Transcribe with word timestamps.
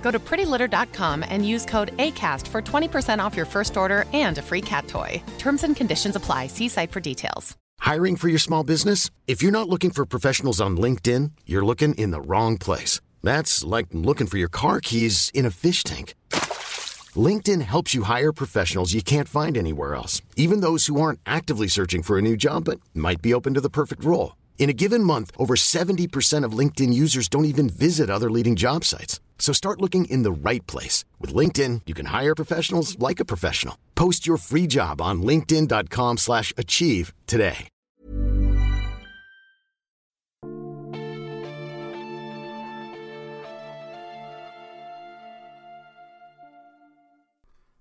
Go 0.00 0.10
to 0.10 0.18
prettylitter.com 0.18 1.24
and 1.28 1.46
use 1.46 1.64
code 1.64 1.96
ACAST 1.98 2.46
for 2.46 2.62
20% 2.62 3.22
off 3.22 3.36
your 3.36 3.46
first 3.46 3.76
order 3.76 4.04
and 4.12 4.38
a 4.38 4.42
free 4.42 4.62
cat 4.62 4.88
toy. 4.88 5.22
Terms 5.38 5.64
and 5.64 5.76
conditions 5.76 6.16
apply. 6.16 6.46
See 6.46 6.68
site 6.68 6.92
for 6.92 7.00
details. 7.00 7.56
Hiring 7.80 8.16
for 8.16 8.28
your 8.28 8.38
small 8.38 8.64
business? 8.64 9.10
If 9.26 9.42
you're 9.42 9.52
not 9.52 9.68
looking 9.68 9.90
for 9.90 10.04
professionals 10.04 10.60
on 10.60 10.76
LinkedIn, 10.76 11.32
you're 11.46 11.64
looking 11.64 11.94
in 11.94 12.10
the 12.10 12.20
wrong 12.20 12.58
place. 12.58 13.00
That's 13.22 13.64
like 13.64 13.86
looking 13.92 14.26
for 14.26 14.38
your 14.38 14.50
car 14.50 14.80
keys 14.80 15.30
in 15.32 15.46
a 15.46 15.50
fish 15.50 15.82
tank. 15.84 16.14
LinkedIn 17.16 17.62
helps 17.62 17.94
you 17.94 18.02
hire 18.02 18.32
professionals 18.32 18.92
you 18.92 19.02
can't 19.02 19.28
find 19.28 19.56
anywhere 19.56 19.94
else, 19.94 20.20
even 20.36 20.60
those 20.60 20.86
who 20.86 21.00
aren't 21.00 21.20
actively 21.24 21.68
searching 21.68 22.02
for 22.02 22.18
a 22.18 22.22
new 22.22 22.36
job 22.36 22.64
but 22.64 22.80
might 22.94 23.22
be 23.22 23.32
open 23.32 23.54
to 23.54 23.60
the 23.60 23.70
perfect 23.70 24.04
role. 24.04 24.36
In 24.58 24.68
a 24.68 24.74
given 24.74 25.02
month, 25.02 25.30
over 25.38 25.54
70% 25.54 26.44
of 26.44 26.52
LinkedIn 26.52 26.92
users 26.92 27.28
don't 27.28 27.46
even 27.46 27.70
visit 27.70 28.10
other 28.10 28.30
leading 28.30 28.56
job 28.56 28.84
sites. 28.84 29.20
So 29.38 29.54
start 29.54 29.80
looking 29.80 30.04
in 30.10 30.24
the 30.24 30.50
right 30.50 30.66
place. 30.66 31.06
With 31.18 31.32
LinkedIn, 31.32 31.82
you 31.86 31.94
can 31.94 32.06
hire 32.06 32.34
professionals 32.34 32.98
like 32.98 33.20
a 33.20 33.24
professional. 33.24 33.78
Post 33.94 34.26
your 34.26 34.36
free 34.36 34.66
job 34.66 35.00
on 35.00 35.22
linkedin.com 35.22 36.18
slash 36.18 36.52
achieve 36.58 37.14
today. 37.26 37.68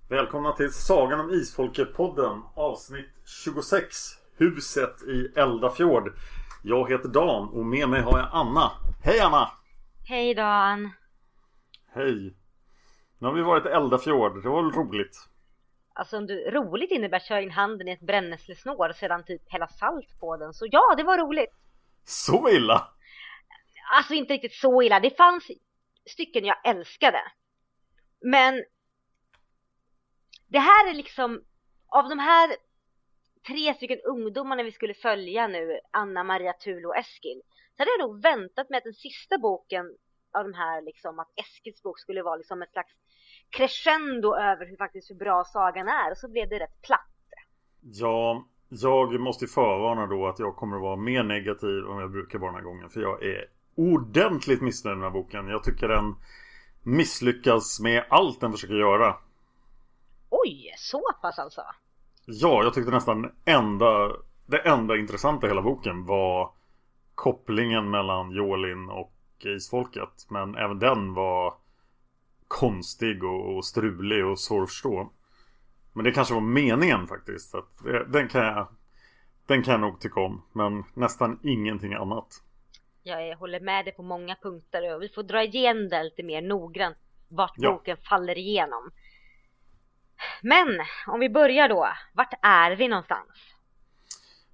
Välkomna 0.10 0.52
till 0.52 0.74
Sagan 0.74 1.20
om 1.20 1.30
Isfolket-podden 1.32 2.42
avsnitt 2.56 3.10
26 3.44 3.96
Huset 4.38 5.04
i 5.08 5.40
Eldafjord 5.40 6.14
Jag 6.64 6.92
heter 6.92 7.10
Dan 7.10 7.50
och 7.50 7.66
med 7.66 7.90
mig 7.90 8.02
har 8.02 8.20
jag 8.20 8.30
Anna 8.32 8.72
Hej 9.04 9.20
Anna! 9.20 9.52
Hej 10.04 10.34
Dan! 10.34 10.92
Hej! 11.98 12.34
Nu 13.20 13.28
har 13.28 13.34
vi 13.34 13.42
varit 13.42 13.66
i 13.66 13.70
Eldafjord, 13.70 14.44
det 14.44 14.50
var 14.50 14.64
väl 14.64 14.72
roligt? 14.72 15.18
Alltså 15.94 16.18
om 16.18 16.28
du 16.28 16.52
roligt 16.52 16.92
innebär 16.92 17.18
att 17.18 17.26
köra 17.26 17.42
in 17.42 17.52
handen 17.52 17.88
i 17.88 17.92
ett 17.92 18.00
brännässlesnår 18.00 18.90
och 18.90 18.96
sedan 18.96 19.24
typ 19.24 19.52
hälla 19.52 19.68
salt 19.68 20.20
på 20.20 20.38
den 20.38 20.54
så 20.54 20.68
ja, 20.72 20.96
det 20.98 21.04
var 21.04 21.18
roligt! 21.18 21.54
Så 22.04 22.50
illa? 22.50 22.88
Alltså 23.92 24.14
inte 24.14 24.34
riktigt 24.34 24.54
så 24.54 24.82
illa, 24.82 25.00
det 25.00 25.18
fanns 25.18 25.52
stycken 26.06 26.46
jag 26.46 26.68
älskade 26.68 27.22
Men 28.22 28.64
det 30.48 30.60
här 30.60 30.90
är 30.90 30.94
liksom 30.94 31.44
av 31.88 32.10
de 32.10 32.20
här 32.20 32.56
tre 33.48 33.74
stycken 33.74 34.00
ungdomarna 34.06 34.64
vi 34.64 34.72
skulle 34.72 34.94
följa 34.94 35.48
nu, 35.48 35.80
Anna, 35.92 36.24
Maria, 36.24 36.54
Tulo 36.54 36.90
och 36.90 36.98
Eskil, 36.98 37.42
så 37.78 37.82
hade 37.82 37.92
jag 37.92 38.00
nog 38.00 38.22
väntat 38.22 38.70
mig 38.70 38.78
att 38.78 38.84
den 38.84 38.94
sista 38.94 39.38
boken 39.38 39.86
av 40.34 40.44
de 40.44 40.54
här 40.54 40.82
liksom, 40.82 41.20
att 41.20 41.32
Eskils 41.36 41.84
bok 41.84 42.00
skulle 42.00 42.24
vara 42.24 42.36
liksom 42.36 42.62
ett 42.62 42.72
slags 42.72 42.94
crescendo 43.50 44.36
över 44.36 44.66
hur 44.66 44.78
faktiskt 44.78 45.12
hur 45.12 45.16
bra 45.16 45.44
sagan 45.44 45.88
är 45.88 46.12
och 46.12 46.18
så 46.18 46.28
blev 46.30 46.50
det 46.50 46.60
rätt 46.60 46.82
platt. 46.82 47.02
Ja, 47.82 48.46
jag 48.70 49.20
måste 49.20 49.48
förvarna 49.48 50.08
då 50.08 50.28
att 50.28 50.40
jag 50.40 50.56
kommer 50.56 50.76
att 50.76 50.82
vara 50.82 50.96
mer 50.96 51.24
negativ 51.24 51.86
än 51.92 51.98
jag 51.98 52.12
brukar 52.12 52.40
vara 52.40 52.52
den 52.52 52.60
här 52.60 52.66
gången 52.66 52.90
för 52.90 53.02
jag 53.02 53.24
är 53.24 53.46
ordentligt 53.76 54.62
missnöjd 54.62 54.98
med 54.98 55.06
den 55.06 55.14
här 55.14 55.22
boken. 55.22 55.48
Jag 55.48 55.64
tycker 55.64 55.88
den 55.88 56.16
misslyckas 56.84 57.80
med 57.80 58.06
allt 58.10 58.42
den 58.42 58.52
försöker 58.52 58.74
göra. 58.74 59.16
Oj, 60.30 60.74
så 60.78 61.02
pass 61.22 61.40
alltså? 61.40 61.62
Ja, 62.26 62.64
jag 62.64 62.74
tyckte 62.74 62.92
nästan 62.92 63.32
enda, 63.46 64.12
det 64.46 64.60
enda 64.60 64.98
intressanta 64.98 65.48
i 65.48 65.50
hela 65.50 65.62
boken 65.62 66.06
var 66.06 66.52
kopplingen 67.16 67.90
mellan 67.90 68.32
Jolin 68.32 68.90
och 68.90 69.14
Isfolket. 69.46 70.28
Men 70.30 70.56
även 70.56 70.80
den 70.80 71.14
var 71.14 71.54
konstig 72.48 73.24
och, 73.24 73.66
strulig 73.66 74.26
och 74.26 74.40
svår 74.40 74.64
att 74.64 74.70
förstå. 74.70 75.12
Men 75.94 76.04
det 76.04 76.12
kanske 76.12 76.34
var 76.34 76.42
meningen 76.42 77.08
faktiskt. 77.08 77.56
Att 77.56 77.84
det, 77.84 78.06
den, 78.06 78.28
kan 78.28 78.46
jag, 78.46 78.68
den 79.46 79.64
kan 79.64 79.72
jag 79.72 79.82
nog 79.82 80.00
tycka 80.00 80.20
om. 80.20 80.44
Men 80.54 80.84
nästan 80.94 81.40
ingenting 81.44 81.94
annat. 81.94 82.44
Jag 83.04 83.38
håller 83.38 83.60
med 83.60 83.86
dig 83.86 83.94
på 83.94 84.04
många 84.04 84.36
punkter 84.36 84.96
och 84.96 85.02
vi 85.02 85.10
får 85.10 85.24
dra 85.24 85.44
igenom 85.44 85.90
det 85.90 86.04
lite 86.04 86.24
mer 86.24 86.42
noggrant. 86.42 86.98
Vart 87.30 87.54
ja. 87.56 87.72
boken 87.72 87.98
faller 87.98 88.38
igenom. 88.38 88.92
Men 90.42 90.68
om 91.08 91.20
vi 91.20 91.30
börjar 91.30 91.70
då, 91.70 91.88
vart 92.14 92.34
är 92.42 92.76
vi 92.76 92.88
någonstans? 92.88 93.30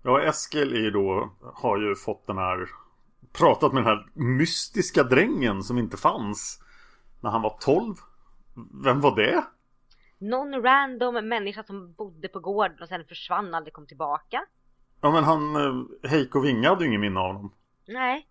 Ja, 0.03 0.21
Eskil 0.21 0.73
är 0.73 0.79
ju 0.79 0.91
då, 0.91 1.33
har 1.53 1.77
ju 1.77 1.95
fått 1.95 2.27
den 2.27 2.38
här 2.38 2.69
Pratat 3.33 3.73
med 3.73 3.83
den 3.83 3.89
här 3.89 4.07
mystiska 4.13 5.03
drängen 5.03 5.63
som 5.63 5.77
inte 5.77 5.97
fanns 5.97 6.63
När 7.21 7.29
han 7.29 7.41
var 7.41 7.57
12 7.59 7.95
Vem 8.83 9.01
var 9.01 9.16
det? 9.16 9.44
Någon 10.17 10.63
random 10.63 11.27
människa 11.27 11.63
som 11.63 11.94
bodde 11.94 12.27
på 12.27 12.39
gården 12.39 12.77
och 12.81 12.88
sen 12.88 13.05
försvann 13.05 13.49
och 13.49 13.57
aldrig 13.57 13.73
kom 13.73 13.88
tillbaka. 13.88 14.45
Ja 15.01 15.11
men 15.11 15.23
han, 15.23 15.55
eh, 15.55 16.09
Heiko 16.09 16.39
Vinge 16.39 16.69
hade 16.69 16.83
ju 16.83 16.88
ingen 16.88 17.01
minne 17.01 17.19
av 17.19 17.27
honom 17.27 17.53
Nej. 17.88 18.27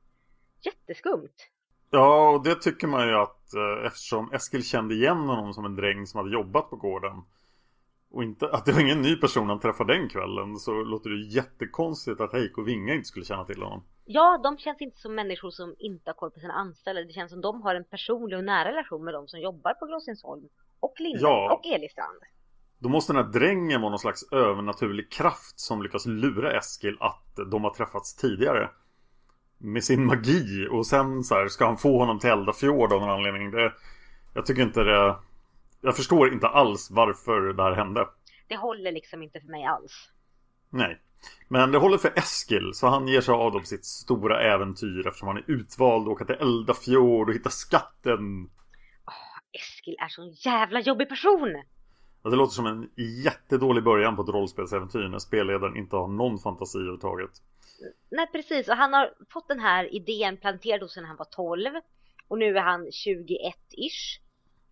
Jätteskumt. 0.60 1.48
Ja, 1.90 2.30
och 2.30 2.42
det 2.42 2.54
tycker 2.54 2.86
man 2.86 3.08
ju 3.08 3.14
att 3.14 3.54
eh, 3.54 3.86
eftersom 3.86 4.32
Eskil 4.32 4.64
kände 4.64 4.94
igen 4.94 5.18
honom 5.18 5.54
som 5.54 5.64
en 5.64 5.76
dräng 5.76 6.06
som 6.06 6.18
hade 6.18 6.32
jobbat 6.32 6.70
på 6.70 6.76
gården 6.76 7.22
och 8.12 8.22
inte, 8.22 8.48
att 8.48 8.64
det 8.64 8.72
var 8.72 8.80
ingen 8.80 9.02
ny 9.02 9.16
person 9.16 9.48
han 9.48 9.60
träffade 9.60 9.94
den 9.94 10.08
kvällen 10.08 10.56
så 10.56 10.72
låter 10.72 11.10
det 11.10 11.26
jättekonstigt 11.26 12.20
att 12.20 12.32
Heiko 12.32 12.62
Vinga 12.62 12.94
inte 12.94 13.08
skulle 13.08 13.24
känna 13.24 13.44
till 13.44 13.62
honom. 13.62 13.84
Ja, 14.04 14.40
de 14.42 14.58
känns 14.58 14.80
inte 14.80 15.00
som 15.00 15.14
människor 15.14 15.50
som 15.50 15.74
inte 15.78 16.10
har 16.10 16.14
koll 16.14 16.30
på 16.30 16.40
sina 16.40 16.52
anställda. 16.52 17.02
Det 17.02 17.12
känns 17.12 17.30
som 17.30 17.40
de 17.40 17.62
har 17.62 17.74
en 17.74 17.84
personlig 17.84 18.38
och 18.38 18.44
nära 18.44 18.68
relation 18.68 19.04
med 19.04 19.14
de 19.14 19.28
som 19.28 19.40
jobbar 19.40 19.74
på 19.74 19.86
Gråsensholm 19.86 20.42
och 20.80 20.94
Linda 20.98 21.20
ja. 21.20 21.52
och 21.54 21.66
Elistrand. 21.66 22.18
Då 22.78 22.88
måste 22.88 23.12
den 23.12 23.24
här 23.24 23.32
drängen 23.32 23.80
vara 23.80 23.90
någon 23.90 23.98
slags 23.98 24.32
övernaturlig 24.32 25.12
kraft 25.12 25.60
som 25.60 25.82
lyckas 25.82 26.06
lura 26.06 26.58
Eskil 26.58 26.96
att 27.00 27.36
de 27.50 27.64
har 27.64 27.70
träffats 27.70 28.16
tidigare 28.16 28.70
med 29.58 29.84
sin 29.84 30.06
magi 30.06 30.68
och 30.70 30.86
sen 30.86 31.24
så 31.24 31.34
här, 31.34 31.48
ska 31.48 31.66
han 31.66 31.76
få 31.76 31.98
honom 31.98 32.18
till 32.18 32.30
Eldafjord 32.30 32.92
av 32.92 33.00
någon 33.00 33.10
anledning. 33.10 33.50
Det, 33.50 33.72
jag 34.34 34.46
tycker 34.46 34.62
inte 34.62 34.82
det... 34.82 35.16
Jag 35.84 35.96
förstår 35.96 36.32
inte 36.32 36.48
alls 36.48 36.90
varför 36.90 37.52
det 37.52 37.62
här 37.62 37.72
hände. 37.72 38.08
Det 38.48 38.56
håller 38.56 38.92
liksom 38.92 39.22
inte 39.22 39.40
för 39.40 39.48
mig 39.48 39.64
alls. 39.64 40.10
Nej. 40.70 41.00
Men 41.48 41.72
det 41.72 41.78
håller 41.78 41.98
för 41.98 42.18
Eskil, 42.18 42.70
så 42.74 42.86
han 42.86 43.08
ger 43.08 43.20
sig 43.20 43.34
av 43.34 43.50
på 43.50 43.66
sitt 43.66 43.84
stora 43.84 44.54
äventyr 44.54 45.06
eftersom 45.06 45.28
han 45.28 45.36
är 45.36 45.44
utvald 45.50 46.08
att 46.08 46.12
åka 46.12 46.24
till 46.24 46.34
Eldafjord 46.34 47.28
och 47.28 47.34
hitta 47.34 47.50
skatten. 47.50 48.44
Oh, 49.06 49.38
Eskil 49.52 49.96
är 49.98 50.08
så 50.08 50.22
en 50.22 50.30
jävla 50.30 50.80
jobbig 50.80 51.08
person! 51.08 51.62
Ja, 52.22 52.30
det 52.30 52.36
låter 52.36 52.54
som 52.54 52.66
en 52.66 52.90
jättedålig 53.24 53.84
början 53.84 54.16
på 54.16 54.22
ett 54.22 54.28
rollspelsäventyr 54.28 55.08
när 55.08 55.18
spelledaren 55.18 55.76
inte 55.76 55.96
har 55.96 56.08
någon 56.08 56.38
fantasi 56.38 56.78
överhuvudtaget. 56.78 57.30
Nej 58.10 58.26
precis, 58.32 58.68
och 58.68 58.76
han 58.76 58.92
har 58.92 59.14
fått 59.30 59.48
den 59.48 59.60
här 59.60 59.94
idén 59.94 60.36
planterad 60.36 60.82
hos 60.82 60.96
när 60.96 61.04
han 61.04 61.16
var 61.16 61.24
12 61.24 61.70
och 62.28 62.38
nu 62.38 62.56
är 62.56 62.62
han 62.62 62.86
21-ish 62.86 64.21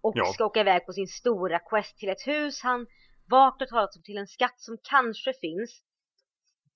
och 0.01 0.13
ja. 0.17 0.25
ska 0.25 0.45
åka 0.45 0.61
iväg 0.61 0.87
på 0.87 0.93
sin 0.93 1.07
stora 1.07 1.59
quest 1.59 1.99
till 1.99 2.09
ett 2.09 2.27
hus 2.27 2.63
han 2.63 2.87
vagt 3.31 3.63
och 3.63 3.69
talat 3.69 3.93
till 4.05 4.19
en 4.19 4.27
skatt 4.27 4.55
som 4.57 4.77
kanske 4.83 5.33
finns 5.33 5.83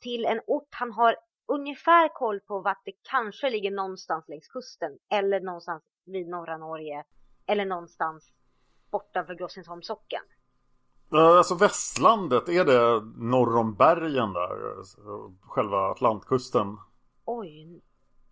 till 0.00 0.24
en 0.24 0.40
ort 0.46 0.68
han 0.70 0.92
har 0.92 1.16
ungefär 1.46 2.08
koll 2.08 2.40
på 2.40 2.60
vart 2.60 2.84
det 2.84 2.92
kanske 3.02 3.50
ligger 3.50 3.70
någonstans 3.70 4.28
längs 4.28 4.48
kusten 4.48 4.98
eller 5.10 5.40
någonstans 5.40 5.82
vid 6.04 6.28
norra 6.28 6.56
Norge 6.56 7.04
eller 7.46 7.64
någonstans 7.64 8.32
bortanför 8.90 9.34
Grossensholms 9.34 9.86
socken. 9.86 10.22
Alltså 11.10 11.54
västlandet, 11.54 12.48
är 12.48 12.64
det 12.64 13.04
norr 13.16 13.56
om 13.56 13.74
bergen 13.74 14.32
där? 14.32 14.58
Själva 15.40 15.90
Atlantkusten? 15.90 16.78
Oj. 17.24 17.82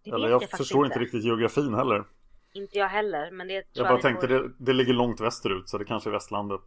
Eller 0.05 0.29
jag, 0.29 0.43
jag 0.43 0.51
förstår 0.51 0.87
inte 0.87 0.99
riktigt 0.99 1.25
geografin 1.25 1.75
heller. 1.75 2.05
Inte 2.53 2.79
jag 2.79 2.89
heller, 2.89 3.31
men 3.31 3.49
det 3.49 3.63
tror 3.63 3.69
jag 3.73 3.85
bara 3.87 3.95
jag 3.95 4.03
tänkte 4.03 4.27
det, 4.27 4.53
det 4.59 4.73
ligger 4.73 4.93
långt 4.93 5.21
västerut 5.21 5.69
så 5.69 5.79
det 5.79 5.85
kanske 5.85 6.11
är 6.11 6.13
västlandet. 6.13 6.63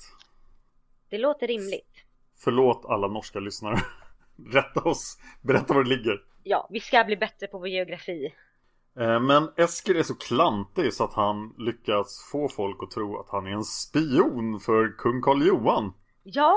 Det 1.09 1.17
låter 1.17 1.47
rimligt. 1.47 2.05
Förlåt 2.43 2.85
alla 2.85 3.07
norska 3.07 3.39
lyssnare. 3.39 3.77
Rätta 4.51 4.81
oss, 4.81 5.17
berätta 5.41 5.73
var 5.73 5.83
det 5.83 5.89
ligger. 5.89 6.23
Ja, 6.43 6.67
vi 6.71 6.79
ska 6.79 7.03
bli 7.03 7.17
bättre 7.17 7.47
på 7.47 7.57
vår 7.57 7.67
geografi. 7.67 8.33
Eh, 8.99 9.19
men 9.19 9.49
Eskil 9.57 9.97
är 9.97 10.03
så 10.03 10.15
klantig 10.15 10.93
så 10.93 11.03
att 11.03 11.13
han 11.13 11.53
lyckas 11.57 12.29
få 12.31 12.49
folk 12.49 12.83
att 12.83 12.91
tro 12.91 13.19
att 13.19 13.29
han 13.29 13.47
är 13.47 13.51
en 13.51 13.63
spion 13.63 14.59
för 14.59 14.97
kung 14.97 15.21
Karl 15.21 15.47
Johan. 15.47 15.93
Ja, 16.23 16.55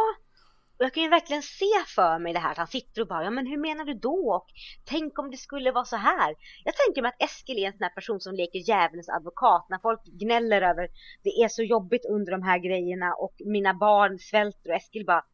och 0.79 0.85
jag 0.85 0.95
kan 0.95 1.03
ju 1.03 1.09
verkligen 1.09 1.43
se 1.43 1.85
för 1.87 2.19
mig 2.19 2.33
det 2.33 2.39
här 2.39 2.51
att 2.51 2.59
han 2.59 2.67
sitter 2.67 3.03
och 3.03 3.09
bara, 3.09 3.25
ja 3.25 3.31
men 3.31 3.47
hur 3.47 3.57
menar 3.59 3.85
du 3.85 3.95
då? 3.95 4.35
Och 4.35 4.47
tänk 4.85 5.19
om 5.19 5.31
det 5.31 5.37
skulle 5.37 5.73
vara 5.73 5.85
så 5.85 5.97
här. 5.97 6.35
Jag 6.65 6.75
tänker 6.77 7.03
mig 7.03 7.09
att 7.09 7.23
Eskil 7.23 7.59
är 7.59 7.67
en 7.67 7.73
sån 7.73 7.83
här 7.83 7.95
person 7.95 8.21
som 8.21 8.35
leker 8.35 8.59
djävulens 8.59 9.09
advokat 9.09 9.67
när 9.71 9.79
folk 9.79 10.05
gnäller 10.05 10.63
över 10.63 10.89
det 11.23 11.31
är 11.31 11.49
så 11.49 11.63
jobbigt 11.63 12.05
under 12.05 12.33
de 12.33 12.43
här 12.43 12.59
grejerna 12.59 13.15
och 13.15 13.35
mina 13.39 13.75
barn 13.75 14.19
svälter 14.19 14.71
och 14.71 14.77
Eskil 14.77 15.05
bara, 15.07 15.25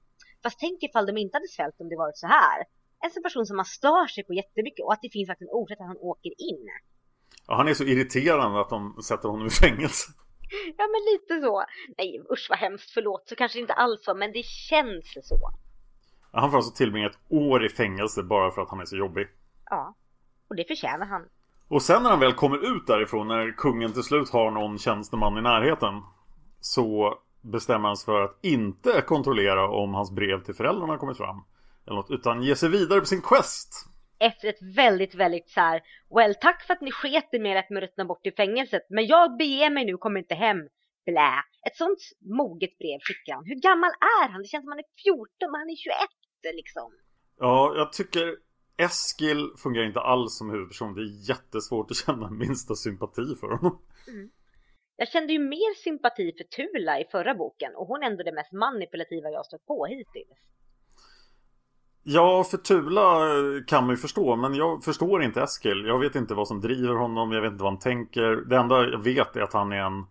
fast 0.42 0.58
tänk 0.58 0.82
ifall 0.82 1.06
de 1.06 1.16
inte 1.16 1.36
hade 1.36 1.48
svält 1.48 1.80
om 1.80 1.88
det 1.88 1.96
varit 1.96 2.18
så 2.18 2.26
här. 2.26 2.58
En 3.04 3.10
sån 3.10 3.22
person 3.22 3.46
som 3.46 3.56
man 3.56 3.64
stör 3.64 4.06
sig 4.06 4.24
på 4.24 4.34
jättemycket 4.34 4.84
och 4.84 4.92
att 4.92 5.02
det 5.02 5.10
finns 5.12 5.28
faktiskt 5.28 5.48
en 5.50 5.54
orsak 5.54 5.80
att 5.80 5.86
han 5.86 5.96
åker 5.96 6.32
in. 6.50 6.68
Ja, 7.46 7.56
han 7.56 7.68
är 7.68 7.74
så 7.74 7.84
irriterande 7.84 8.60
att 8.60 8.70
de 8.70 9.02
sätter 9.02 9.28
honom 9.28 9.46
i 9.46 9.50
fängelse. 9.50 10.12
Ja 10.78 10.84
men 10.86 11.12
lite 11.12 11.46
så. 11.46 11.64
Nej 11.98 12.22
usch 12.32 12.46
vad 12.50 12.58
hemskt, 12.58 12.90
förlåt. 12.90 13.28
Så 13.28 13.36
kanske 13.36 13.58
det 13.58 13.60
inte 13.60 13.72
alls 13.72 14.04
så, 14.04 14.14
men 14.14 14.32
det 14.32 14.44
känns 14.44 15.18
så. 15.22 15.50
Han 16.32 16.50
får 16.50 16.58
alltså 16.58 16.72
tillbringa 16.72 17.06
ett 17.06 17.18
år 17.28 17.66
i 17.66 17.68
fängelse 17.68 18.22
bara 18.22 18.50
för 18.50 18.62
att 18.62 18.70
han 18.70 18.80
är 18.80 18.84
så 18.84 18.96
jobbig. 18.96 19.26
Ja, 19.70 19.94
och 20.48 20.56
det 20.56 20.64
förtjänar 20.64 21.06
han. 21.06 21.22
Och 21.68 21.82
sen 21.82 22.02
när 22.02 22.10
han 22.10 22.20
väl 22.20 22.32
kommer 22.32 22.76
ut 22.76 22.86
därifrån, 22.86 23.28
när 23.28 23.52
kungen 23.56 23.92
till 23.92 24.02
slut 24.02 24.30
har 24.30 24.50
någon 24.50 24.78
tjänsteman 24.78 25.38
i 25.38 25.42
närheten. 25.42 26.02
Så 26.60 27.18
bestämmer 27.40 27.88
han 27.88 27.96
sig 27.96 28.04
för 28.04 28.20
att 28.20 28.38
inte 28.42 29.00
kontrollera 29.00 29.68
om 29.68 29.94
hans 29.94 30.10
brev 30.10 30.44
till 30.44 30.54
föräldrarna 30.54 30.92
har 30.92 30.98
kommit 30.98 31.16
fram. 31.16 31.44
Eller 31.86 31.96
något, 31.96 32.10
utan 32.10 32.42
ge 32.42 32.56
sig 32.56 32.68
vidare 32.68 33.00
på 33.00 33.06
sin 33.06 33.22
quest 33.22 33.93
efter 34.18 34.48
ett 34.48 34.76
väldigt, 34.76 35.14
väldigt 35.14 35.50
så 35.50 35.60
här, 35.60 35.82
well 36.14 36.34
tack 36.34 36.66
för 36.66 36.74
att 36.74 36.80
ni 36.80 36.90
sket 36.90 37.34
i 37.34 37.38
mig 37.38 37.58
att 37.58 37.70
ruttna 37.70 38.04
bort 38.04 38.26
i 38.26 38.32
fängelset, 38.32 38.86
men 38.90 39.06
jag 39.06 39.36
beger 39.36 39.70
mig 39.70 39.84
nu, 39.84 39.96
kommer 39.96 40.20
inte 40.20 40.34
hem, 40.34 40.68
blä. 41.06 41.34
Ett 41.66 41.76
sånt 41.76 41.98
moget 42.20 42.78
brev 42.78 42.98
skickar 43.02 43.34
han. 43.34 43.44
Hur 43.44 43.60
gammal 43.60 43.90
är 44.20 44.28
han? 44.28 44.42
Det 44.42 44.48
känns 44.48 44.64
som 44.64 44.72
han 44.72 44.78
är 44.78 44.90
14, 45.04 45.26
men 45.50 45.58
han 45.60 45.70
är 45.70 45.76
21 45.76 45.96
liksom. 46.54 46.92
Ja, 47.38 47.74
jag 47.76 47.92
tycker 47.92 48.36
Eskil 48.76 49.50
fungerar 49.62 49.86
inte 49.86 50.00
alls 50.00 50.38
som 50.38 50.50
huvudperson. 50.50 50.94
Det 50.94 51.00
är 51.00 51.28
jättesvårt 51.28 51.90
att 51.90 51.96
känna 51.96 52.30
minsta 52.30 52.74
sympati 52.74 53.34
för 53.40 53.46
honom. 53.46 53.82
Mm. 54.08 54.30
Jag 54.96 55.08
kände 55.08 55.32
ju 55.32 55.38
mer 55.38 55.74
sympati 55.74 56.32
för 56.38 56.44
Tula 56.44 57.00
i 57.00 57.04
förra 57.04 57.34
boken 57.34 57.72
och 57.76 57.86
hon 57.86 58.02
är 58.02 58.06
ändå 58.06 58.22
det 58.22 58.32
mest 58.32 58.52
manipulativa 58.52 59.30
jag 59.30 59.46
stött 59.46 59.66
på 59.66 59.86
hittills. 59.86 60.38
Ja, 62.06 62.44
för 62.44 62.56
Tula 62.56 63.20
kan 63.66 63.84
man 63.84 63.90
ju 63.90 63.96
förstå, 63.96 64.36
men 64.36 64.54
jag 64.54 64.84
förstår 64.84 65.22
inte 65.22 65.42
Eskil. 65.42 65.84
Jag 65.86 65.98
vet 65.98 66.14
inte 66.14 66.34
vad 66.34 66.48
som 66.48 66.60
driver 66.60 66.94
honom, 66.94 67.32
jag 67.32 67.42
vet 67.42 67.52
inte 67.52 67.62
vad 67.62 67.72
han 67.72 67.80
tänker. 67.80 68.36
Det 68.48 68.56
enda 68.56 68.84
jag 68.84 69.04
vet 69.04 69.36
är 69.36 69.40
att 69.40 69.52
han 69.52 69.72
är 69.72 69.76
en... 69.76 70.06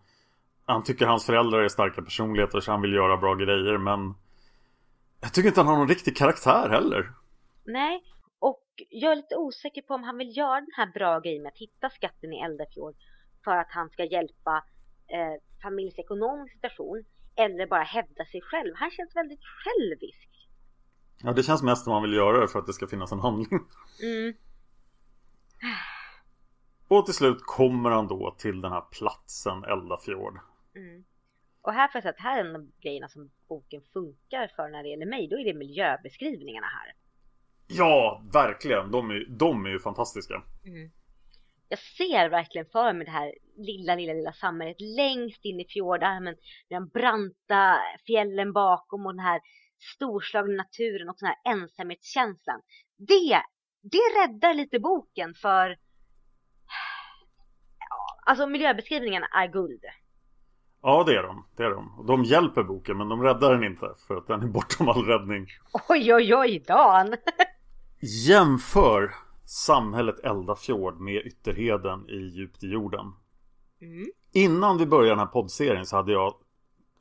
Han 0.65 0.83
tycker 0.83 1.05
hans 1.05 1.25
föräldrar 1.25 1.59
är 1.59 1.67
starka 1.67 2.01
personligheter 2.01 2.59
så 2.59 2.71
han 2.71 2.81
vill 2.81 2.93
göra 2.93 3.17
bra 3.17 3.35
grejer, 3.35 3.77
men... 3.77 4.13
Jag 5.21 5.33
tycker 5.33 5.47
inte 5.47 5.59
han 5.59 5.67
har 5.67 5.77
någon 5.77 5.87
riktig 5.87 6.17
karaktär 6.17 6.69
heller. 6.69 7.11
Nej, 7.65 8.03
och 8.39 8.63
jag 8.89 9.11
är 9.11 9.15
lite 9.15 9.35
osäker 9.35 9.81
på 9.81 9.93
om 9.93 10.03
han 10.03 10.17
vill 10.17 10.37
göra 10.37 10.61
den 10.61 10.73
här 10.77 10.91
bra 10.93 11.19
grejen 11.19 11.43
med 11.43 11.49
att 11.49 11.57
hitta 11.57 11.89
skatten 11.89 12.33
i 12.33 12.39
Eldafjord 12.39 12.95
för 13.43 13.57
att 13.57 13.71
han 13.71 13.89
ska 13.89 14.03
hjälpa 14.03 14.63
eh, 15.07 15.61
familjens 15.63 15.99
ekonomiska 15.99 16.55
situation 16.55 17.03
eller 17.35 17.67
bara 17.67 17.83
hävda 17.83 18.25
sig 18.25 18.41
själv. 18.41 18.73
Han 18.75 18.91
känns 18.91 19.15
väldigt 19.15 19.45
självisk. 19.63 20.29
Ja, 21.21 21.33
det 21.33 21.43
känns 21.43 21.63
mest 21.63 21.83
som 21.83 21.93
man 21.93 22.01
vill 22.01 22.13
göra 22.13 22.41
det 22.41 22.47
för 22.47 22.59
att 22.59 22.65
det 22.65 22.73
ska 22.73 22.87
finnas 22.87 23.11
en 23.11 23.19
handling. 23.19 23.47
Mm. 24.01 24.33
Och 26.87 27.05
till 27.05 27.15
slut 27.15 27.37
kommer 27.41 27.89
han 27.89 28.07
då 28.07 28.35
till 28.37 28.61
den 28.61 28.71
här 28.71 28.81
platsen 28.81 29.63
Eldafjord. 29.63 30.39
Mm. 30.75 31.03
Och 31.61 31.73
här 31.73 31.87
får 31.87 31.95
jag 31.95 32.03
säga 32.03 32.11
att 32.11 32.19
här 32.19 32.39
är 32.39 32.49
en 32.49 32.55
av 32.55 32.71
grejerna 32.81 33.09
som 33.09 33.31
boken 33.47 33.81
funkar 33.93 34.51
för 34.55 34.69
när 34.69 34.83
det 34.83 34.89
gäller 34.89 35.05
mig. 35.05 35.27
Då 35.27 35.39
är 35.39 35.45
det 35.45 35.53
miljöbeskrivningarna 35.53 36.67
här. 36.67 36.93
Ja, 37.67 38.23
verkligen. 38.33 38.91
De 38.91 39.11
är, 39.11 39.25
de 39.29 39.65
är 39.65 39.69
ju 39.69 39.79
fantastiska. 39.79 40.43
Mm. 40.65 40.91
Jag 41.69 41.79
ser 41.79 42.29
verkligen 42.29 42.67
för 42.71 42.93
mig 42.93 43.05
det 43.05 43.11
här 43.11 43.33
lilla, 43.57 43.95
lilla, 43.95 44.13
lilla 44.13 44.33
samhället 44.33 44.81
längst 44.81 45.45
in 45.45 45.59
i 45.59 45.65
fjordarmen. 45.65 46.35
Med 46.69 46.81
de 46.81 46.87
branta 46.87 47.79
fjällen 48.07 48.53
bakom 48.53 49.05
och 49.05 49.13
den 49.13 49.25
här 49.25 49.41
storslagna 49.95 50.53
naturen 50.53 51.09
och 51.09 51.15
den 51.19 51.27
här 51.27 51.53
ensamhetskänslan. 51.53 52.61
Det, 52.97 53.41
det 53.81 54.21
räddar 54.21 54.53
lite 54.53 54.79
boken 54.79 55.33
för 55.33 55.77
alltså 58.25 58.47
miljöbeskrivningarna 58.47 59.25
är 59.25 59.47
guld. 59.47 59.83
Ja 60.81 61.03
det 61.07 61.15
är 61.15 61.23
de, 61.23 61.45
det 61.55 61.63
är 61.63 61.69
de. 61.69 62.05
De 62.07 62.23
hjälper 62.23 62.63
boken 62.63 62.97
men 62.97 63.09
de 63.09 63.21
räddar 63.23 63.53
den 63.53 63.63
inte 63.63 63.89
för 64.07 64.15
att 64.15 64.27
den 64.27 64.41
är 64.41 64.47
bortom 64.47 64.89
all 64.89 65.05
räddning. 65.05 65.47
Oj 65.89 66.13
oj 66.13 66.35
oj 66.35 66.63
Dan! 66.67 67.15
Jämför 68.27 69.11
samhället 69.45 70.19
Eldafjord 70.19 70.99
med 70.99 71.25
Ytterheden 71.25 72.09
i 72.09 72.17
Djupt 72.17 72.63
i 72.63 72.67
jorden. 72.67 73.13
Mm. 73.81 74.05
Innan 74.33 74.77
vi 74.77 74.85
började 74.85 75.11
den 75.11 75.19
här 75.19 75.25
poddserien 75.25 75.85
så 75.85 75.95
hade 75.95 76.11
jag 76.11 76.33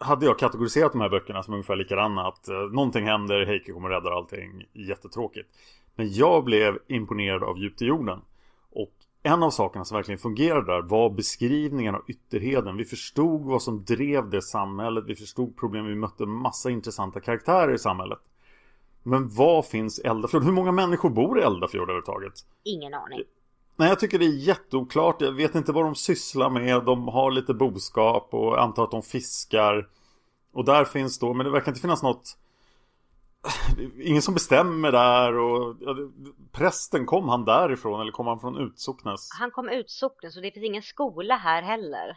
hade 0.03 0.27
jag 0.27 0.39
kategoriserat 0.39 0.93
de 0.93 1.01
här 1.01 1.09
böckerna 1.09 1.43
som 1.43 1.55
ungefär 1.55 1.77
likadana. 1.77 2.29
Att 2.29 2.49
eh, 2.49 2.57
någonting 2.57 3.05
händer, 3.05 3.47
Heike 3.47 3.73
kommer 3.73 3.89
rädda 3.89 4.11
allting. 4.11 4.65
Jättetråkigt. 4.73 5.49
Men 5.95 6.13
jag 6.13 6.45
blev 6.45 6.79
imponerad 6.87 7.43
av 7.43 7.59
Djupt 7.59 7.83
i 7.83 7.85
jorden. 7.85 8.21
Och 8.71 8.93
en 9.23 9.43
av 9.43 9.51
sakerna 9.51 9.85
som 9.85 9.97
verkligen 9.97 10.19
fungerade 10.19 10.73
där 10.73 10.83
var 10.83 11.11
beskrivningen 11.11 11.95
av 11.95 12.03
ytterheden. 12.07 12.77
Vi 12.77 12.85
förstod 12.85 13.43
vad 13.43 13.63
som 13.63 13.85
drev 13.85 14.31
det 14.31 14.43
samhället. 14.43 15.05
Vi 15.07 15.15
förstod 15.15 15.57
problem. 15.57 15.87
Vi 15.87 15.95
mötte 15.95 16.27
massa 16.27 16.71
intressanta 16.71 17.21
karaktärer 17.21 17.75
i 17.75 17.79
samhället. 17.79 18.19
Men 19.03 19.29
vad 19.29 19.67
finns 19.67 19.99
Eldafjord? 19.99 20.45
Hur 20.45 20.53
många 20.53 20.73
människor 20.73 21.11
bor 21.11 21.39
i 21.39 21.43
Eldafjord 21.43 21.83
överhuvudtaget? 21.83 22.33
Ingen 22.65 22.95
aning. 22.95 23.23
Nej, 23.83 23.89
jag 23.89 24.01
tycker 24.01 24.19
det 24.19 24.25
är 24.25 24.37
jätteoklart. 24.37 25.21
Jag 25.21 25.33
vet 25.33 25.55
inte 25.55 25.73
vad 25.73 25.85
de 25.85 25.95
sysslar 25.95 26.51
med. 26.51 26.85
De 26.85 27.09
har 27.09 27.31
lite 27.31 27.55
boskap 27.55 28.29
och 28.35 28.63
antar 28.63 28.85
att 28.85 28.91
de 28.91 29.03
fiskar. 29.03 29.89
Och 30.53 30.65
där 30.65 30.85
finns 30.85 31.19
då, 31.19 31.35
men 31.35 31.47
det 31.47 31.53
verkar 31.53 31.69
inte 31.69 31.81
finnas 31.81 32.03
något 32.03 32.39
Ingen 34.01 34.23
som 34.23 34.35
bestämmer 34.35 34.93
där 34.93 35.37
och 35.39 35.77
ja, 35.81 35.97
Prästen, 36.53 37.07
kom 37.07 37.29
han 37.29 37.45
därifrån 37.45 38.01
eller 38.01 38.13
kom 38.13 38.27
han 38.27 38.41
från 38.41 38.57
Utsocknes? 38.57 39.29
Han 39.39 39.51
kom 39.51 39.69
Utsocknes 39.69 40.37
och 40.37 40.43
det 40.43 40.51
finns 40.51 40.67
ingen 40.67 40.83
skola 40.83 41.37
här 41.37 41.63
heller 41.63 42.17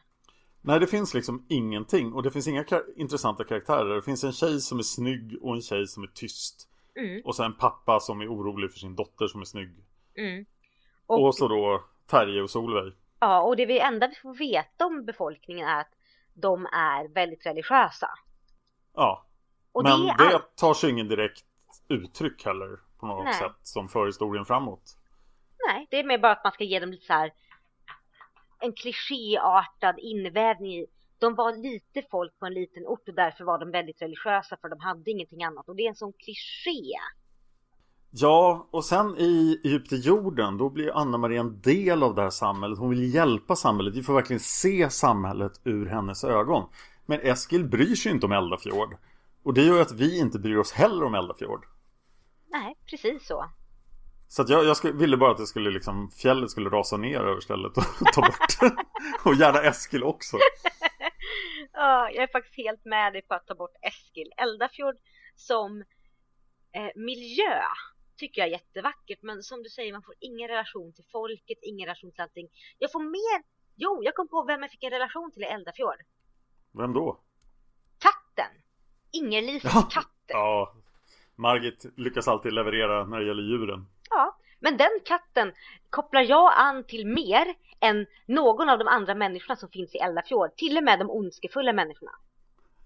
Nej 0.62 0.80
det 0.80 0.88
finns 0.88 1.14
liksom 1.14 1.46
ingenting 1.50 2.14
och 2.14 2.24
det 2.24 2.32
finns 2.32 2.48
inga 2.48 2.64
kar 2.64 2.84
intressanta 2.96 3.44
karaktärer 3.44 3.96
Det 3.96 4.02
finns 4.02 4.24
en 4.24 4.34
tjej 4.34 4.60
som 4.60 4.80
är 4.80 4.84
snygg 4.84 5.38
och 5.42 5.56
en 5.56 5.62
tjej 5.62 5.88
som 5.88 6.04
är 6.04 6.08
tyst 6.08 6.70
mm. 6.96 7.22
Och 7.26 7.36
sen 7.36 7.46
en 7.46 7.58
pappa 7.58 8.00
som 8.00 8.22
är 8.22 8.34
orolig 8.34 8.72
för 8.72 8.80
sin 8.80 8.96
dotter 8.96 9.28
som 9.28 9.42
är 9.42 9.46
snygg 9.46 9.70
mm. 10.18 10.46
Och, 11.06 11.26
och 11.26 11.36
så 11.36 11.48
då 11.48 11.84
Terje 12.08 12.42
och 12.42 12.50
Solveig. 12.50 12.94
Ja, 13.20 13.42
och 13.42 13.56
det 13.56 13.66
vi 13.66 13.80
enda 13.80 14.08
vi 14.08 14.16
får 14.16 14.34
veta 14.34 14.86
om 14.86 15.06
befolkningen 15.06 15.68
är 15.68 15.80
att 15.80 15.92
de 16.34 16.66
är 16.66 17.08
väldigt 17.08 17.46
religiösa. 17.46 18.10
Ja. 18.94 19.26
Och 19.72 19.84
Men 19.84 20.02
det, 20.02 20.16
det 20.18 20.42
tar 20.56 20.74
sig 20.74 20.90
ingen 20.90 21.08
direkt 21.08 21.46
uttryck 21.88 22.46
heller 22.46 22.80
på 23.00 23.06
något 23.06 23.26
Nej. 23.26 23.34
sätt 23.34 23.58
som 23.64 23.90
för 23.90 24.06
historien 24.06 24.46
framåt. 24.46 24.98
Nej, 25.68 25.88
det 25.90 26.00
är 26.00 26.04
mer 26.04 26.18
bara 26.18 26.32
att 26.32 26.44
man 26.44 26.54
ska 26.54 26.64
ge 26.64 26.80
dem 26.80 26.92
lite 26.92 27.06
så 27.06 27.14
här 27.14 27.34
en 28.60 28.74
klichéartad 28.74 30.00
invävning 30.00 30.74
i. 30.74 30.86
De 31.20 31.36
var 31.36 31.54
lite 31.54 32.02
folk 32.12 32.40
på 32.40 32.46
en 32.46 32.54
liten 32.54 32.86
ort 32.86 33.08
och 33.08 33.16
därför 33.16 33.44
var 33.44 33.60
de 33.60 33.72
väldigt 33.72 34.02
religiösa 34.02 34.58
för 34.62 34.70
de 34.70 34.80
hade 34.80 35.12
ingenting 35.12 35.44
annat. 35.44 35.70
Och 35.70 35.76
det 35.76 35.84
är 35.84 35.90
en 35.90 35.96
sån 35.96 36.14
kliché. 36.14 36.94
Ja, 38.18 38.68
och 38.72 38.86
sen 38.86 39.18
i 39.18 39.62
Djupt 39.64 39.94
i 39.94 39.96
jorden 39.96 40.58
då 40.58 40.70
blir 40.70 40.98
Anna-Maria 40.98 41.40
en 41.40 41.62
del 41.62 42.04
av 42.04 42.16
det 42.16 42.22
här 42.22 42.30
samhället. 42.30 42.80
Hon 42.80 42.90
vill 42.90 43.14
hjälpa 43.14 43.56
samhället. 43.56 43.96
Vi 43.96 44.04
får 44.04 44.14
verkligen 44.14 44.40
se 44.40 44.90
samhället 44.90 45.52
ur 45.64 45.86
hennes 45.86 46.24
ögon. 46.24 46.70
Men 47.06 47.20
Eskil 47.20 47.66
bryr 47.66 47.96
sig 47.96 48.12
inte 48.12 48.26
om 48.26 48.32
Eldafjord. 48.32 48.98
Och 49.44 49.54
det 49.54 49.62
gör 49.62 49.82
att 49.82 49.92
vi 49.92 50.20
inte 50.20 50.40
bryr 50.40 50.58
oss 50.58 50.72
heller 50.72 51.04
om 51.04 51.16
Eldafjord. 51.16 51.66
Nej, 52.48 52.76
precis 52.90 53.28
så. 53.28 53.46
Så 54.28 54.42
att 54.42 54.50
jag, 54.50 54.66
jag 54.66 54.78
skulle, 54.78 54.94
ville 54.94 55.18
bara 55.18 55.32
att 55.32 55.38
det 55.38 55.48
skulle 55.48 55.70
liksom, 55.70 56.12
fjället 56.12 56.52
skulle 56.52 56.70
rasa 56.70 56.98
ner 56.98 57.20
över 57.20 57.42
stället 57.42 57.78
och 57.78 57.84
ta 58.14 58.22
bort 58.22 58.74
Och 59.26 59.36
gärna 59.36 59.62
Eskil 59.62 60.04
också. 60.04 60.38
ja, 61.74 62.10
jag 62.10 62.24
är 62.24 62.28
faktiskt 62.28 62.58
helt 62.58 62.86
med 62.86 63.14
dig 63.14 63.22
på 63.22 63.34
att 63.34 63.48
ta 63.48 63.56
bort 63.56 63.76
Eskil. 63.82 64.32
Eldafjord 64.38 64.96
som 65.36 65.82
eh, 66.76 66.92
miljö 66.96 67.62
tycker 68.18 68.42
jag 68.42 68.48
är 68.48 68.52
jättevackert. 68.52 69.20
Men 69.22 69.44
som 69.44 69.64
du 69.64 69.70
säger, 69.70 69.94
man 69.94 70.02
får 70.04 70.16
ingen 70.20 70.48
relation 70.48 70.94
till 70.94 71.06
folket, 71.12 71.58
ingen 71.62 71.86
relation 71.86 72.12
till 72.12 72.22
allting. 72.22 72.48
Jag 72.80 72.92
får 72.92 73.00
mer... 73.00 73.44
Jo, 73.76 74.02
jag 74.04 74.16
kom 74.16 74.28
på 74.28 74.44
vem 74.44 74.62
jag 74.62 74.72
fick 74.72 74.84
en 74.84 74.90
relation 74.92 75.32
till 75.32 75.42
i 75.44 75.46
Eldafjord. 75.46 76.02
Vem 76.72 76.94
då? 76.94 77.20
Katten! 78.00 78.52
Inger-Lises 79.12 79.72
Ja. 79.76 79.88
katt. 79.92 80.12
Ja, 80.28 80.76
Margit 81.36 81.86
lyckas 81.98 82.28
alltid 82.28 82.54
leverera 82.54 83.06
när 83.06 83.20
det 83.20 83.26
gäller 83.28 83.44
djuren. 83.44 83.88
Ja, 84.10 84.38
men 84.60 84.78
den 84.78 85.00
katten 85.06 85.54
kopplar 85.90 86.22
jag 86.22 86.54
an 86.56 86.84
till 86.84 87.08
mer 87.08 87.56
än 87.80 88.06
någon 88.26 88.70
av 88.70 88.80
de 88.80 88.88
andra 88.88 89.16
människorna 89.16 89.56
som 89.56 89.70
finns 89.70 89.96
i 89.96 89.98
Eldafjord. 89.98 90.56
Till 90.56 90.78
och 90.78 90.84
med 90.84 91.00
de 91.00 91.10
ondskefulla 91.10 91.74
människorna. 91.74 92.12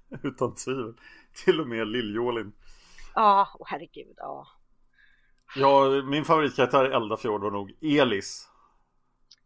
Utan 0.23 0.55
tvivel. 0.55 0.93
Till 1.45 1.61
och 1.61 1.67
med 1.67 1.87
Lill-Jolin. 1.87 2.51
Ja, 3.15 3.47
åh 3.59 3.67
herregud, 3.69 4.13
ja. 4.17 4.47
Ja, 5.55 6.01
min 6.05 6.25
favoritkaraktär 6.25 6.89
i 6.91 6.93
Eldafjord 6.93 7.41
var 7.41 7.51
nog 7.51 7.71
Elis. 7.81 8.45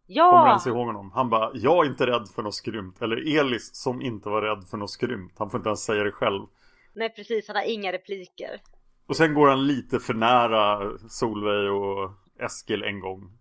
Kommer 0.08 0.18
Ja, 0.20 0.48
ens 0.50 0.68
ihåg 0.68 0.86
honom? 0.88 1.12
Han 1.12 1.30
bara, 1.30 1.52
jag 1.54 1.86
är 1.86 1.90
inte 1.90 2.08
rädd 2.08 2.28
för 2.36 2.42
något 2.44 2.56
skrymt. 2.56 3.02
Eller 3.02 3.38
Elis 3.40 3.76
som 3.76 4.02
inte 4.02 4.30
var 4.30 4.42
rädd 4.42 4.68
för 4.70 4.78
något 4.78 4.92
skrymt. 4.92 5.34
Han 5.38 5.50
får 5.50 5.58
inte 5.60 5.70
ens 5.70 5.84
säga 5.84 6.04
det 6.04 6.12
själv. 6.12 6.46
nej 6.94 7.10
precis, 7.16 7.48
han 7.48 7.56
har 7.56 7.64
inga 7.64 7.92
repliker. 7.92 8.62
Och 9.08 9.16
sen 9.16 9.34
går 9.34 9.48
han 9.48 9.68
lite 9.68 10.00
för 10.00 10.14
nära 10.14 10.92
Solveig 11.10 11.72
och 11.72 12.12
Eskil 12.40 12.84
en 12.84 13.00
gång. 13.00 13.32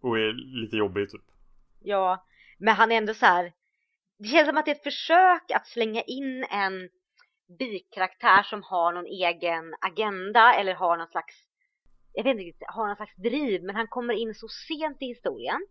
Och 0.00 0.18
är 0.18 0.32
lite 0.62 0.76
jobbig 0.76 1.10
typ. 1.10 1.24
Ja, 1.82 2.24
men 2.58 2.74
han 2.74 2.92
är 2.92 2.96
ändå 2.96 3.14
så 3.14 3.26
här. 3.26 3.52
Det 4.18 4.28
känns 4.28 4.48
som 4.48 4.56
att 4.56 4.64
det 4.64 4.70
är 4.70 4.74
ett 4.74 4.82
försök 4.82 5.50
att 5.54 5.66
slänga 5.66 6.02
in 6.02 6.44
en 6.50 6.88
bikaraktär 7.58 8.42
som 8.42 8.62
har 8.62 8.92
någon 8.92 9.06
egen 9.06 9.74
agenda 9.80 10.54
eller 10.54 10.74
har 10.74 10.96
någon 10.96 11.06
slags, 11.06 11.34
jag 12.12 12.24
vet 12.24 12.40
inte 12.40 12.64
har 12.68 12.86
någon 12.86 12.96
slags 12.96 13.16
driv, 13.16 13.64
men 13.64 13.76
han 13.76 13.88
kommer 13.88 14.14
in 14.14 14.34
så 14.34 14.48
sent 14.48 14.96
i 15.00 15.06
historien 15.06 15.66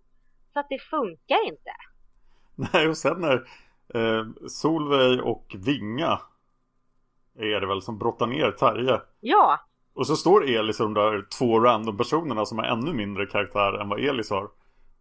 så 0.54 0.60
att 0.60 0.70
det 0.70 0.80
funkar 0.80 1.48
inte. 1.48 1.72
Nej, 2.56 2.88
och 2.88 2.98
sen 2.98 3.22
när 3.22 3.36
eh, 3.94 4.26
Solveig 4.48 5.22
och 5.22 5.56
Vinga 5.58 6.22
är 7.40 7.62
det 7.62 7.68
väl 7.68 7.82
som 7.82 7.98
brottar 7.98 8.28
ner 8.28 8.52
Terje. 8.52 9.02
Ja, 9.20 9.60
Och 9.94 10.08
så 10.08 10.16
står 10.16 10.50
Elis 10.50 10.80
och 10.80 10.86
de 10.86 10.94
där 10.94 11.26
två 11.38 11.60
random 11.60 11.98
personerna 11.98 12.46
som 12.46 12.58
har 12.58 12.66
ännu 12.66 12.94
mindre 12.94 13.26
karaktär 13.26 13.82
än 13.82 13.90
vad 13.90 14.00
Elis 14.00 14.30
har. 14.30 14.50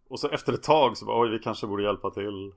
Och 0.09 0.19
så 0.19 0.29
efter 0.29 0.53
ett 0.53 0.63
tag 0.63 0.97
så 0.97 1.05
bara, 1.05 1.21
oj 1.21 1.29
vi 1.29 1.39
kanske 1.39 1.67
borde 1.67 1.83
hjälpa 1.83 2.09
till. 2.09 2.53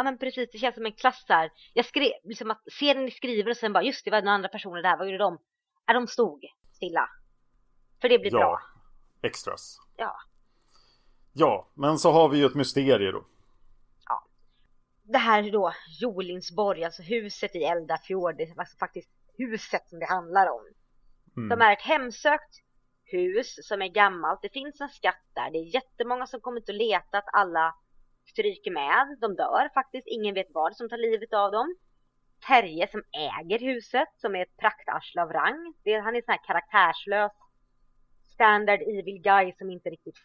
Ja 0.00 0.04
men 0.04 0.18
precis, 0.18 0.48
det 0.52 0.58
känns 0.58 0.74
som 0.74 0.86
en 0.86 0.92
klass 0.92 1.24
här. 1.28 1.50
Jag 1.74 1.84
skrev, 1.84 2.12
liksom 2.24 2.50
att 2.50 2.62
serien 2.72 3.06
är 3.06 3.10
skriven 3.10 3.50
och 3.50 3.56
sen 3.56 3.72
bara, 3.72 3.84
just 3.84 4.04
det, 4.04 4.10
var 4.10 4.22
några 4.22 4.34
andra 4.34 4.48
personer 4.48 4.82
där, 4.82 4.96
vad 4.96 5.06
gjorde 5.06 5.18
de? 5.18 5.38
Ja, 5.86 5.94
de 5.94 6.06
stod 6.06 6.44
stilla. 6.72 7.08
För 8.00 8.08
det 8.08 8.18
blir 8.18 8.32
ja, 8.32 8.38
bra. 8.38 8.60
extras. 9.22 9.78
Ja. 9.96 10.16
Ja, 11.32 11.70
men 11.74 11.98
så 11.98 12.12
har 12.12 12.28
vi 12.28 12.38
ju 12.38 12.46
ett 12.46 12.54
mysterium 12.54 13.12
då. 13.12 13.24
det 15.02 15.18
här 15.18 15.50
då, 15.52 15.72
Jolinsborg, 16.00 16.84
alltså 16.84 17.02
huset 17.02 17.54
i 17.54 17.64
Eldafjord, 17.64 18.36
det 18.36 18.42
är 18.42 18.60
alltså 18.60 18.78
faktiskt 18.78 19.10
huset 19.38 19.88
som 19.88 19.98
det 19.98 20.06
handlar 20.06 20.50
om. 20.50 20.64
Mm. 21.36 21.48
De 21.48 21.64
är 21.64 21.72
ett 21.72 21.82
hemsökt 21.82 22.54
hus 23.04 23.58
som 23.62 23.82
är 23.82 23.88
gammalt, 23.88 24.42
det 24.42 24.52
finns 24.52 24.80
en 24.80 24.88
skatt 24.88 25.24
där, 25.34 25.50
det 25.50 25.58
är 25.58 25.74
jättemånga 25.74 26.26
som 26.26 26.40
kommit 26.40 26.68
och 26.68 26.74
letat, 26.74 27.24
alla 27.32 27.74
stryker 28.24 28.70
med, 28.70 29.16
de 29.20 29.36
dör 29.36 29.68
faktiskt, 29.74 30.06
ingen 30.06 30.34
vet 30.34 30.46
vad 30.50 30.76
som 30.76 30.88
tar 30.88 30.96
livet 30.96 31.32
av 31.32 31.52
dem. 31.52 31.76
Terje 32.46 32.88
som 32.88 33.02
äger 33.12 33.58
huset, 33.58 34.08
som 34.16 34.34
är 34.34 34.42
ett 34.42 34.56
praktarsle 34.56 35.22
av 35.22 35.32
rang, 35.32 35.74
det, 35.84 35.94
han 35.98 36.16
är 36.16 36.22
sån 36.22 36.32
här 36.32 36.46
karaktärslös 36.46 37.32
standard 38.32 38.80
evil 38.80 39.22
guy 39.22 39.52
som 39.58 39.70
inte 39.70 39.90
riktigt 39.90 40.18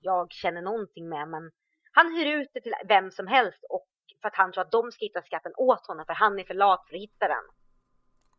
jag 0.00 0.32
känner 0.32 0.62
någonting 0.62 1.08
med, 1.08 1.28
men 1.28 1.50
han 1.92 2.12
hyr 2.12 2.26
ut 2.40 2.48
det 2.54 2.60
till 2.60 2.74
vem 2.88 3.10
som 3.10 3.26
helst 3.26 3.64
och 3.68 3.86
för 4.20 4.28
att 4.28 4.36
han 4.36 4.52
tror 4.52 4.64
att 4.64 4.72
de 4.72 4.92
ska 4.92 5.04
hitta 5.04 5.22
skatten 5.22 5.52
åt 5.56 5.86
honom 5.86 6.06
för 6.06 6.14
han 6.14 6.38
är 6.38 6.44
för 6.44 6.54
lat 6.54 6.84
för 6.88 6.96
att 6.96 7.02
hitta 7.02 7.28
den. 7.28 7.44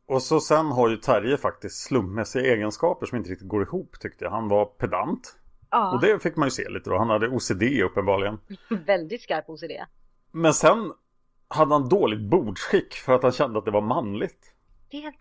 Och 0.05 0.21
så 0.21 0.39
sen 0.39 0.65
har 0.65 0.89
ju 0.89 0.97
Terje 0.97 1.38
faktiskt 1.38 1.88
slummässiga 1.88 2.53
egenskaper 2.53 3.05
som 3.05 3.17
inte 3.17 3.29
riktigt 3.29 3.47
går 3.47 3.63
ihop 3.63 4.00
tyckte 4.00 4.23
jag. 4.25 4.31
Han 4.31 4.47
var 4.47 4.65
pedant. 4.65 5.39
Ja, 5.73 5.91
Och 5.93 6.01
det 6.01 6.23
fick 6.23 6.35
man 6.35 6.47
ju 6.47 6.51
se 6.51 6.69
lite 6.69 6.89
då. 6.89 6.97
Han 6.97 7.09
hade 7.09 7.27
OCD 7.27 7.63
uppenbarligen. 7.83 8.39
väldigt 8.85 9.21
skarp 9.21 9.49
OCD. 9.49 9.71
Men 10.31 10.53
sen 10.53 10.93
hade 11.47 11.73
han 11.73 11.89
dåligt 11.89 12.21
bordsskick 12.21 12.93
för 12.93 13.13
att 13.13 13.23
han 13.23 13.31
kände 13.31 13.59
att 13.59 13.65
det 13.65 13.71
var 13.71 13.81
manligt. 13.81 14.53
Det 14.91 14.97
är, 14.97 15.13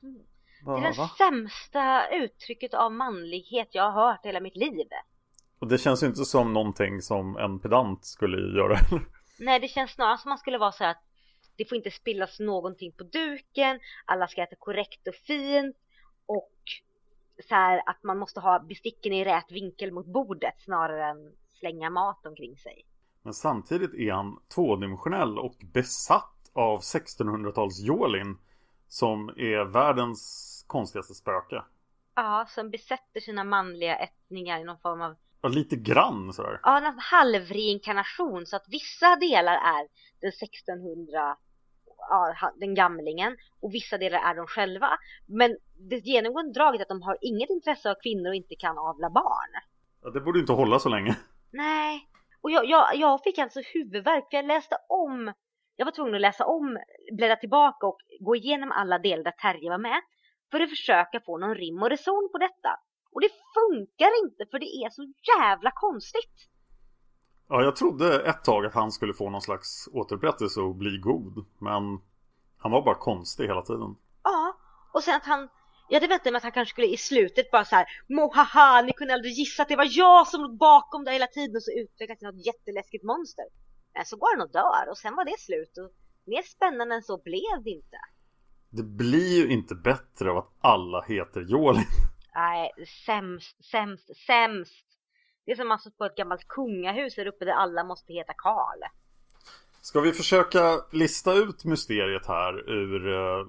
Va, 0.65 0.81
det 0.81 0.87
är 0.87 0.89
det 0.89 1.09
sämsta 1.19 2.09
uttrycket 2.09 2.75
av 2.75 2.93
manlighet 2.93 3.69
jag 3.73 3.91
har 3.91 4.07
hört 4.07 4.27
hela 4.27 4.41
mitt 4.41 4.57
liv. 4.57 4.87
Och 5.59 5.69
det 5.69 5.79
känns 5.79 6.03
ju 6.03 6.07
inte 6.07 6.25
som 6.25 6.53
någonting 6.53 7.03
som 7.03 7.37
en 7.37 7.59
pedant 7.59 8.05
skulle 8.05 8.59
göra. 8.59 8.77
Nej, 9.39 9.61
det 9.61 9.69
känns 9.69 9.91
snarare 9.91 10.19
som 10.19 10.29
man 10.29 10.39
skulle 10.39 10.59
vara 10.59 10.73
så 10.73 10.85
här 10.85 10.91
att 10.91 11.03
det 11.57 11.65
får 11.65 11.77
inte 11.77 11.91
spillas 11.91 12.41
någonting 12.41 12.93
på 12.93 13.05
duken, 13.05 13.81
alla 14.05 14.29
ska 14.29 14.43
äta 14.43 14.57
korrekt 14.59 15.09
och 15.09 15.15
fint 15.15 15.77
så 17.49 17.55
här 17.55 17.83
att 17.87 18.03
man 18.03 18.19
måste 18.19 18.41
ha 18.41 18.59
besticken 18.59 19.13
i 19.13 19.25
rätt 19.25 19.53
vinkel 19.53 19.93
mot 19.93 20.07
bordet 20.07 20.55
snarare 20.61 21.05
än 21.05 21.33
slänga 21.61 21.91
mat 21.91 22.27
omkring 22.27 22.57
sig. 22.57 22.87
Men 23.23 23.35
samtidigt 23.35 23.95
är 23.95 24.13
han 24.13 24.39
tvådimensionell 24.55 25.39
och 25.39 25.57
besatt 25.73 26.51
av 26.53 26.81
1600-tals 26.81 27.81
Jolin. 27.81 28.39
Som 28.89 29.29
är 29.29 29.65
världens 29.65 30.65
konstigaste 30.67 31.15
spöke. 31.15 31.63
Ja, 32.15 32.47
som 32.49 32.71
besätter 32.71 33.21
sina 33.21 33.45
manliga 33.45 33.97
ättningar 33.97 34.61
i 34.61 34.65
någon 34.65 34.79
form 34.79 35.01
av 35.01 35.17
Och 35.41 35.51
lite 35.51 35.77
grann 35.77 36.33
sådär. 36.33 36.61
ja, 36.63 36.79
en 36.79 36.99
halvreinkarnation 36.99 38.47
så 38.47 38.57
att 38.57 38.65
vissa 38.69 39.17
delar 39.17 39.53
är 39.53 39.89
den 40.21 40.29
1600 40.29 41.37
ja, 42.09 42.53
den 42.57 42.75
gamlingen 42.75 43.37
och 43.61 43.75
vissa 43.75 43.99
delar 43.99 44.19
är 44.19 44.35
de 44.35 44.47
själva. 44.47 44.89
Men 45.27 45.57
det 45.91 45.97
genomgående 45.97 46.53
draget 46.53 46.81
är 46.81 46.85
att 46.85 46.89
de 46.89 47.03
har 47.03 47.19
inget 47.21 47.51
intresse 47.51 47.91
av 47.91 47.95
kvinnor 48.03 48.29
och 48.29 48.35
inte 48.35 48.55
kan 48.55 48.79
avla 48.79 49.11
barn. 49.11 49.53
Ja, 50.03 50.11
det 50.11 50.21
borde 50.21 50.39
inte 50.41 50.53
hålla 50.53 50.79
så 50.79 50.89
länge. 50.89 51.17
Nej, 51.51 52.09
och 52.43 52.51
jag, 52.51 52.67
jag, 52.67 52.97
jag 52.97 53.23
fick 53.23 53.39
alltså 53.39 53.61
huvudvärk 53.75 54.31
för 54.31 54.37
jag 54.37 54.45
läste 54.45 54.77
om, 54.89 55.33
jag 55.77 55.85
var 55.85 55.93
tvungen 55.93 56.15
att 56.15 56.21
läsa 56.21 56.47
om, 56.47 56.79
bläddra 57.17 57.37
tillbaka 57.37 57.87
och 57.87 57.99
gå 58.21 58.37
igenom 58.37 58.73
alla 58.73 58.99
delar 58.99 59.25
där 59.25 59.31
Terje 59.31 59.71
var 59.71 59.79
med 59.79 60.01
för 60.51 60.61
att 60.61 60.71
försöka 60.71 61.21
få 61.21 61.39
någon 61.39 61.55
rim 61.55 61.83
och 61.83 61.91
reson 61.91 62.29
på 62.33 62.39
detta. 62.39 62.71
Och 63.13 63.21
det 63.21 63.31
funkar 63.55 64.25
inte 64.25 64.47
för 64.51 64.59
det 64.59 64.73
är 64.85 64.91
så 64.91 65.03
jävla 65.37 65.71
konstigt. 65.75 66.52
Ja, 67.53 67.63
jag 67.63 67.77
trodde 67.77 68.21
ett 68.21 68.45
tag 68.45 68.67
att 68.67 68.75
han 68.75 68.93
skulle 68.93 69.15
få 69.15 69.31
någon 69.31 69.43
slags 69.43 69.89
återupprättelse 69.93 70.61
och 70.61 70.75
bli 70.75 70.99
god. 70.99 71.47
Men 71.59 71.83
han 72.59 72.73
var 72.73 72.83
bara 72.83 72.95
konstig 72.95 73.47
hela 73.47 73.63
tiden. 73.63 73.97
Ja, 74.23 74.57
och 74.93 75.03
sen 75.03 75.17
att 75.17 75.25
han, 75.25 75.49
jag 75.89 75.97
hade 75.97 76.07
väntat 76.07 76.33
mig 76.33 76.37
att 76.37 76.43
han 76.43 76.53
kanske 76.53 76.73
skulle 76.73 76.87
i 76.87 76.97
slutet 76.97 77.51
bara 77.51 77.65
så 77.65 77.77
här, 77.77 77.87
mohaha, 78.09 78.83
ni 78.83 78.93
kunde 78.93 79.15
aldrig 79.15 79.33
gissa 79.33 79.63
att 79.63 79.69
det 79.69 79.77
var 79.77 79.89
jag 79.91 80.29
som 80.29 80.43
låg 80.43 80.57
bakom 80.59 81.05
det 81.05 81.13
hela 81.13 81.27
tiden 81.27 81.57
och 81.57 81.63
så 81.63 81.73
utvecklas 81.73 82.19
till 82.19 82.29
något 82.29 82.47
jätteläskigt 82.47 83.05
monster. 83.05 83.45
Men 83.95 84.05
så 84.05 84.17
går 84.17 84.37
han 84.37 84.47
och 84.47 84.53
dör 84.53 84.91
och 84.91 84.99
sen 84.99 85.17
var 85.17 85.25
det 85.25 85.39
slut 85.39 85.79
och 85.79 85.91
mer 86.27 86.43
spännande 86.43 86.95
än 86.95 87.03
så 87.03 87.23
blev 87.23 87.63
det 87.65 87.71
inte. 87.71 87.99
Det 88.71 88.83
blir 88.83 89.37
ju 89.43 89.53
inte 89.53 89.75
bättre 89.75 90.31
av 90.31 90.39
att 90.39 90.53
alla 90.61 91.03
heter 91.03 91.41
Jolin. 91.41 91.85
Nej, 92.35 92.71
sämst, 93.07 93.65
sämst, 93.65 94.27
sämst. 94.27 94.92
Det 95.45 95.53
är 95.53 95.57
som 95.57 95.71
alltså 95.71 95.91
på 95.91 96.05
ett 96.05 96.17
gammalt 96.17 96.49
kungahus 96.49 97.15
där 97.15 97.27
uppe 97.27 97.45
där 97.45 97.53
alla 97.53 97.85
måste 97.85 98.13
heta 98.13 98.33
Karl. 98.37 98.79
Ska 99.81 100.01
vi 100.01 100.13
försöka 100.13 100.81
lista 100.93 101.35
ut 101.35 101.65
mysteriet 101.65 102.27
här 102.27 102.71
ur 102.71 103.13
eh, 103.15 103.47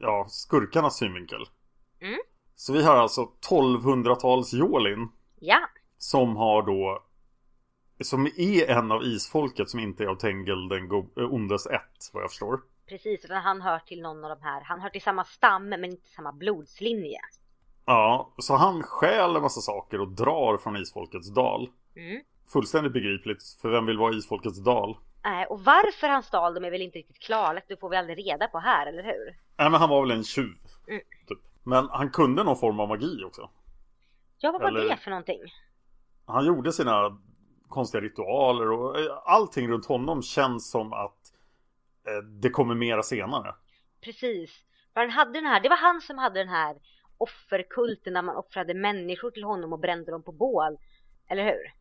ja, 0.00 0.26
skurkarnas 0.28 0.96
synvinkel? 0.98 1.40
Mm. 2.00 2.18
Så 2.54 2.72
vi 2.72 2.82
har 2.82 2.96
alltså 2.96 3.32
1200-tals 3.50 4.52
Jolin 4.52 5.08
Ja, 5.40 5.68
som 5.98 6.36
har 6.36 6.62
då 6.62 7.04
som 8.04 8.26
är 8.26 8.70
en 8.70 8.92
av 8.92 9.02
isfolket 9.02 9.70
som 9.70 9.80
inte 9.80 10.04
är 10.04 10.08
av 10.08 10.16
Tengel 10.16 10.68
den 10.68 10.84
eh, 11.16 11.34
ondes 11.34 11.66
ett 11.66 12.10
vad 12.12 12.22
jag 12.22 12.30
förstår. 12.30 12.60
precis. 12.88 13.24
Utan 13.24 13.42
han 13.42 13.60
hör 13.60 13.78
till 13.78 14.02
någon 14.02 14.24
av 14.24 14.30
de 14.30 14.42
här. 14.42 14.60
Han 14.60 14.80
hör 14.80 14.90
till 14.90 15.02
samma 15.02 15.24
stam 15.24 15.68
men 15.68 15.84
inte 15.84 16.08
samma 16.08 16.32
blodslinje. 16.32 17.20
Ja, 17.90 18.32
så 18.38 18.56
han 18.56 18.82
stjäl 18.82 19.36
en 19.36 19.42
massa 19.42 19.60
saker 19.60 20.00
och 20.00 20.08
drar 20.08 20.58
från 20.58 20.76
isfolkets 20.76 21.34
dal. 21.34 21.70
Mm. 21.96 22.22
Fullständigt 22.52 22.92
begripligt, 22.92 23.42
för 23.62 23.68
vem 23.68 23.86
vill 23.86 23.98
vara 23.98 24.14
isfolkets 24.14 24.64
dal? 24.64 24.96
Nej, 25.24 25.46
och 25.46 25.60
varför 25.64 26.08
han 26.08 26.22
stal 26.22 26.54
dem 26.54 26.64
är 26.64 26.70
väl 26.70 26.82
inte 26.82 26.98
riktigt 26.98 27.18
klarlagt. 27.18 27.68
Det 27.68 27.80
får 27.80 27.90
vi 27.90 27.96
aldrig 27.96 28.18
reda 28.18 28.46
på 28.46 28.58
här, 28.58 28.86
eller 28.86 29.02
hur? 29.02 29.24
Nej 29.58 29.70
men 29.70 29.74
han 29.74 29.88
var 29.88 30.00
väl 30.00 30.10
en 30.10 30.24
tjuv. 30.24 30.56
Mm. 30.88 31.00
Typ. 31.28 31.38
Men 31.62 31.88
han 31.88 32.10
kunde 32.10 32.44
någon 32.44 32.56
form 32.56 32.80
av 32.80 32.88
magi 32.88 33.24
också. 33.24 33.50
Ja, 34.38 34.52
vad 34.52 34.60
var 34.60 34.68
Eller- 34.68 34.88
det 34.88 34.96
för 34.96 35.10
någonting? 35.10 35.40
Han 36.26 36.46
gjorde 36.46 36.72
sina 36.72 37.18
konstiga 37.68 38.00
ritualer 38.00 38.70
och 38.72 39.00
eh, 39.00 39.18
allting 39.24 39.68
runt 39.68 39.86
honom 39.86 40.22
känns 40.22 40.70
som 40.70 40.92
att 40.92 41.32
eh, 42.06 42.24
det 42.40 42.50
kommer 42.50 42.74
mera 42.74 43.02
senare. 43.02 43.54
Precis. 44.00 44.50
För 44.94 45.00
han 45.00 45.10
hade 45.10 45.32
den 45.32 45.46
här, 45.46 45.60
det 45.60 45.68
var 45.68 45.76
han 45.76 46.00
som 46.00 46.18
hade 46.18 46.38
den 46.40 46.48
här 46.48 46.76
offerkulten 47.20 48.14
där 48.14 48.22
man 48.22 48.36
offrade 48.36 48.74
människor 48.74 49.30
till 49.30 49.44
honom 49.44 49.72
och 49.72 49.78
brände 49.78 50.10
dem 50.10 50.22
på 50.22 50.32
bål. 50.32 50.78
Eller 51.28 51.44
hur? 51.44 51.74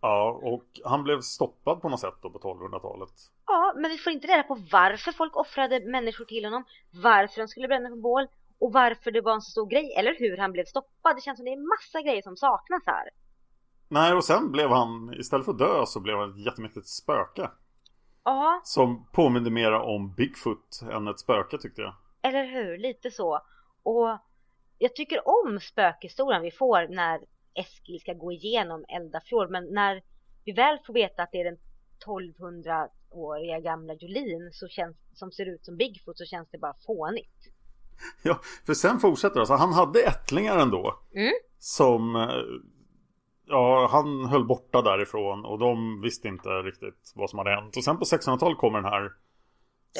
Ja, 0.00 0.40
och 0.42 0.66
han 0.84 1.02
blev 1.02 1.20
stoppad 1.20 1.80
på 1.80 1.88
något 1.88 2.00
sätt 2.00 2.14
då 2.22 2.30
på 2.30 2.38
1200-talet. 2.38 3.12
Ja, 3.46 3.72
men 3.76 3.90
vi 3.90 3.98
får 3.98 4.12
inte 4.12 4.26
reda 4.26 4.42
på 4.42 4.58
varför 4.72 5.12
folk 5.12 5.36
offrade 5.36 5.80
människor 5.80 6.24
till 6.24 6.44
honom, 6.44 6.64
varför 6.90 7.40
de 7.40 7.48
skulle 7.48 7.68
bränna 7.68 7.88
på 7.88 7.96
bål 7.96 8.26
och 8.58 8.72
varför 8.72 9.10
det 9.10 9.20
var 9.20 9.34
en 9.34 9.42
så 9.42 9.50
stor 9.50 9.66
grej, 9.66 9.94
eller 9.96 10.14
hur 10.18 10.36
han 10.36 10.52
blev 10.52 10.64
stoppad. 10.64 11.16
Det 11.16 11.20
känns 11.20 11.38
som 11.38 11.44
det 11.44 11.52
är 11.52 11.76
massa 11.76 12.02
grejer 12.02 12.22
som 12.22 12.36
saknas 12.36 12.82
här. 12.86 13.10
Nej, 13.88 14.12
och 14.12 14.24
sen 14.24 14.52
blev 14.52 14.70
han, 14.70 15.14
istället 15.14 15.44
för 15.44 15.52
att 15.52 15.58
dö 15.58 15.86
så 15.86 16.00
blev 16.00 16.16
han 16.18 16.30
ett 16.30 16.46
jättemäktigt 16.46 16.88
spöke. 16.88 17.50
Ja. 18.24 18.60
Som 18.64 19.06
påminde 19.12 19.50
mera 19.50 19.82
om 19.82 20.14
Bigfoot 20.14 20.80
än 20.92 21.08
ett 21.08 21.20
spöke 21.20 21.58
tyckte 21.58 21.80
jag. 21.80 21.94
Eller 22.22 22.44
hur, 22.44 22.78
lite 22.78 23.10
så. 23.10 23.40
Och 23.82 24.18
jag 24.82 24.94
tycker 24.94 25.28
om 25.28 25.60
spökhistorien 25.60 26.42
vi 26.42 26.50
får 26.50 26.88
när 26.88 27.20
Eskil 27.54 28.00
ska 28.00 28.12
gå 28.12 28.32
igenom 28.32 28.84
Eldafjord. 28.88 29.50
Men 29.50 29.64
när 29.64 30.02
vi 30.44 30.52
väl 30.52 30.78
får 30.86 30.94
veta 30.94 31.22
att 31.22 31.32
det 31.32 31.40
är 31.40 31.44
den 31.44 31.58
1200-åriga 32.06 33.60
gamla 33.60 33.94
Jolin 33.94 34.50
så 34.52 34.68
känns, 34.68 34.96
som 35.14 35.32
ser 35.32 35.46
ut 35.54 35.64
som 35.64 35.76
Bigfoot 35.76 36.18
så 36.18 36.24
känns 36.24 36.48
det 36.50 36.58
bara 36.58 36.74
fånigt. 36.86 37.38
Ja, 38.22 38.40
för 38.66 38.74
sen 38.74 39.00
fortsätter 39.00 39.34
det. 39.34 39.40
Alltså, 39.40 39.54
han 39.54 39.72
hade 39.72 40.02
ättlingar 40.02 40.58
ändå. 40.58 41.00
Mm. 41.14 41.32
Som 41.58 42.16
eh, 42.16 42.28
Ja, 43.50 43.88
han 43.92 44.24
höll 44.24 44.44
borta 44.44 44.82
därifrån 44.82 45.44
och 45.44 45.58
de 45.58 46.00
visste 46.00 46.28
inte 46.28 46.48
riktigt 46.48 47.12
vad 47.14 47.30
som 47.30 47.38
hade 47.38 47.50
hänt. 47.50 47.76
Och 47.76 47.84
sen 47.84 47.98
på 47.98 48.04
1600-talet 48.04 48.58
kommer 48.58 48.82
den 48.82 48.92
här 48.92 49.12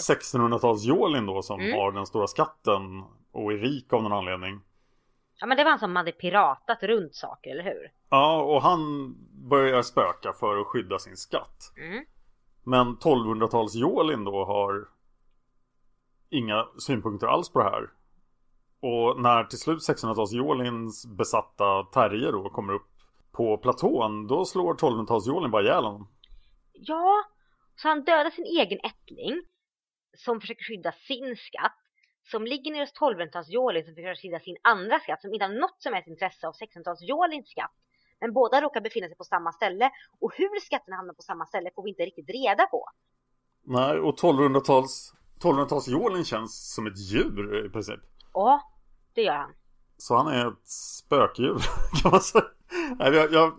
1600-tals-Jolin 0.09 1.27
då 1.27 1.43
som 1.43 1.61
mm. 1.61 1.79
har 1.79 1.93
den 1.93 2.07
stora 2.07 2.27
skatten 2.27 3.03
och 3.33 3.53
är 3.53 3.57
rik 3.57 3.93
av 3.93 4.03
någon 4.03 4.13
anledning. 4.13 4.61
Ja 5.41 5.47
men 5.47 5.57
det 5.57 5.65
var 5.65 5.71
han 5.71 5.79
som 5.79 5.97
hade 5.97 6.13
piratat 6.13 6.83
runt 6.83 7.15
saker, 7.15 7.51
eller 7.51 7.65
hur? 7.65 7.93
Ja, 8.11 8.43
och 8.43 8.63
han 8.63 9.15
börjar 9.49 9.83
spöka 9.83 10.33
för 10.33 10.61
att 10.61 10.67
skydda 10.67 10.99
sin 10.99 11.17
skatt. 11.17 11.73
Mm. 11.77 12.05
Men 12.65 12.97
1200-tals-Jolin 12.97 14.25
då 14.25 14.45
har 14.45 14.89
inga 16.31 16.67
synpunkter 16.79 17.27
alls 17.27 17.49
på 17.53 17.59
det 17.59 17.65
här. 17.65 17.91
Och 18.81 19.21
när 19.21 19.45
till 19.45 19.59
slut 19.59 19.79
1600-tals-Jolins 19.79 21.17
besatta 21.17 21.83
terrier 21.83 22.33
då 22.33 22.51
kommer 22.51 22.73
upp 22.73 22.91
på 23.33 23.59
platån, 23.59 24.27
då 24.27 24.45
slår 24.45 24.75
1200-talsjålen 24.75 25.51
bara 25.51 25.63
ihjäl 25.63 25.85
honom. 25.85 26.09
Ja, 26.73 27.25
så 27.77 27.89
han 27.89 28.05
dödar 28.05 28.31
sin 28.31 28.45
egen 28.45 28.79
ättling 28.79 29.43
som 30.17 30.41
försöker 30.41 30.65
skydda 30.65 30.93
sin 30.93 31.37
skatt 31.37 31.80
som 32.31 32.45
ligger 32.45 32.73
nere 32.73 32.83
hos 32.83 32.95
1200-talsjålin 32.95 33.85
som 33.85 33.95
försöker 33.95 34.23
skydda 34.23 34.41
sin 34.41 34.57
andra 34.63 34.99
skatt 34.99 35.21
som 35.23 35.35
inte 35.35 35.45
har 35.45 35.53
något 35.53 35.83
som 35.83 35.93
helst 35.95 36.09
intresse 36.09 36.49
av 36.49 36.55
1600-talsjålins 36.55 37.47
skatt. 37.47 37.75
Men 38.21 38.33
båda 38.33 38.61
råkar 38.61 38.81
befinna 38.81 39.07
sig 39.07 39.17
på 39.17 39.25
samma 39.25 39.53
ställe 39.53 39.91
och 40.21 40.33
hur 40.35 40.61
skatterna 40.61 40.97
hamnar 40.97 41.15
på 41.15 41.23
samma 41.23 41.47
ställe 41.47 41.71
får 41.75 41.83
vi 41.83 41.91
inte 41.91 42.03
riktigt 42.03 42.29
reda 42.29 42.67
på. 42.67 42.85
Nej, 43.63 43.99
och 43.99 44.19
1200-tals 44.19 45.15
1200-talsjålen 45.43 46.25
känns 46.25 46.75
som 46.75 46.87
ett 46.87 46.99
djur 46.99 47.67
i 47.67 47.69
princip. 47.69 48.01
Ja, 48.33 48.63
det 49.15 49.23
gör 49.23 49.35
han. 49.35 49.55
Så 49.97 50.17
han 50.17 50.27
är 50.27 50.49
ett 50.49 50.69
spökdjur 50.69 51.59
kan 52.03 52.11
man 52.11 52.21
säga. 52.21 52.45
Nej, 52.99 53.13
jag... 53.13 53.33
jag... 53.33 53.53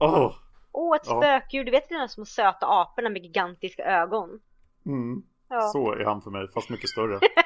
Åh! 0.00 0.34
Åh, 0.72 0.96
ett 0.96 1.06
spökdjur. 1.06 1.64
Du 1.64 1.70
vet 1.70 1.88
de 1.88 2.08
små 2.08 2.24
söta 2.24 2.66
aporna 2.66 3.08
med 3.08 3.22
gigantiska 3.22 3.84
ögon. 3.84 4.40
Mm. 4.86 5.22
Ja. 5.48 5.60
Så 5.60 5.92
är 5.92 6.04
han 6.04 6.22
för 6.22 6.30
mig, 6.30 6.48
fast 6.54 6.70
mycket 6.70 6.90
större. 6.90 7.18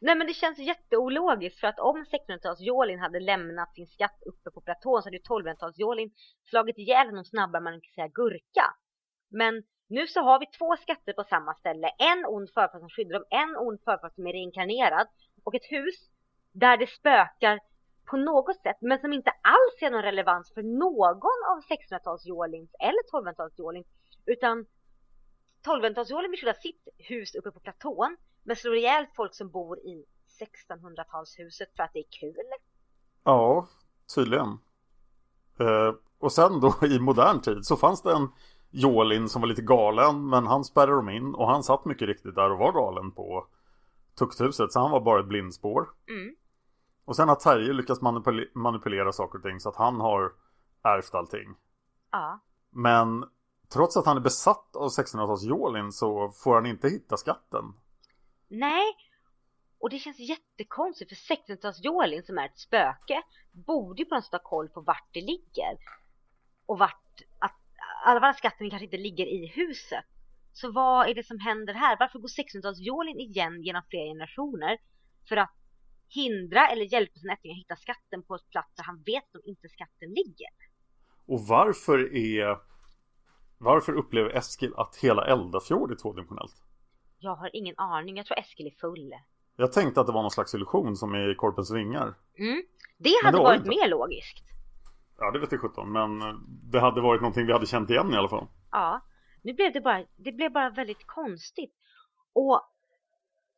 Nej 0.00 0.14
men 0.16 0.26
det 0.26 0.34
känns 0.34 0.58
jätteologiskt 0.58 1.60
för 1.60 1.66
att 1.66 1.78
om 1.78 2.04
1600-talsjolin 2.04 2.98
hade 2.98 3.20
lämnat 3.20 3.74
sin 3.74 3.86
skatt 3.86 4.22
uppe 4.26 4.50
på 4.50 4.60
platån 4.60 5.02
så 5.02 5.06
hade 5.06 5.16
ju 5.16 5.22
1200-talsjolin 5.22 6.10
slagit 6.50 6.78
ihjäl 6.78 7.06
honom 7.06 7.24
snabbare 7.24 7.58
än 7.60 7.64
man 7.64 7.80
kan 7.80 7.92
säga 7.94 8.08
gurka. 8.08 8.64
Men 9.28 9.62
nu 9.88 10.06
så 10.06 10.20
har 10.20 10.38
vi 10.38 10.46
två 10.46 10.76
skatter 10.76 11.12
på 11.12 11.24
samma 11.24 11.54
ställe. 11.54 11.88
En 11.98 12.24
ond 12.26 12.50
förfar 12.50 12.78
som 12.78 12.88
skyddar 12.88 13.12
dem, 13.12 13.24
en 13.30 13.56
ond 13.56 13.80
förfar 13.84 14.10
som 14.14 14.26
är 14.26 14.32
reinkarnerad 14.32 15.06
och 15.44 15.54
ett 15.54 15.70
hus 15.70 15.94
där 16.52 16.76
det 16.76 16.86
spökar 16.86 17.60
på 18.10 18.16
något 18.16 18.62
sätt, 18.62 18.76
men 18.80 18.98
som 18.98 19.12
inte 19.12 19.30
alls 19.30 19.82
är 19.82 19.90
någon 19.90 20.02
relevans 20.02 20.54
för 20.54 20.62
någon 20.62 21.38
av 21.52 21.58
1600-talsjolins 21.70 22.70
eller 22.78 23.02
1200-talsjolins. 23.12 23.86
utan 24.26 24.66
1200-talsjolin 25.66 26.30
vill 26.30 26.40
skydda 26.40 26.54
sitt 26.54 26.88
hus 26.98 27.34
uppe 27.34 27.50
på 27.50 27.60
platån, 27.60 28.16
men 28.46 28.56
slår 28.56 28.76
ihjäl 28.76 29.06
folk 29.16 29.34
som 29.34 29.50
bor 29.50 29.78
i 29.78 30.04
1600-talshuset 30.40 31.76
för 31.76 31.82
att 31.82 31.92
det 31.92 31.98
är 31.98 32.10
kul. 32.20 32.36
Ja, 33.24 33.68
tydligen. 34.14 34.58
Eh, 35.60 35.94
och 36.18 36.32
sen 36.32 36.60
då 36.60 36.74
i 36.86 36.98
modern 36.98 37.40
tid 37.40 37.64
så 37.64 37.76
fanns 37.76 38.02
det 38.02 38.12
en 38.12 38.28
Jolin 38.70 39.28
som 39.28 39.40
var 39.40 39.48
lite 39.48 39.62
galen, 39.62 40.28
men 40.28 40.46
han 40.46 40.64
spärrade 40.64 40.96
dem 40.96 41.08
in 41.08 41.34
och 41.34 41.48
han 41.48 41.62
satt 41.62 41.84
mycket 41.84 42.08
riktigt 42.08 42.34
där 42.34 42.50
och 42.50 42.58
var 42.58 42.72
galen 42.72 43.10
på 43.10 43.46
tukthuset, 44.18 44.72
så 44.72 44.80
han 44.80 44.90
var 44.90 45.00
bara 45.00 45.20
ett 45.20 45.26
blindspår. 45.26 45.88
Mm. 46.08 46.36
Och 47.04 47.16
sen 47.16 47.28
har 47.28 47.36
Terje 47.36 47.72
lyckats 47.72 48.00
manipulera, 48.00 48.48
manipulera 48.54 49.12
saker 49.12 49.38
och 49.38 49.44
ting 49.44 49.60
så 49.60 49.68
att 49.68 49.76
han 49.76 50.00
har 50.00 50.32
ärvt 50.82 51.14
allting. 51.14 51.54
Ja. 52.10 52.40
Men 52.70 53.24
trots 53.68 53.96
att 53.96 54.06
han 54.06 54.16
är 54.16 54.20
besatt 54.20 54.76
av 54.76 54.88
1600-tals 54.88 55.96
så 55.96 56.30
får 56.30 56.54
han 56.54 56.66
inte 56.66 56.88
hitta 56.88 57.16
skatten. 57.16 57.64
Nej, 58.48 58.96
och 59.78 59.90
det 59.90 59.98
känns 59.98 60.18
jättekonstigt 60.18 61.08
för 61.08 61.34
1600-tals 61.34 62.26
som 62.26 62.38
är 62.38 62.46
ett 62.46 62.58
spöke 62.58 63.22
borde 63.52 64.02
ju 64.02 64.08
på 64.08 64.14
något 64.14 64.24
sätt 64.24 64.32
ha 64.32 64.38
koll 64.38 64.68
på 64.68 64.80
vart 64.80 65.08
det 65.12 65.20
ligger. 65.20 65.78
Och 66.66 66.78
vart, 66.78 67.22
att 67.38 67.60
alla 68.04 68.34
skatten 68.34 68.70
kanske 68.70 68.84
inte 68.84 68.96
ligger 68.96 69.26
i 69.26 69.46
huset. 69.46 70.04
Så 70.52 70.72
vad 70.72 71.08
är 71.08 71.14
det 71.14 71.26
som 71.26 71.38
händer 71.38 71.74
här? 71.74 71.96
Varför 72.00 72.18
går 72.18 72.28
1600-tals 72.28 72.80
igen 73.20 73.62
genom 73.62 73.82
flera 73.90 74.04
generationer? 74.04 74.78
För 75.28 75.36
att 75.36 75.54
hindra 76.08 76.68
eller 76.68 76.84
hjälpa 76.84 77.18
sin 77.18 77.30
ättling 77.30 77.52
att 77.52 77.58
hitta 77.58 77.76
skatten 77.76 78.22
på 78.22 78.34
ett 78.34 78.50
plats 78.50 78.74
där 78.76 78.84
han 78.84 79.02
vet 79.02 79.36
att 79.36 79.44
inte 79.44 79.68
skatten 79.68 80.08
ligger. 80.08 80.48
Och 81.26 81.40
varför 81.40 82.16
är 82.16 82.58
varför 83.58 83.92
upplever 83.92 84.30
Eskil 84.30 84.74
att 84.76 84.96
hela 84.96 85.26
Eldafjord 85.26 85.92
är 85.92 85.96
tvådimensionellt? 85.96 86.62
Jag 87.18 87.36
har 87.36 87.50
ingen 87.52 87.74
aning, 87.78 88.16
jag 88.16 88.26
tror 88.26 88.38
Eskil 88.38 88.66
är 88.66 88.80
full. 88.80 89.14
Jag 89.56 89.72
tänkte 89.72 90.00
att 90.00 90.06
det 90.06 90.12
var 90.12 90.22
någon 90.22 90.30
slags 90.30 90.54
illusion 90.54 90.96
som 90.96 91.14
i 91.14 91.34
Korpens 91.34 91.70
vingar. 91.70 92.14
Mm. 92.38 92.62
Det 92.98 93.14
hade 93.24 93.38
det 93.38 93.42
varit 93.42 93.56
inte. 93.56 93.68
mer 93.68 93.88
logiskt. 93.88 94.44
Ja, 95.18 95.30
det 95.30 95.38
vet 95.38 95.52
jag 95.52 95.60
sjutton, 95.60 95.92
men 95.92 96.10
det 96.72 96.80
hade 96.80 97.00
varit 97.00 97.20
någonting 97.20 97.46
vi 97.46 97.52
hade 97.52 97.66
känt 97.66 97.90
igen 97.90 98.14
i 98.14 98.16
alla 98.16 98.28
fall. 98.28 98.46
Ja, 98.70 99.00
nu 99.42 99.52
blev 99.52 99.72
det 99.72 99.80
bara, 99.80 100.04
det 100.16 100.32
blev 100.32 100.52
bara 100.52 100.70
väldigt 100.70 101.06
konstigt. 101.06 101.74
Och 102.32 102.60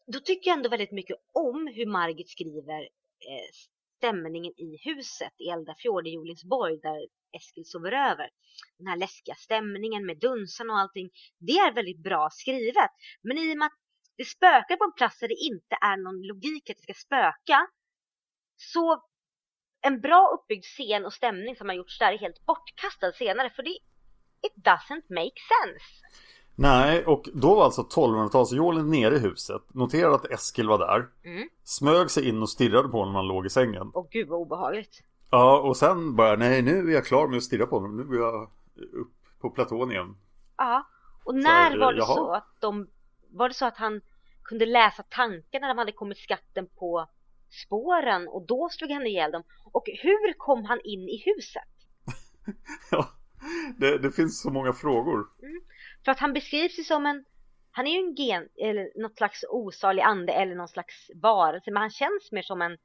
då 0.07 0.21
tycker 0.21 0.51
jag 0.51 0.57
ändå 0.57 0.69
väldigt 0.69 0.93
mycket 0.93 1.17
om 1.33 1.67
hur 1.75 1.87
Margit 1.87 2.29
skriver 2.29 2.81
eh, 2.81 3.51
stämningen 3.99 4.53
i 4.57 4.79
huset 4.89 5.35
i 5.39 5.49
Eldafjord 5.55 6.07
i 6.07 6.11
Jolingsborg 6.11 6.77
där 6.83 6.99
Eskil 7.37 7.65
sover 7.67 7.93
över. 7.93 8.31
Den 8.79 8.87
här 8.87 8.97
läskiga 8.97 9.35
stämningen 9.35 10.07
med 10.07 10.19
dunsan 10.19 10.71
och 10.71 10.79
allting. 10.79 11.11
Det 11.39 11.53
är 11.53 11.73
väldigt 11.73 12.03
bra 12.03 12.29
skrivet. 12.33 12.91
Men 13.23 13.39
i 13.39 13.55
och 13.55 13.59
med 13.59 13.67
att 13.67 13.79
det 14.17 14.25
spökar 14.25 14.77
på 14.77 14.85
en 14.85 14.99
plats 15.01 15.19
där 15.21 15.29
det 15.29 15.41
inte 15.51 15.75
är 15.81 15.97
någon 15.97 16.27
logik 16.27 16.71
att 16.71 16.77
det 16.77 16.83
ska 16.83 16.95
spöka. 16.95 17.59
Så 18.57 19.05
en 19.81 20.01
bra 20.01 20.23
uppbyggd 20.35 20.65
scen 20.65 21.05
och 21.05 21.13
stämning 21.13 21.57
som 21.57 21.69
har 21.69 21.77
gjorts 21.77 21.99
där 21.99 22.13
är 22.13 22.19
helt 22.19 22.47
bortkastad 22.47 23.13
senare. 23.13 23.51
För 23.51 23.63
det 23.63 23.79
it 24.47 24.57
doesn't 24.57 25.07
make 25.21 25.39
sense. 25.53 25.87
Nej, 26.61 27.05
och 27.05 27.29
då 27.35 27.55
var 27.55 27.65
alltså 27.65 27.83
1200-talsjålen 27.83 28.91
nere 28.91 29.17
i 29.17 29.19
huset. 29.19 29.63
Noterade 29.75 30.15
att 30.15 30.31
Eskil 30.31 30.69
var 30.69 30.79
där. 30.79 31.09
Mm. 31.25 31.49
Smög 31.65 32.11
sig 32.11 32.29
in 32.29 32.43
och 32.43 32.51
stirrade 32.51 32.89
på 32.89 32.99
honom 32.99 33.13
när 33.13 33.21
han 33.21 33.29
låg 33.29 33.47
i 33.47 33.51
sängen. 33.51 33.91
Åh 33.95 34.07
gud 34.11 34.29
vad 34.29 34.41
obehagligt. 34.41 35.03
Ja, 35.31 35.61
och 35.61 35.77
sen 35.77 36.17
bara, 36.17 36.37
nej 36.37 36.63
nu 36.63 36.91
är 36.91 36.95
jag 36.95 37.05
klar 37.05 37.29
med 37.29 37.37
att 37.37 37.43
stirra 37.43 37.67
på 37.67 37.77
honom. 37.77 37.97
Nu 37.97 38.17
är 38.17 38.21
jag 38.21 38.43
upp 38.93 39.13
på 39.41 39.51
platån 39.51 39.91
igen. 39.91 40.17
Ja, 40.57 40.87
och 41.25 41.35
när 41.35 41.71
så, 41.73 41.79
var 41.79 41.93
det 41.93 41.99
jaha. 41.99 42.15
så 42.15 42.33
att 42.33 42.61
de, 42.61 42.89
var 43.31 43.49
det 43.49 43.55
så 43.55 43.67
att 43.67 43.77
han 43.77 44.01
kunde 44.43 44.67
läsa 44.67 45.03
tankarna 45.03 45.67
när 45.67 45.75
de 45.75 45.79
hade 45.79 45.93
kommit 45.93 46.19
skatten 46.19 46.69
på 46.79 47.07
spåren 47.67 48.29
och 48.29 48.47
då 48.47 48.69
slog 48.71 48.91
han 48.91 49.07
ihjäl 49.07 49.31
dem? 49.31 49.43
Och 49.73 49.85
hur 50.03 50.33
kom 50.33 50.65
han 50.65 50.81
in 50.85 51.09
i 51.09 51.23
huset? 51.25 51.63
ja, 52.91 53.09
det, 53.77 53.99
det, 53.99 54.11
finns 54.11 54.41
så 54.41 54.51
många 54.51 54.73
frågor. 54.73 55.27
Mm. 55.43 55.61
För 56.09 56.13
att 56.13 56.19
han 56.19 56.33
beskrivs 56.33 56.79
ju 56.79 56.83
som 56.83 57.07
en, 57.07 57.25
han 57.71 57.87
är 57.87 57.91
ju 57.91 57.99
en 57.99 58.15
gen, 58.15 58.49
eller 58.57 59.03
något 59.03 59.17
slags 59.17 59.45
osalig 59.51 60.03
ande 60.03 60.33
eller 60.33 60.55
någon 60.55 60.69
slags 60.69 61.11
varelse, 61.15 61.71
men 61.71 61.81
han 61.81 61.91
känns 61.91 62.33
mer 62.33 62.43
som 62.43 62.63
en 62.63 62.79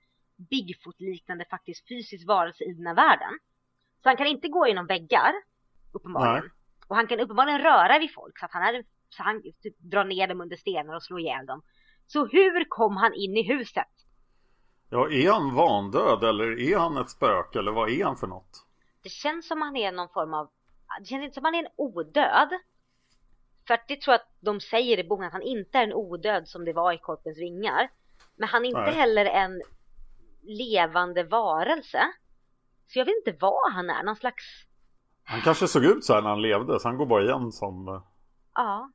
Bigfoot-liknande 0.49 1.45
faktiskt 1.49 1.87
fysisk 1.87 2.27
varelse 2.27 2.63
i 2.63 2.73
den 2.73 2.87
här 2.87 2.95
världen. 2.95 3.39
Så 4.03 4.09
han 4.09 4.17
kan 4.17 4.27
inte 4.27 4.47
gå 4.47 4.67
genom 4.67 4.87
väggar, 4.87 5.33
uppenbarligen. 5.93 6.39
Nej. 6.43 6.51
Och 6.87 6.95
han 6.95 7.07
kan 7.07 7.19
uppenbarligen 7.19 7.61
röra 7.61 7.99
vid 7.99 8.13
folk, 8.13 8.39
så 8.39 8.45
att 8.45 8.51
han, 8.51 8.63
är, 8.63 8.83
så 9.09 9.23
han 9.23 9.41
typ 9.41 9.79
drar 9.79 10.05
ner 10.05 10.27
dem 10.27 10.41
under 10.41 10.57
stenar 10.57 10.95
och 10.95 11.03
slår 11.03 11.19
ihjäl 11.19 11.45
dem. 11.45 11.61
Så 12.07 12.25
hur 12.25 12.65
kom 12.69 12.97
han 12.97 13.13
in 13.13 13.37
i 13.37 13.43
huset? 13.43 13.93
Ja, 14.89 15.09
är 15.09 15.31
han 15.31 15.55
vandöd 15.55 16.23
eller 16.23 16.59
är 16.59 16.77
han 16.77 16.97
ett 16.97 17.09
spöke 17.09 17.59
eller 17.59 17.71
vad 17.71 17.89
är 17.89 18.05
han 18.05 18.17
för 18.17 18.27
något? 18.27 18.65
Det 19.03 19.09
känns 19.09 19.47
som 19.47 19.61
han 19.61 19.75
är 19.75 19.91
någon 19.91 20.09
form 20.09 20.33
av, 20.33 20.49
det 20.99 21.05
känns 21.05 21.23
inte 21.23 21.33
som 21.33 21.45
han 21.45 21.55
är 21.55 21.59
en 21.59 21.71
odöd. 21.75 22.49
För 23.67 23.73
att 23.73 23.87
det 23.87 24.01
tror 24.01 24.13
jag 24.13 24.19
att 24.21 24.31
de 24.39 24.59
säger 24.59 24.99
i 24.99 25.03
boken 25.03 25.25
att 25.25 25.33
han 25.33 25.41
inte 25.41 25.77
är 25.77 25.83
en 25.83 25.93
odöd 25.93 26.47
som 26.47 26.65
det 26.65 26.73
var 26.73 26.93
i 26.93 26.97
Korpens 26.97 27.37
vingar. 27.37 27.89
Men 28.35 28.49
han 28.49 28.65
är 28.65 28.69
inte 28.69 28.81
Nej. 28.81 28.93
heller 28.93 29.25
en 29.25 29.61
levande 30.41 31.23
varelse. 31.23 32.01
Så 32.87 32.99
jag 32.99 33.05
vet 33.05 33.15
inte 33.27 33.37
vad 33.39 33.73
han 33.73 33.89
är, 33.89 34.03
någon 34.03 34.15
slags... 34.15 34.43
Han 35.23 35.41
kanske 35.41 35.67
såg 35.67 35.85
ut 35.85 36.05
så 36.05 36.13
här 36.13 36.21
när 36.21 36.29
han 36.29 36.41
levde, 36.41 36.79
så 36.79 36.87
han 36.87 36.97
går 36.97 37.05
bara 37.05 37.23
igen 37.23 37.51
som... 37.51 38.03
Ja. 38.53 38.91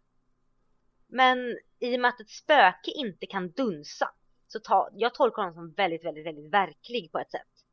Men 1.06 1.58
i 1.78 1.96
och 1.96 2.00
med 2.00 2.08
att 2.08 2.20
ett 2.20 2.30
spöke 2.30 2.90
inte 2.90 3.26
kan 3.26 3.50
dunsa 3.50 4.10
så 4.46 4.58
ta, 4.58 4.88
jag 4.92 5.14
tolkar 5.14 5.42
honom 5.42 5.54
som 5.54 5.72
väldigt, 5.72 6.04
väldigt, 6.04 6.26
väldigt 6.26 6.52
verklig 6.52 7.12
på 7.12 7.18
ett 7.18 7.30
sätt. 7.30 7.64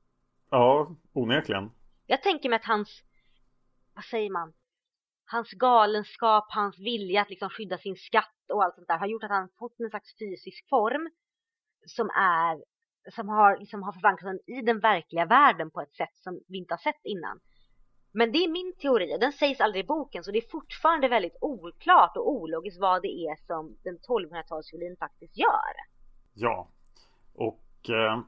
Ja, 0.50 0.96
onekligen. 1.14 1.72
Jag 2.08 2.24
tänker 2.24 2.50
mig 2.50 2.56
att 2.56 2.66
hans, 2.66 3.04
vad 3.94 4.04
säger 4.04 4.30
man, 4.30 4.54
hans 5.26 5.52
galenskap, 5.52 6.46
hans 6.50 6.80
vilja 6.80 7.22
att 7.22 7.30
liksom 7.30 7.50
skydda 7.50 7.78
sin 7.78 7.96
skatt 7.96 8.52
och 8.54 8.64
allt 8.64 8.76
sånt 8.76 8.88
där 8.88 8.98
har 8.98 9.08
gjort 9.08 9.24
att 9.24 9.30
han 9.30 9.50
fått 9.60 9.80
en 9.80 9.90
slags 9.90 10.18
fysisk 10.20 10.70
form 10.70 11.10
som 11.86 12.10
är, 12.10 12.64
som 13.12 13.30
har, 13.30 13.58
liksom 13.58 13.84
har 13.84 13.92
förankrats 13.92 14.48
i 14.48 14.62
den 14.62 14.80
verkliga 14.80 15.26
världen 15.26 15.72
på 15.72 15.82
ett 15.82 15.96
sätt 15.96 16.16
som 16.16 16.40
vi 16.48 16.58
inte 16.58 16.74
har 16.74 16.80
sett 16.80 17.02
innan. 17.04 17.40
Men 18.12 18.32
det 18.32 18.38
är 18.38 18.52
min 18.52 18.74
teori, 18.76 19.16
och 19.16 19.20
den 19.20 19.32
sägs 19.32 19.62
aldrig 19.62 19.84
i 19.84 19.88
boken 19.88 20.24
så 20.24 20.32
det 20.32 20.38
är 20.38 20.50
fortfarande 20.52 21.08
väldigt 21.08 21.38
oklart 21.42 22.18
och 22.18 22.32
ologiskt 22.32 22.82
vad 22.82 23.02
det 23.02 23.08
är 23.08 23.46
som 23.46 23.78
den 23.84 23.98
1200-talsviolin 23.98 24.98
faktiskt 25.00 25.38
gör. 25.38 25.74
Ja, 26.34 26.70
och 27.34 27.90
eh, 27.90 28.22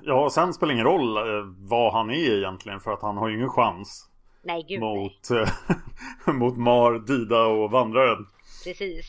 ja, 0.00 0.30
sen 0.30 0.52
spelar 0.52 0.68
det 0.68 0.74
ingen 0.74 0.86
roll 0.86 1.16
eh, 1.16 1.44
vad 1.70 1.92
han 1.92 2.10
är 2.10 2.38
egentligen 2.38 2.80
för 2.80 2.92
att 2.92 3.02
han 3.02 3.16
har 3.16 3.28
ju 3.28 3.36
ingen 3.36 3.50
chans. 3.50 4.09
Nej, 4.42 4.64
gud 4.68 4.80
mot, 4.80 5.30
nej. 5.30 5.46
mot 6.34 6.56
Mar, 6.56 6.98
Dida 6.98 7.46
och 7.46 7.70
Vandraren. 7.70 8.26
Precis. 8.64 9.06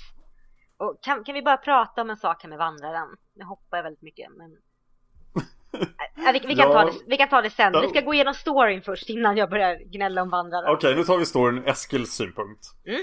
Och 0.77 0.97
kan, 1.01 1.23
kan 1.23 1.35
vi 1.35 1.41
bara 1.41 1.57
prata 1.57 2.01
om 2.01 2.09
en 2.09 2.17
sak 2.17 2.43
här 2.43 2.49
med 2.49 2.57
Vandraren? 2.57 3.07
Nu 3.35 3.45
hoppar 3.45 3.77
jag 3.77 3.83
väldigt 3.83 4.01
mycket, 4.01 4.31
men 4.37 4.57
Ja, 6.15 6.31
vi, 6.33 6.39
vi, 6.39 6.55
kan 6.55 6.71
ja. 6.71 6.73
ta 6.73 6.85
det, 6.85 6.97
vi 7.07 7.17
kan 7.17 7.29
ta 7.29 7.41
det 7.41 7.49
sen. 7.49 7.73
Vi 7.81 7.87
ska 7.87 8.01
gå 8.01 8.13
igenom 8.13 8.33
storyn 8.33 8.81
först 8.81 9.09
innan 9.09 9.37
jag 9.37 9.49
börjar 9.49 9.75
gnälla 9.75 10.21
om 10.21 10.29
vandraren. 10.29 10.65
Okej, 10.65 10.75
okay, 10.75 10.95
nu 10.95 11.03
tar 11.03 11.17
vi 11.17 11.25
storyn 11.25 11.63
Eskils 11.67 12.13
synpunkt. 12.13 12.65
Mm. 12.85 13.01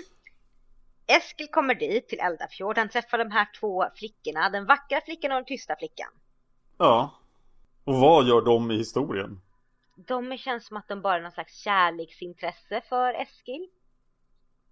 Eskil 1.06 1.48
kommer 1.50 1.74
dit 1.74 2.08
till 2.08 2.20
Eldafjord. 2.20 2.78
Han 2.78 2.88
träffar 2.88 3.18
de 3.18 3.30
här 3.30 3.48
två 3.60 3.84
flickorna. 3.94 4.50
Den 4.50 4.66
vackra 4.66 5.00
flickan 5.04 5.32
och 5.32 5.36
den 5.36 5.44
tysta 5.44 5.76
flickan. 5.78 6.08
Ja. 6.78 7.14
Och 7.84 7.94
vad 7.94 8.26
gör 8.26 8.40
de 8.40 8.70
i 8.70 8.76
historien? 8.76 9.40
De 10.06 10.38
känns 10.38 10.66
som 10.66 10.76
att 10.76 10.88
de 10.88 11.02
bara 11.02 11.16
är 11.16 11.20
någon 11.20 11.32
slags 11.32 11.54
kärleksintresse 11.54 12.82
för 12.88 13.14
Eskil. 13.14 13.68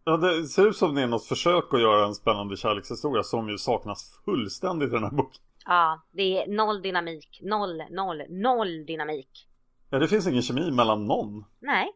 Ja, 0.05 0.17
det 0.17 0.45
ser 0.45 0.69
ut 0.69 0.77
som 0.77 0.95
det 0.95 1.03
är 1.03 1.07
något 1.07 1.27
försök 1.27 1.75
att 1.75 1.81
göra 1.81 2.07
en 2.07 2.15
spännande 2.15 2.57
kärlekshistoria 2.57 3.23
som 3.23 3.49
ju 3.49 3.59
saknas 3.59 4.21
fullständigt 4.25 4.89
i 4.89 4.93
den 4.93 5.05
här 5.05 5.11
boken. 5.11 5.43
Ja, 5.65 6.03
det 6.13 6.43
är 6.43 6.47
noll 6.49 6.83
dynamik. 6.83 7.41
Noll, 7.43 7.83
noll, 7.91 8.23
noll 8.29 8.87
dynamik. 8.87 9.49
Ja, 9.91 9.99
det 9.99 10.09
finns 10.09 10.27
ingen 10.27 10.43
kemi 10.43 10.71
mellan 10.71 11.07
någon. 11.07 11.45
Nej. 11.59 11.93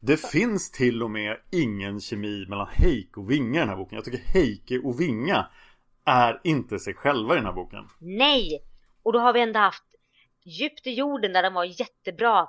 Det 0.00 0.16
finns 0.16 0.70
till 0.70 1.02
och 1.02 1.10
med 1.10 1.36
ingen 1.52 2.00
kemi 2.00 2.46
mellan 2.48 2.68
Heike 2.72 3.20
och 3.20 3.30
Vinga 3.30 3.56
i 3.56 3.60
den 3.60 3.68
här 3.68 3.76
boken. 3.76 3.96
Jag 3.96 4.04
tycker 4.04 4.18
Heike 4.18 4.78
och 4.78 5.00
Vinga 5.00 5.46
är 6.04 6.40
inte 6.44 6.78
sig 6.78 6.94
själva 6.94 7.34
i 7.34 7.36
den 7.36 7.46
här 7.46 7.52
boken. 7.52 7.84
Nej! 7.98 8.62
Och 9.02 9.12
då 9.12 9.18
har 9.18 9.32
vi 9.32 9.40
ändå 9.40 9.58
haft 9.58 9.84
Djupt 10.44 10.86
i 10.86 10.94
jorden 10.94 11.32
där 11.32 11.42
de 11.42 11.54
var 11.54 11.64
jättebra. 11.64 12.48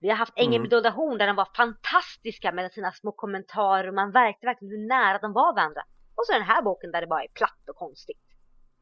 Vi 0.00 0.08
har 0.08 0.16
haft 0.16 0.32
Ängen 0.36 0.52
mm. 0.52 0.62
med 0.62 0.70
dolda 0.70 0.90
horn 0.90 1.18
där 1.18 1.26
de 1.26 1.36
var 1.36 1.48
fantastiska 1.56 2.52
med 2.52 2.72
sina 2.72 2.92
små 2.92 3.12
kommentarer 3.12 3.88
och 3.88 3.94
man 3.94 4.10
märkte 4.10 4.46
verkligen 4.46 4.80
hur 4.80 4.88
nära 4.88 5.18
de 5.18 5.32
var 5.32 5.54
varandra. 5.54 5.82
Och 6.14 6.26
så 6.26 6.32
den 6.32 6.42
här 6.42 6.62
boken 6.62 6.92
där 6.92 7.00
det 7.00 7.06
bara 7.06 7.22
är 7.22 7.28
platt 7.28 7.68
och 7.68 7.76
konstigt. 7.76 8.22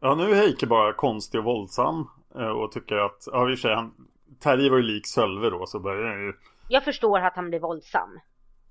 Ja, 0.00 0.14
nu 0.14 0.30
är 0.30 0.34
Heike 0.34 0.66
bara 0.66 0.92
konstig 0.92 1.40
och 1.40 1.44
våldsam 1.44 2.08
eh, 2.34 2.48
och 2.48 2.72
tycker 2.72 2.96
att, 2.96 3.24
ja 3.26 3.50
i 3.50 3.54
och 3.54 3.58
för 3.58 3.68
sig, 3.68 3.74
han, 3.74 4.08
Terje 4.40 4.70
var 4.70 4.76
ju 4.76 4.82
lik 4.82 5.06
Sölve 5.06 5.50
då 5.50 5.66
så 5.66 5.80
börjar 5.80 6.16
ju... 6.16 6.32
Jag 6.68 6.84
förstår 6.84 7.20
att 7.20 7.36
han 7.36 7.48
blir 7.48 7.60
våldsam. 7.60 8.20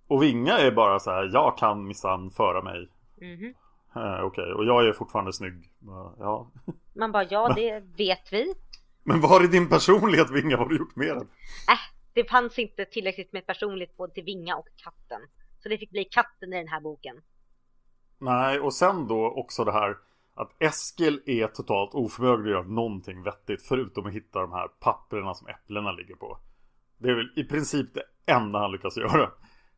Och 0.08 0.23
Vinga 0.23 0.58
är 0.58 0.71
bara 0.71 0.99
så 0.99 1.12
här, 1.12 1.30
jag 1.34 1.58
kan 1.58 1.88
minsann 1.88 2.32
föra 2.32 2.62
mig. 2.62 2.89
Mm 3.21 3.39
-hmm. 3.39 3.54
eh, 3.95 4.26
Okej, 4.26 4.43
okay. 4.43 4.54
och 4.54 4.65
jag 4.65 4.88
är 4.88 4.93
fortfarande 4.93 5.34
snygg. 5.34 5.71
Ja. 6.19 6.52
Man 6.95 7.12
bara, 7.12 7.23
ja 7.23 7.54
det 7.56 7.80
vet 7.97 8.34
vi. 8.34 8.54
Men 9.03 9.21
var 9.21 9.41
är 9.41 9.47
din 9.47 9.69
personlighet 9.69 10.31
Vinga? 10.31 10.57
Vad 10.57 10.65
har 10.65 10.69
du 10.69 10.77
gjort 10.77 10.95
med 10.95 11.07
den? 11.07 11.27
Äh, 11.69 11.79
det 12.13 12.29
fanns 12.29 12.59
inte 12.59 12.85
tillräckligt 12.85 13.33
med 13.33 13.45
personlighet 13.45 13.97
både 13.97 14.13
till 14.13 14.23
Vinga 14.23 14.55
och 14.55 14.67
katten. 14.77 15.21
Så 15.63 15.69
det 15.69 15.77
fick 15.77 15.91
bli 15.91 16.05
katten 16.05 16.53
i 16.53 16.57
den 16.57 16.67
här 16.67 16.81
boken. 16.81 17.21
Nej, 18.17 18.59
och 18.59 18.73
sen 18.73 19.07
då 19.07 19.25
också 19.25 19.63
det 19.63 19.71
här 19.71 19.97
att 20.35 20.51
Eskil 20.59 21.21
är 21.25 21.47
totalt 21.47 21.93
oförmögen 21.93 22.45
att 22.45 22.51
göra 22.51 22.63
någonting 22.63 23.23
vettigt 23.23 23.61
förutom 23.67 24.05
att 24.05 24.13
hitta 24.13 24.39
de 24.39 24.51
här 24.51 24.67
papperna 24.67 25.33
som 25.33 25.47
äpplena 25.47 25.91
ligger 25.91 26.15
på. 26.15 26.37
Det 26.97 27.09
är 27.09 27.15
väl 27.15 27.33
i 27.35 27.43
princip 27.43 27.93
det 27.93 28.03
enda 28.25 28.59
han 28.59 28.71
lyckas 28.71 28.97
göra. 28.97 29.31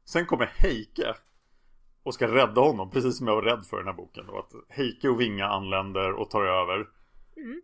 Sen 0.06 0.26
kommer 0.26 0.46
Heike 0.46 1.14
och 2.04 2.14
ska 2.14 2.28
rädda 2.28 2.62
honom, 2.62 2.90
precis 2.92 3.18
som 3.18 3.28
jag 3.28 3.36
var 3.36 3.42
rädd 3.42 3.66
för 3.66 3.78
i 3.78 3.80
den 3.80 3.88
här 3.88 3.94
boken. 3.94 4.28
Då, 4.28 4.40
att 4.40 4.52
Heike 4.70 5.10
och 5.10 5.22
Vinga 5.22 5.46
anländer 5.46 6.12
och 6.12 6.30
tar 6.30 6.44
över. 6.44 6.88
Mm. 7.38 7.62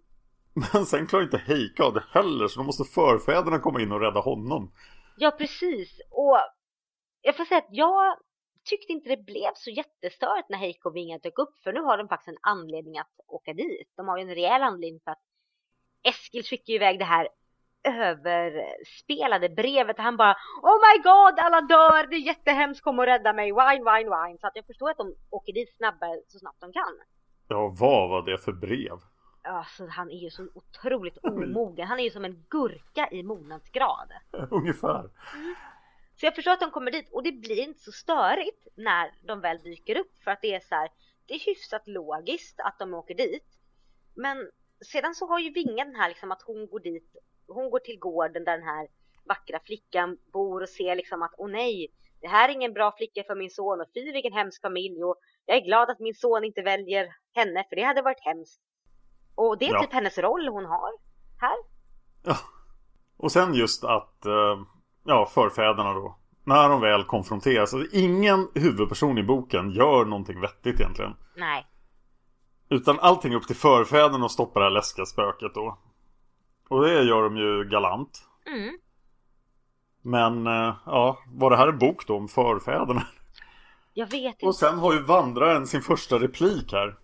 Men 0.54 0.86
sen 0.86 1.08
klarar 1.08 1.24
inte 1.24 1.38
Heike 1.38 1.84
av 1.84 1.94
det 1.94 2.04
heller, 2.12 2.48
så 2.48 2.60
då 2.60 2.66
måste 2.66 2.84
förfäderna 2.84 3.60
komma 3.60 3.82
in 3.82 3.92
och 3.92 4.02
rädda 4.02 4.20
honom. 4.20 4.72
Ja, 5.18 5.32
precis. 5.32 6.02
Och 6.10 6.38
jag 7.22 7.38
får 7.38 7.46
säga 7.46 7.58
att 7.58 7.68
jag 7.70 8.18
tyckte 8.64 8.94
inte 8.94 9.10
det 9.10 9.26
blev 9.26 9.52
så 9.56 9.70
jättestört 9.70 10.46
när 10.50 10.58
Heiko 10.58 10.90
och 10.90 10.96
Vinga 10.96 11.18
dök 11.18 11.40
upp 11.40 11.64
för 11.64 11.74
nu 11.74 11.82
har 11.82 11.98
de 11.98 12.08
faktiskt 12.08 12.28
en 12.28 12.38
anledning 12.42 12.98
att 12.98 13.12
åka 13.28 13.54
dit. 13.54 13.90
De 13.96 14.08
har 14.08 14.18
ju 14.18 14.24
en 14.24 14.36
rejäl 14.36 14.62
anledning 14.62 15.02
för 15.04 15.12
att 15.12 15.24
Eskil 16.04 16.44
skickar 16.44 16.74
iväg 16.74 17.00
det 17.00 17.06
här 17.06 17.28
överspelade 17.84 19.50
brevet 19.50 19.98
han 19.98 20.18
bara 20.18 20.36
Oh 20.62 20.80
my 20.88 21.04
god, 21.04 21.40
alla 21.40 21.62
dör, 21.62 22.08
det 22.08 22.16
är 22.16 22.20
jättehemskt, 22.20 22.84
kom 22.84 23.00
och 23.00 23.06
rädda 23.06 23.34
mig, 23.34 23.46
wine, 23.46 23.84
wine, 23.92 24.10
wine. 24.10 24.38
Så 24.42 24.48
att 24.48 24.56
jag 24.56 24.66
förstår 24.66 24.90
att 24.90 24.98
de 24.98 25.16
åker 25.30 25.54
dit 25.54 25.78
snabbare, 25.78 26.22
så 26.28 26.40
snabbt 26.40 26.62
de 26.62 26.74
kan. 26.74 27.00
Ja, 27.48 27.76
vad 27.80 28.10
var 28.10 28.22
det 28.22 28.38
för 28.38 28.52
brev? 28.52 28.98
Alltså 29.44 29.88
han 29.88 30.12
är 30.12 30.18
ju 30.18 30.30
så 30.30 30.48
otroligt 30.54 31.18
omogen. 31.18 31.88
Han 31.88 32.00
är 32.00 32.04
ju 32.04 32.10
som 32.10 32.26
en 32.26 32.46
gurka 32.50 33.10
i 33.12 33.24
mognadsgrad. 33.24 34.12
Ungefär. 34.52 35.00
Mm. 35.36 35.56
Så 36.16 36.26
jag 36.26 36.36
förstår 36.36 36.52
att 36.52 36.60
de 36.60 36.72
kommer 36.72 36.92
dit 36.92 37.10
och 37.12 37.24
det 37.24 37.32
blir 37.32 37.60
inte 37.60 37.80
så 37.80 37.92
störigt 37.92 38.68
när 38.76 39.12
de 39.28 39.42
väl 39.42 39.58
dyker 39.58 39.98
upp 39.98 40.18
för 40.24 40.32
att 40.32 40.42
det 40.42 40.56
är 40.56 40.60
så 40.60 40.76
här, 40.76 40.90
det 41.26 41.34
är 41.34 41.40
hyfsat 41.40 41.88
logiskt 41.88 42.60
att 42.60 42.80
de 42.80 42.94
åker 42.94 43.16
dit. 43.16 43.48
Men 44.16 44.50
sedan 44.92 45.16
så 45.16 45.28
har 45.28 45.40
ju 45.40 45.50
Vinga 45.50 45.86
den 45.86 45.96
här 45.96 46.10
liksom 46.10 46.32
att 46.32 46.42
hon 46.42 46.68
går 46.68 46.80
dit, 46.80 47.16
hon 47.48 47.70
går 47.70 47.80
till 47.80 48.00
gården 48.00 48.44
där 48.44 48.58
den 48.58 48.68
här 48.68 48.88
vackra 49.24 49.60
flickan 49.60 50.18
bor 50.34 50.62
och 50.62 50.70
ser 50.70 50.96
liksom 50.96 51.22
att 51.22 51.34
åh 51.38 51.50
nej, 51.50 51.92
det 52.22 52.28
här 52.28 52.50
är 52.50 52.54
ingen 52.54 52.74
bra 52.74 52.92
flicka 52.98 53.24
för 53.24 53.36
min 53.36 53.50
son 53.50 53.82
och 53.82 53.88
fy 53.94 54.12
vilken 54.12 54.34
hemsk 54.34 54.62
familj 54.62 55.04
och 55.04 55.16
jag 55.46 55.58
är 55.58 55.62
glad 55.62 55.90
att 55.90 56.00
min 56.00 56.16
son 56.16 56.44
inte 56.44 56.62
väljer 56.62 57.16
henne 57.34 57.66
för 57.70 57.76
det 57.76 57.84
hade 57.84 58.02
varit 58.02 58.26
hemskt. 58.26 58.62
Och 59.36 59.58
det 59.58 59.67
är 59.67 59.74
ja. 59.74 59.82
typ 59.82 59.94
hennes 59.94 60.17
roll 60.17 60.48
hon 60.48 60.65
har 60.65 60.91
här. 61.38 61.58
Ja. 62.24 62.38
Och 63.17 63.32
sen 63.32 63.54
just 63.54 63.84
att 63.84 64.24
uh 64.26 64.65
ja, 65.04 65.26
förfäderna 65.26 65.94
då. 65.94 66.17
När 66.44 66.70
de 66.70 66.82
väl 66.82 67.04
konfronteras. 67.04 67.74
Alltså, 67.74 67.98
ingen 67.98 68.48
huvudperson 68.54 69.17
i 69.17 69.24
boken 69.24 69.72
gör 69.72 70.06
någonting 70.06 70.41
vettigt 70.41 70.80
egentligen. 70.80 71.15
Nej. 71.36 71.67
Utan 72.70 73.00
allting 73.00 73.36
upp 73.36 73.48
till 73.48 73.56
förfäderna 73.56 74.26
att 74.26 74.32
stoppa 74.32 74.60
det 74.60 74.65
här 74.65 74.72
läskiga 74.72 75.06
spöket 75.06 75.54
då. 75.54 75.78
Och 76.70 76.84
det 76.84 77.04
gör 77.04 77.24
de 77.24 77.38
ju 77.38 77.70
galant. 77.70 78.28
Mm. 78.46 78.78
Men 80.02 80.48
eh, 80.48 80.76
ja, 80.86 81.17
var 81.28 81.50
det 81.50 81.58
här 81.58 81.67
en 81.67 81.80
bok 81.80 82.08
då 82.08 82.17
om 82.17 82.28
förfäderna? 82.28 83.08
Jag 83.94 84.08
vet 84.08 84.34
inte. 84.34 84.46
Och 84.46 84.56
sen 84.56 84.80
har 84.80 84.94
ju 84.94 85.02
vandraren 85.02 85.67
sin 85.67 85.82
första 85.82 86.20
replik 86.20 86.74
här. 86.74 86.98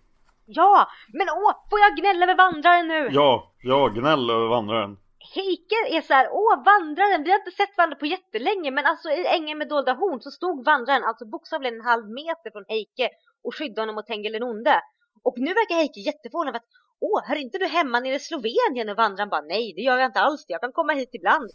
Ja, 0.50 0.88
men 1.12 1.28
åh, 1.28 1.52
får 1.70 1.80
jag 1.80 1.96
gnälla 1.96 2.24
över 2.24 2.36
vandraren 2.36 2.88
nu? 2.88 3.08
Ja, 3.12 3.52
ja, 3.62 3.88
gnäll 3.88 4.30
över 4.30 4.48
vandraren. 4.48 4.96
Heike 5.34 5.78
är 5.96 6.00
så 6.00 6.14
här, 6.14 6.28
åh 6.32 6.64
vandraren, 6.64 7.24
vi 7.24 7.30
har 7.30 7.38
inte 7.38 7.50
sett 7.50 7.76
varandra 7.76 7.96
på 7.96 8.06
jättelänge 8.06 8.70
men 8.70 8.86
alltså 8.86 9.08
i 9.10 9.26
ängen 9.26 9.58
med 9.58 9.68
dolda 9.68 9.92
horn 9.92 10.20
så 10.20 10.30
stod 10.30 10.64
vandraren 10.64 11.04
alltså 11.04 11.24
bokstavligen 11.26 11.74
en 11.74 11.90
halv 11.90 12.06
meter 12.10 12.50
från 12.50 12.64
Heike 12.68 13.08
och 13.44 13.54
skyddade 13.54 13.80
honom 13.80 13.94
mot 13.94 14.06
Tengil 14.06 14.32
den 14.32 14.42
onde. 14.42 14.80
Och 15.22 15.38
nu 15.38 15.50
verkar 15.54 15.74
Heike 15.74 16.00
jätteförvånad 16.00 16.52
för 16.52 16.58
att, 16.58 16.70
åh, 17.00 17.20
hör 17.28 17.36
inte 17.36 17.58
du 17.58 17.66
hemma 17.66 18.00
nere 18.00 18.14
i 18.14 18.20
Slovenien? 18.30 18.88
Och 18.88 18.96
vandraren 18.96 19.28
bara, 19.28 19.40
nej 19.54 19.72
det 19.76 19.82
gör 19.82 19.98
jag 19.98 20.08
inte 20.08 20.20
alls, 20.20 20.44
jag 20.48 20.60
kan 20.60 20.72
komma 20.72 20.92
hit 20.92 21.10
ibland. 21.12 21.50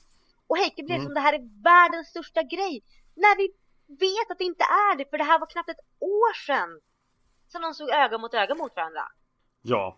Och 0.47 0.57
Heike 0.57 0.83
blir 0.83 0.95
mm. 0.95 1.05
som 1.05 1.13
det 1.13 1.25
här 1.25 1.33
är 1.33 1.63
världens 1.63 2.07
största 2.07 2.41
grej. 2.43 2.83
När 3.15 3.37
vi 3.37 3.47
vet 4.05 4.31
att 4.31 4.37
det 4.37 4.51
inte 4.51 4.63
är 4.63 4.97
det, 4.97 5.09
för 5.09 5.17
det 5.17 5.23
här 5.23 5.39
var 5.39 5.47
knappt 5.47 5.69
ett 5.69 5.85
år 5.99 6.33
sedan 6.47 6.69
som 7.53 7.61
de 7.61 7.73
såg 7.73 7.89
öga 7.89 8.17
mot 8.17 8.33
öga 8.33 8.55
mot 8.55 8.75
varandra. 8.75 9.01
Ja. 9.61 9.97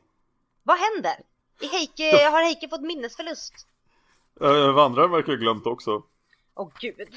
Vad 0.64 0.78
händer? 0.78 1.16
Heike, 1.62 2.30
har 2.32 2.44
Heike 2.44 2.70
fått 2.70 2.82
minnesförlust? 2.82 3.54
Uh, 4.42 4.72
vandraren 4.72 5.12
verkar 5.12 5.34
ha 5.34 5.38
glömt 5.38 5.66
också. 5.66 6.04
Åh 6.56 6.68
oh, 6.68 6.72
gud. 6.80 7.08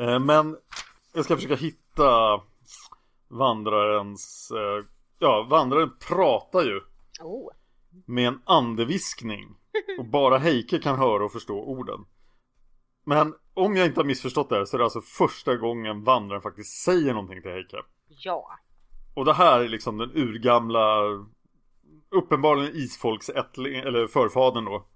Uh, 0.00 0.18
men 0.18 0.56
jag 1.12 1.24
ska 1.24 1.36
försöka 1.36 1.54
hitta 1.54 2.40
vandrarens... 3.28 4.52
Uh, 4.54 4.86
ja, 5.18 5.46
vandraren 5.50 5.96
pratar 6.08 6.62
ju. 6.62 6.80
Oh. 7.20 7.50
Med 8.06 8.28
en 8.28 8.42
andeviskning. 8.44 9.56
Och 9.98 10.04
bara 10.04 10.38
Heike 10.38 10.78
kan 10.78 10.98
höra 10.98 11.24
och 11.24 11.32
förstå 11.32 11.62
orden. 11.62 12.06
Men 13.04 13.34
om 13.54 13.76
jag 13.76 13.86
inte 13.86 14.00
har 14.00 14.04
missförstått 14.04 14.48
det 14.48 14.56
här 14.56 14.64
så 14.64 14.76
är 14.76 14.78
det 14.78 14.84
alltså 14.84 15.00
första 15.00 15.56
gången 15.56 16.04
vandraren 16.04 16.42
faktiskt 16.42 16.82
säger 16.82 17.12
någonting 17.12 17.42
till 17.42 17.50
Heike. 17.50 17.82
Ja. 18.08 18.58
Och 19.14 19.24
det 19.24 19.34
här 19.34 19.60
är 19.60 19.68
liksom 19.68 19.98
den 19.98 20.10
urgamla 20.14 21.02
Uppenbarligen 22.10 22.76
isfolksättling, 22.76 23.74
eller 23.74 24.06
förfadern 24.06 24.64
då 24.64 24.86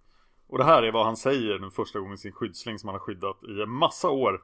Och 0.49 0.59
det 0.59 0.65
här 0.65 0.83
är 0.83 0.93
vad 0.93 1.07
han 1.07 1.17
säger 1.17 1.59
den 1.59 1.71
första 1.71 2.01
gången 2.01 2.19
sin 2.19 2.33
skyddsling 2.33 2.79
som 2.79 2.89
han 2.89 2.95
har 2.95 3.01
skyddat 3.01 3.41
i 3.45 3.63
en 3.63 3.71
massa 3.71 4.11
år 4.11 4.43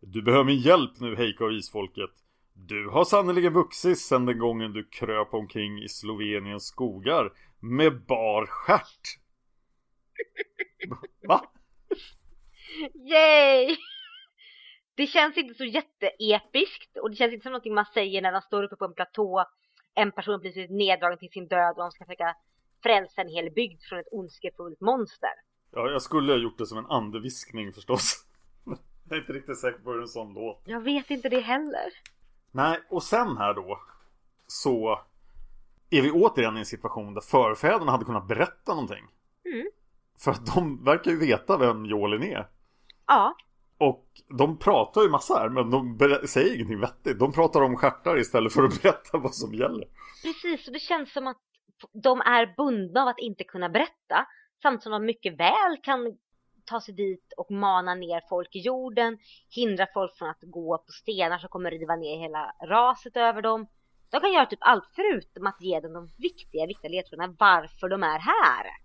Du 0.00 0.22
behöver 0.22 0.44
min 0.44 0.58
hjälp 0.58 1.00
nu 1.00 1.16
Heike 1.16 1.44
och 1.44 1.52
isfolket 1.52 2.10
Du 2.52 2.88
har 2.88 3.04
sannerligen 3.04 3.52
vuxit 3.52 3.98
sedan 3.98 4.26
den 4.26 4.38
gången 4.38 4.72
du 4.72 4.84
kröp 4.84 5.34
omkring 5.34 5.82
i 5.82 5.88
Sloveniens 5.88 6.66
skogar 6.66 7.32
Med 7.60 8.06
bar 8.06 8.46
stjärt 8.46 9.18
Va? 11.28 11.44
Yay! 12.94 13.76
Det 14.94 15.06
känns 15.06 15.36
inte 15.36 15.54
så 15.54 15.64
jätteepiskt 15.64 16.96
och 16.96 17.10
det 17.10 17.16
känns 17.16 17.32
inte 17.32 17.42
som 17.42 17.52
någonting 17.52 17.74
man 17.74 17.86
säger 17.94 18.22
när 18.22 18.32
man 18.32 18.42
står 18.42 18.62
uppe 18.62 18.76
på 18.76 18.84
en 18.84 18.94
platå 18.94 19.46
en 19.94 20.12
person 20.12 20.40
blir 20.40 20.68
neddragen 20.68 21.18
till 21.18 21.30
sin 21.30 21.48
död 21.48 21.70
och 21.76 21.82
de 21.82 21.90
ska 21.90 22.04
försöka 22.04 22.36
frälsa 22.82 23.20
en 23.20 23.28
hel 23.28 23.50
bygd 23.50 23.82
från 23.82 23.98
ett 23.98 24.08
ondskefullt 24.10 24.80
monster. 24.80 25.30
Ja, 25.70 25.90
jag 25.90 26.02
skulle 26.02 26.32
ha 26.32 26.38
gjort 26.38 26.58
det 26.58 26.66
som 26.66 26.78
en 26.78 26.86
andeviskning 26.86 27.72
förstås. 27.72 28.26
jag 29.08 29.16
är 29.16 29.20
inte 29.20 29.32
riktigt 29.32 29.58
säker 29.58 29.78
på 29.78 29.92
hur 29.92 30.00
en 30.00 30.08
sån 30.08 30.34
låt. 30.34 30.62
Jag 30.64 30.80
vet 30.80 31.10
inte 31.10 31.28
det 31.28 31.40
heller. 31.40 31.92
Nej, 32.50 32.80
och 32.90 33.02
sen 33.02 33.36
här 33.36 33.54
då 33.54 33.80
så 34.46 35.00
är 35.90 36.02
vi 36.02 36.10
återigen 36.10 36.56
i 36.56 36.60
en 36.60 36.66
situation 36.66 37.14
där 37.14 37.20
förfäderna 37.20 37.92
hade 37.92 38.04
kunnat 38.04 38.28
berätta 38.28 38.74
någonting. 38.74 39.04
Mm. 39.44 39.70
För 40.18 40.30
att 40.30 40.54
de 40.54 40.84
verkar 40.84 41.10
ju 41.10 41.18
veta 41.18 41.56
vem 41.56 41.86
Jolin 41.86 42.22
är. 42.22 42.48
Ja. 43.06 43.36
Och 43.88 44.06
de 44.38 44.58
pratar 44.58 45.02
ju 45.02 45.08
massa 45.08 45.34
här 45.34 45.48
men 45.48 45.70
de 45.70 45.98
säger 46.28 46.54
ingenting 46.54 46.80
vettigt. 46.80 47.18
De 47.18 47.32
pratar 47.32 47.60
om 47.62 47.76
stjärtar 47.76 48.18
istället 48.18 48.52
för 48.52 48.62
att 48.64 48.82
berätta 48.82 49.18
vad 49.18 49.34
som 49.34 49.54
gäller. 49.54 49.88
Precis, 50.22 50.66
och 50.66 50.72
det 50.72 50.78
känns 50.78 51.12
som 51.12 51.26
att 51.26 51.40
de 51.92 52.20
är 52.20 52.54
bundna 52.56 53.02
av 53.02 53.08
att 53.08 53.18
inte 53.18 53.44
kunna 53.44 53.68
berätta. 53.68 54.26
Samtidigt 54.62 54.82
som 54.82 54.92
de 54.92 55.04
mycket 55.06 55.40
väl 55.40 55.76
kan 55.82 55.98
ta 56.64 56.80
sig 56.80 56.94
dit 56.94 57.32
och 57.36 57.50
mana 57.50 57.94
ner 57.94 58.22
folk 58.28 58.56
i 58.56 58.58
jorden. 58.58 59.18
Hindra 59.50 59.86
folk 59.94 60.18
från 60.18 60.30
att 60.30 60.42
gå 60.42 60.78
på 60.78 60.92
stenar 60.92 61.38
som 61.38 61.48
kommer 61.48 61.70
riva 61.70 61.96
ner 61.96 62.18
hela 62.18 62.52
raset 62.66 63.16
över 63.16 63.42
dem. 63.42 63.66
De 64.10 64.20
kan 64.20 64.32
göra 64.32 64.46
typ 64.46 64.62
allt 64.62 64.88
förutom 64.94 65.46
att 65.46 65.62
ge 65.62 65.80
dem 65.80 65.92
de 65.92 66.08
viktiga, 66.18 66.66
viktiga 66.66 66.90
ledtrådarna 66.90 67.34
varför 67.38 67.88
de 67.88 68.02
är 68.02 68.18
här. 68.18 68.81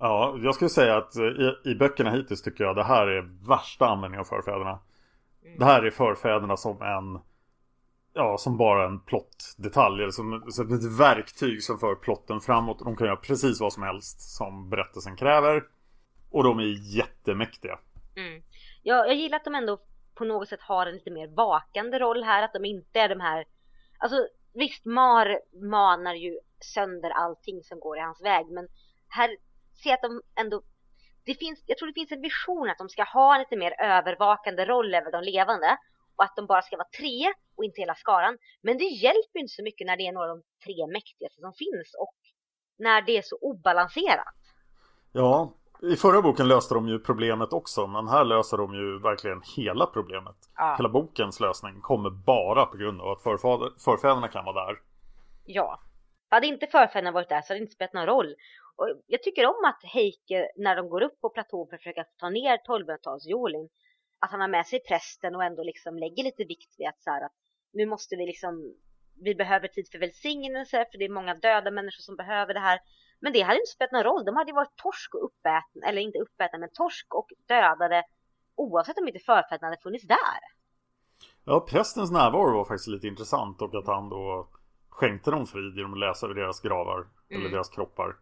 Ja, 0.00 0.38
jag 0.42 0.54
skulle 0.54 0.68
säga 0.68 0.96
att 0.96 1.16
eh, 1.16 1.24
i, 1.24 1.54
i 1.64 1.74
böckerna 1.74 2.10
hittills 2.10 2.42
tycker 2.42 2.64
jag 2.64 2.76
det 2.76 2.84
här 2.84 3.06
är 3.06 3.48
värsta 3.48 3.86
användningen 3.86 4.20
av 4.20 4.24
förfäderna. 4.24 4.78
Mm. 5.44 5.58
Det 5.58 5.64
här 5.64 5.82
är 5.82 5.90
förfäderna 5.90 6.56
som 6.56 6.82
en 6.82 7.20
Ja, 8.12 8.38
som 8.38 8.56
bara 8.56 8.86
en 8.86 9.00
plottdetalj 9.00 10.02
eller 10.02 10.12
som, 10.12 10.44
som 10.50 10.74
ett 10.74 10.98
verktyg 10.98 11.62
som 11.62 11.78
för 11.78 11.94
plotten 11.94 12.40
framåt. 12.40 12.78
De 12.78 12.96
kan 12.96 13.06
göra 13.06 13.16
precis 13.16 13.60
vad 13.60 13.72
som 13.72 13.82
helst 13.82 14.36
som 14.36 14.70
berättelsen 14.70 15.16
kräver. 15.16 15.64
Och 16.30 16.44
de 16.44 16.58
är 16.58 16.96
jättemäktiga. 16.96 17.78
Mm. 18.16 18.42
Ja, 18.82 19.06
jag 19.06 19.14
gillar 19.14 19.36
att 19.36 19.44
de 19.44 19.54
ändå 19.54 19.78
på 20.14 20.24
något 20.24 20.48
sätt 20.48 20.60
har 20.60 20.86
en 20.86 20.94
lite 20.94 21.10
mer 21.10 21.28
vakande 21.28 21.98
roll 21.98 22.22
här. 22.22 22.42
Att 22.42 22.52
de 22.52 22.64
inte 22.64 23.00
är 23.00 23.08
de 23.08 23.20
här... 23.20 23.44
Alltså 23.98 24.16
visst, 24.54 24.84
Mar 24.84 25.40
manar 25.70 26.14
ju 26.14 26.38
sönder 26.60 27.10
allting 27.10 27.62
som 27.62 27.80
går 27.80 27.96
i 27.96 28.00
hans 28.00 28.22
väg. 28.22 28.46
Men 28.46 28.68
här 29.08 29.36
se 29.82 29.92
att 29.92 30.02
de 30.02 30.20
ändå 30.40 30.62
det 31.24 31.34
finns, 31.34 31.64
jag 31.66 31.78
tror 31.78 31.88
det 31.88 32.00
finns 32.00 32.12
en 32.12 32.20
vision 32.20 32.70
att 32.70 32.78
de 32.78 32.88
ska 32.88 33.04
ha 33.04 33.34
en 33.34 33.40
lite 33.40 33.56
mer 33.56 33.74
övervakande 33.80 34.64
roll 34.64 34.94
över 34.94 35.12
de 35.12 35.22
levande 35.22 35.76
och 36.16 36.24
att 36.24 36.36
de 36.36 36.46
bara 36.46 36.62
ska 36.62 36.76
vara 36.76 36.88
tre 36.98 37.32
och 37.56 37.64
inte 37.64 37.80
hela 37.80 37.94
skaran. 37.94 38.38
Men 38.62 38.78
det 38.78 38.84
hjälper 38.84 39.38
inte 39.38 39.52
så 39.52 39.62
mycket 39.62 39.86
när 39.86 39.96
det 39.96 40.06
är 40.06 40.12
några 40.12 40.30
av 40.30 40.36
de 40.36 40.42
tre 40.64 40.86
mäktigaste 40.86 41.40
som 41.40 41.52
finns 41.52 41.94
och 41.98 42.14
när 42.78 43.02
det 43.02 43.18
är 43.18 43.22
så 43.22 43.38
obalanserat. 43.40 44.34
Ja, 45.12 45.52
i 45.82 45.96
förra 45.96 46.22
boken 46.22 46.48
löste 46.48 46.74
de 46.74 46.88
ju 46.88 46.98
problemet 46.98 47.52
också 47.52 47.86
men 47.86 48.08
här 48.08 48.24
löser 48.24 48.56
de 48.56 48.74
ju 48.74 48.98
verkligen 48.98 49.42
hela 49.56 49.86
problemet. 49.86 50.36
Ja. 50.56 50.74
Hela 50.76 50.88
bokens 50.88 51.40
lösning 51.40 51.80
kommer 51.80 52.10
bara 52.10 52.66
på 52.66 52.76
grund 52.76 53.00
av 53.00 53.10
att 53.10 53.22
förfäderna 53.82 54.28
kan 54.28 54.44
vara 54.44 54.66
där. 54.66 54.76
Ja. 55.44 55.80
Hade 56.28 56.46
inte 56.46 56.66
förfäderna 56.66 57.12
varit 57.12 57.28
där 57.28 57.40
så 57.40 57.48
hade 57.48 57.58
det 57.58 57.62
inte 57.62 57.74
spelat 57.74 57.92
någon 57.92 58.06
roll. 58.06 58.34
Och 58.80 58.88
jag 59.06 59.22
tycker 59.22 59.46
om 59.46 59.64
att 59.64 59.82
Heike, 59.84 60.48
när 60.56 60.76
de 60.76 60.88
går 60.88 61.02
upp 61.02 61.20
på 61.20 61.28
platån 61.30 61.68
för 61.68 61.76
att 61.76 61.82
försöka 61.82 62.04
ta 62.16 62.28
ner 62.30 62.56
1200-talsjolin, 62.56 63.68
att 64.18 64.30
han 64.30 64.40
har 64.40 64.48
med 64.48 64.66
sig 64.66 64.80
prästen 64.80 65.36
och 65.36 65.44
ändå 65.44 65.62
liksom 65.62 65.98
lägger 65.98 66.24
lite 66.24 66.44
vikt 66.44 66.74
vid 66.78 66.88
att 66.88 67.02
så 67.02 67.10
här, 67.10 67.24
att 67.24 67.32
nu 67.72 67.86
måste 67.86 68.16
vi 68.16 68.26
liksom, 68.26 68.74
vi 69.24 69.34
behöver 69.34 69.68
tid 69.68 69.88
för 69.92 69.98
välsignelse 69.98 70.86
för 70.90 70.98
det 70.98 71.04
är 71.04 71.18
många 71.20 71.34
döda 71.34 71.70
människor 71.70 72.02
som 72.02 72.16
behöver 72.16 72.54
det 72.54 72.60
här. 72.60 72.80
Men 73.20 73.32
det 73.32 73.40
hade 73.40 73.60
inte 73.60 73.76
spelat 73.76 73.92
någon 73.92 74.02
roll, 74.02 74.24
de 74.24 74.36
hade 74.36 74.50
ju 74.50 74.54
varit 74.54 74.76
torsk 74.76 75.14
och 75.14 75.24
uppätna, 75.24 75.86
eller 75.88 76.02
inte 76.02 76.18
uppätna, 76.18 76.58
men 76.58 76.70
torsk 76.72 77.14
och 77.14 77.28
dödade 77.48 78.04
oavsett 78.54 78.98
om 78.98 79.08
inte 79.08 79.18
förfäderna 79.18 79.66
hade 79.66 79.82
funnits 79.82 80.06
där. 80.06 80.40
Ja, 81.44 81.66
prästens 81.70 82.10
närvaro 82.10 82.56
var 82.56 82.64
faktiskt 82.64 82.88
lite 82.88 83.06
intressant 83.06 83.62
och 83.62 83.74
att 83.74 83.86
han 83.86 84.08
då 84.08 84.48
skänkte 84.88 85.30
dem 85.30 85.46
frid 85.46 85.76
genom 85.76 85.92
att 85.92 85.98
läsa 85.98 86.26
över 86.26 86.34
deras 86.34 86.60
gravar 86.60 86.98
mm. 86.98 87.40
eller 87.40 87.50
deras 87.50 87.68
kroppar. 87.68 88.16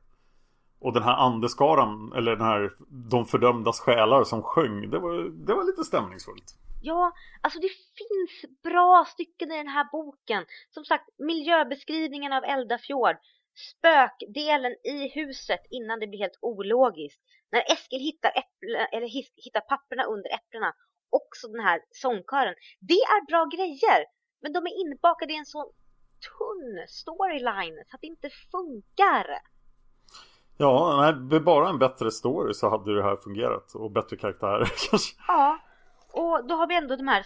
Och 0.81 0.93
den 0.93 1.03
här 1.03 1.17
andeskaran, 1.17 2.13
eller 2.17 2.37
den 2.37 2.47
här 2.47 2.73
De 3.11 3.27
fördömdas 3.27 3.81
själar 3.81 4.25
som 4.25 4.43
sjöng, 4.43 4.91
det 4.91 4.99
var, 4.99 5.47
det 5.47 5.55
var 5.55 5.65
lite 5.65 5.85
stämningsfullt. 5.85 6.55
Ja, 6.83 7.13
alltså 7.41 7.61
det 7.61 7.69
finns 7.69 8.63
bra 8.63 9.05
stycken 9.09 9.53
i 9.53 9.57
den 9.57 9.69
här 9.69 9.87
boken. 9.93 10.45
Som 10.71 10.85
sagt, 10.85 11.05
miljöbeskrivningen 11.19 12.33
av 12.33 12.45
Eldafjord. 12.45 13.17
Spökdelen 13.71 14.73
i 14.85 15.09
huset 15.09 15.61
innan 15.71 16.01
det 16.01 16.07
blir 16.07 16.19
helt 16.19 16.39
ologiskt. 16.41 17.21
När 17.53 17.73
Eskil 17.73 18.01
hittar, 18.01 18.29
äpple, 18.29 18.79
eller 18.93 19.09
hittar 19.45 19.61
papperna 19.61 20.05
under 20.05 20.31
äpplena. 20.35 20.73
Också 21.11 21.49
den 21.49 21.65
här 21.65 21.81
sångkören. 21.91 22.55
Det 22.81 23.03
är 23.15 23.27
bra 23.27 23.45
grejer. 23.45 24.01
Men 24.43 24.53
de 24.53 24.67
är 24.67 24.81
inbakade 24.81 25.33
i 25.33 25.37
en 25.37 25.47
så 25.47 25.73
tunn 26.29 26.87
storyline 26.89 27.85
så 27.87 27.95
att 27.95 28.01
det 28.01 28.07
inte 28.07 28.31
funkar. 28.53 29.27
Ja, 30.59 30.97
nej, 31.01 31.41
bara 31.41 31.69
en 31.69 31.79
bättre 31.79 32.11
story 32.11 32.55
så 32.55 32.69
hade 32.71 32.95
det 32.95 33.03
här 33.03 33.17
fungerat. 33.17 33.75
Och 33.75 33.91
bättre 33.91 34.17
karaktärer 34.17 34.73
kanske. 34.91 35.17
Ja, 35.29 35.59
och 36.13 36.49
då 36.49 36.55
har 36.55 36.67
vi 36.67 36.77
ändå 36.77 36.97
de 36.97 37.09
här 37.09 37.25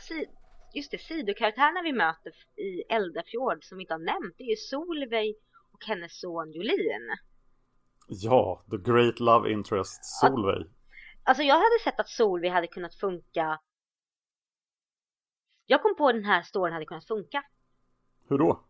just 0.75 0.91
det, 0.91 0.99
sidokaraktärerna 0.99 1.83
vi 1.83 1.93
möter 1.93 2.33
i 2.57 2.83
Eldafjord 2.89 3.65
som 3.65 3.79
vi 3.79 3.85
inte 3.85 3.95
har 3.95 3.99
nämnt. 3.99 4.35
Det 4.39 4.45
är 4.45 4.51
ju 4.51 4.57
Solveig 4.57 5.37
och 5.73 5.85
hennes 5.85 6.21
son 6.21 6.53
Jolin. 6.53 7.17
Ja, 8.09 8.65
the 8.71 8.77
great 8.77 9.21
love 9.21 9.53
interest 9.53 10.05
Solveig. 10.05 10.67
Alltså 11.25 11.43
jag 11.43 11.55
hade 11.55 11.79
sett 11.85 12.01
att 12.01 12.09
Solveig 12.09 12.53
hade 12.53 12.67
kunnat 12.67 12.95
funka. 12.95 13.61
Jag 15.67 15.83
kom 15.83 15.97
på 15.97 16.13
den 16.13 16.25
här 16.25 16.43
storyn 16.43 16.73
hade 16.73 16.87
kunnat 16.87 17.07
funka. 17.07 17.45
Hur 18.29 18.39
då? 18.39 18.65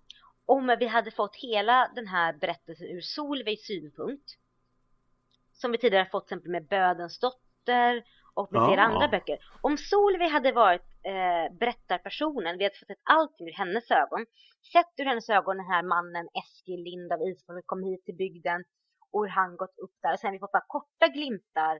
Om 0.47 0.77
vi 0.79 0.87
hade 0.87 1.11
fått 1.11 1.37
hela 1.37 1.93
den 1.95 2.07
här 2.07 2.33
berättelsen 2.33 2.87
ur 2.87 3.01
Solveigs 3.01 3.67
synpunkt 3.67 4.39
som 5.63 5.73
vi 5.73 5.79
tidigare 5.79 6.09
fått 6.13 6.27
till 6.27 6.37
exempel 6.37 6.53
med 6.57 6.67
Bödens 6.75 7.19
dotter 7.19 7.95
och 8.39 8.49
med 8.53 8.61
flera 8.69 8.83
andra 8.83 9.09
böcker. 9.09 9.39
Om 9.69 9.75
Solveig 9.91 10.31
hade 10.37 10.53
varit 10.53 10.89
eh, 11.13 11.47
berättarpersonen, 11.61 12.59
vi 12.59 12.65
hade 12.65 12.79
fått 12.81 12.93
sett 12.93 13.09
allting 13.17 13.49
ur 13.49 13.59
hennes 13.63 13.91
ögon. 13.91 14.23
Sett 14.73 14.93
ur 15.01 15.05
hennes 15.11 15.29
ögon 15.39 15.57
den 15.57 15.71
här 15.75 15.83
mannen 15.95 16.27
Eskil 16.41 16.83
Lind 16.89 17.13
av 17.13 17.21
Isfolket 17.29 17.67
kom 17.73 17.83
hit 17.89 18.05
till 18.05 18.21
bygden 18.25 18.61
och 19.13 19.21
hur 19.25 19.33
han 19.41 19.51
gått 19.63 19.77
upp 19.85 19.97
där. 20.03 20.13
Och 20.13 20.19
sen 20.19 20.29
har 20.29 20.33
vi 20.37 20.45
fått 20.45 20.57
bara 20.59 20.73
korta 20.77 21.07
glimtar 21.17 21.75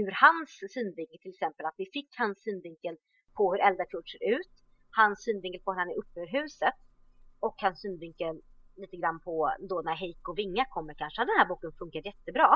ur 0.00 0.12
hans 0.24 0.50
synvinkel 0.74 1.18
till 1.22 1.34
exempel. 1.34 1.66
Att 1.66 1.80
vi 1.82 1.86
fick 1.96 2.10
hans 2.22 2.36
synvinkel 2.46 2.94
på 3.36 3.42
hur 3.52 3.60
Eldafjord 3.68 4.08
ser 4.12 4.22
ut. 4.36 4.54
Hans 4.98 5.16
synvinkel 5.24 5.60
på 5.64 5.70
hur 5.72 5.78
han 5.82 5.90
är 5.92 5.98
uppe 6.02 6.16
ur 6.24 6.30
huset. 6.38 6.76
Och 7.46 7.56
hans 7.64 7.80
synvinkel 7.84 8.34
lite 8.82 8.96
grann 8.96 9.20
på 9.20 9.34
då 9.70 9.76
när 9.86 9.96
Heiko 10.02 10.34
Vinga 10.34 10.64
kommer 10.74 10.94
kanske. 10.94 11.20
hade 11.20 11.32
den 11.32 11.40
här 11.42 11.48
boken 11.52 11.72
funkat 11.80 12.04
jättebra. 12.10 12.50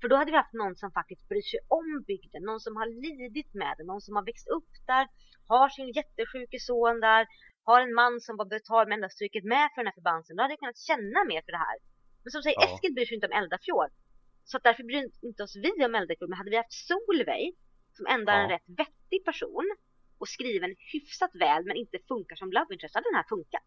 För 0.00 0.08
då 0.08 0.16
hade 0.16 0.30
vi 0.30 0.36
haft 0.36 0.52
någon 0.52 0.76
som 0.76 0.90
faktiskt 1.00 1.28
bryr 1.28 1.46
sig 1.52 1.60
om 1.68 2.04
bygden, 2.06 2.42
någon 2.42 2.60
som 2.60 2.76
har 2.76 2.86
lidit 3.06 3.54
med 3.54 3.74
det, 3.78 3.84
någon 3.84 4.00
som 4.00 4.16
har 4.16 4.24
växt 4.24 4.48
upp 4.48 4.72
där, 4.86 5.08
har 5.46 5.68
sin 5.68 5.90
jättesjuke 5.98 6.58
son 6.60 7.00
där, 7.00 7.26
har 7.64 7.80
en 7.80 7.94
man 7.94 8.20
som 8.20 8.36
var 8.36 8.44
betald 8.44 8.88
med 8.88 8.96
enda 8.96 9.08
stryket 9.08 9.44
med 9.44 9.66
för 9.70 9.78
den 9.80 9.86
här 9.86 9.98
förbannelsen. 10.00 10.36
Då 10.36 10.42
hade 10.42 10.52
jag 10.52 10.62
kunnat 10.64 10.86
känna 10.90 11.20
mer 11.30 11.42
för 11.46 11.52
det 11.56 11.64
här. 11.68 11.78
Men 12.22 12.30
som 12.30 12.42
säger, 12.42 12.56
ja. 12.60 12.66
Eskil 12.66 12.94
bryr 12.94 13.06
sig 13.06 13.14
inte 13.14 13.30
om 13.30 13.38
Eldafjord. 13.40 13.92
Så 14.44 14.56
att 14.56 14.62
därför 14.68 14.84
bryr 14.84 15.10
inte 15.28 15.42
oss 15.42 15.56
vi 15.64 15.84
om 15.86 15.94
Eldeklubben. 15.94 16.30
Men 16.30 16.38
hade 16.38 16.50
vi 16.50 16.56
haft 16.56 16.78
Solveig, 16.88 17.54
som 17.96 18.06
ändå 18.14 18.32
är 18.32 18.40
en 18.44 18.50
rätt 18.54 18.68
vettig 18.82 19.20
person 19.24 19.66
och 20.18 20.28
skriven 20.28 20.74
hyfsat 20.92 21.30
väl 21.34 21.62
men 21.64 21.76
inte 21.76 21.98
funkar 22.08 22.36
som 22.36 22.52
love 22.52 22.74
interest, 22.74 22.94
hade 22.94 23.10
den 23.10 23.20
här 23.20 23.28
funkat. 23.34 23.66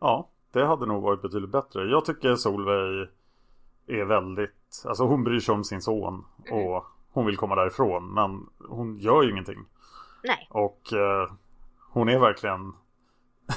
Ja, 0.00 0.30
det 0.52 0.64
hade 0.64 0.86
nog 0.86 1.02
varit 1.02 1.22
betydligt 1.22 1.52
bättre. 1.52 1.90
Jag 1.90 2.04
tycker 2.04 2.34
Solveig 2.34 3.08
är 3.90 4.04
väldigt, 4.04 4.84
alltså 4.86 5.04
hon 5.04 5.24
bryr 5.24 5.40
sig 5.40 5.54
om 5.54 5.64
sin 5.64 5.80
son 5.80 6.24
mm. 6.46 6.58
och 6.58 6.84
hon 7.12 7.26
vill 7.26 7.36
komma 7.36 7.54
därifrån 7.54 8.14
men 8.14 8.46
hon 8.68 8.98
gör 8.98 9.22
ju 9.22 9.30
ingenting. 9.30 9.64
Nej. 10.24 10.48
Och 10.50 10.92
eh, 10.92 11.32
hon 11.92 12.08
är 12.08 12.18
verkligen 12.18 12.72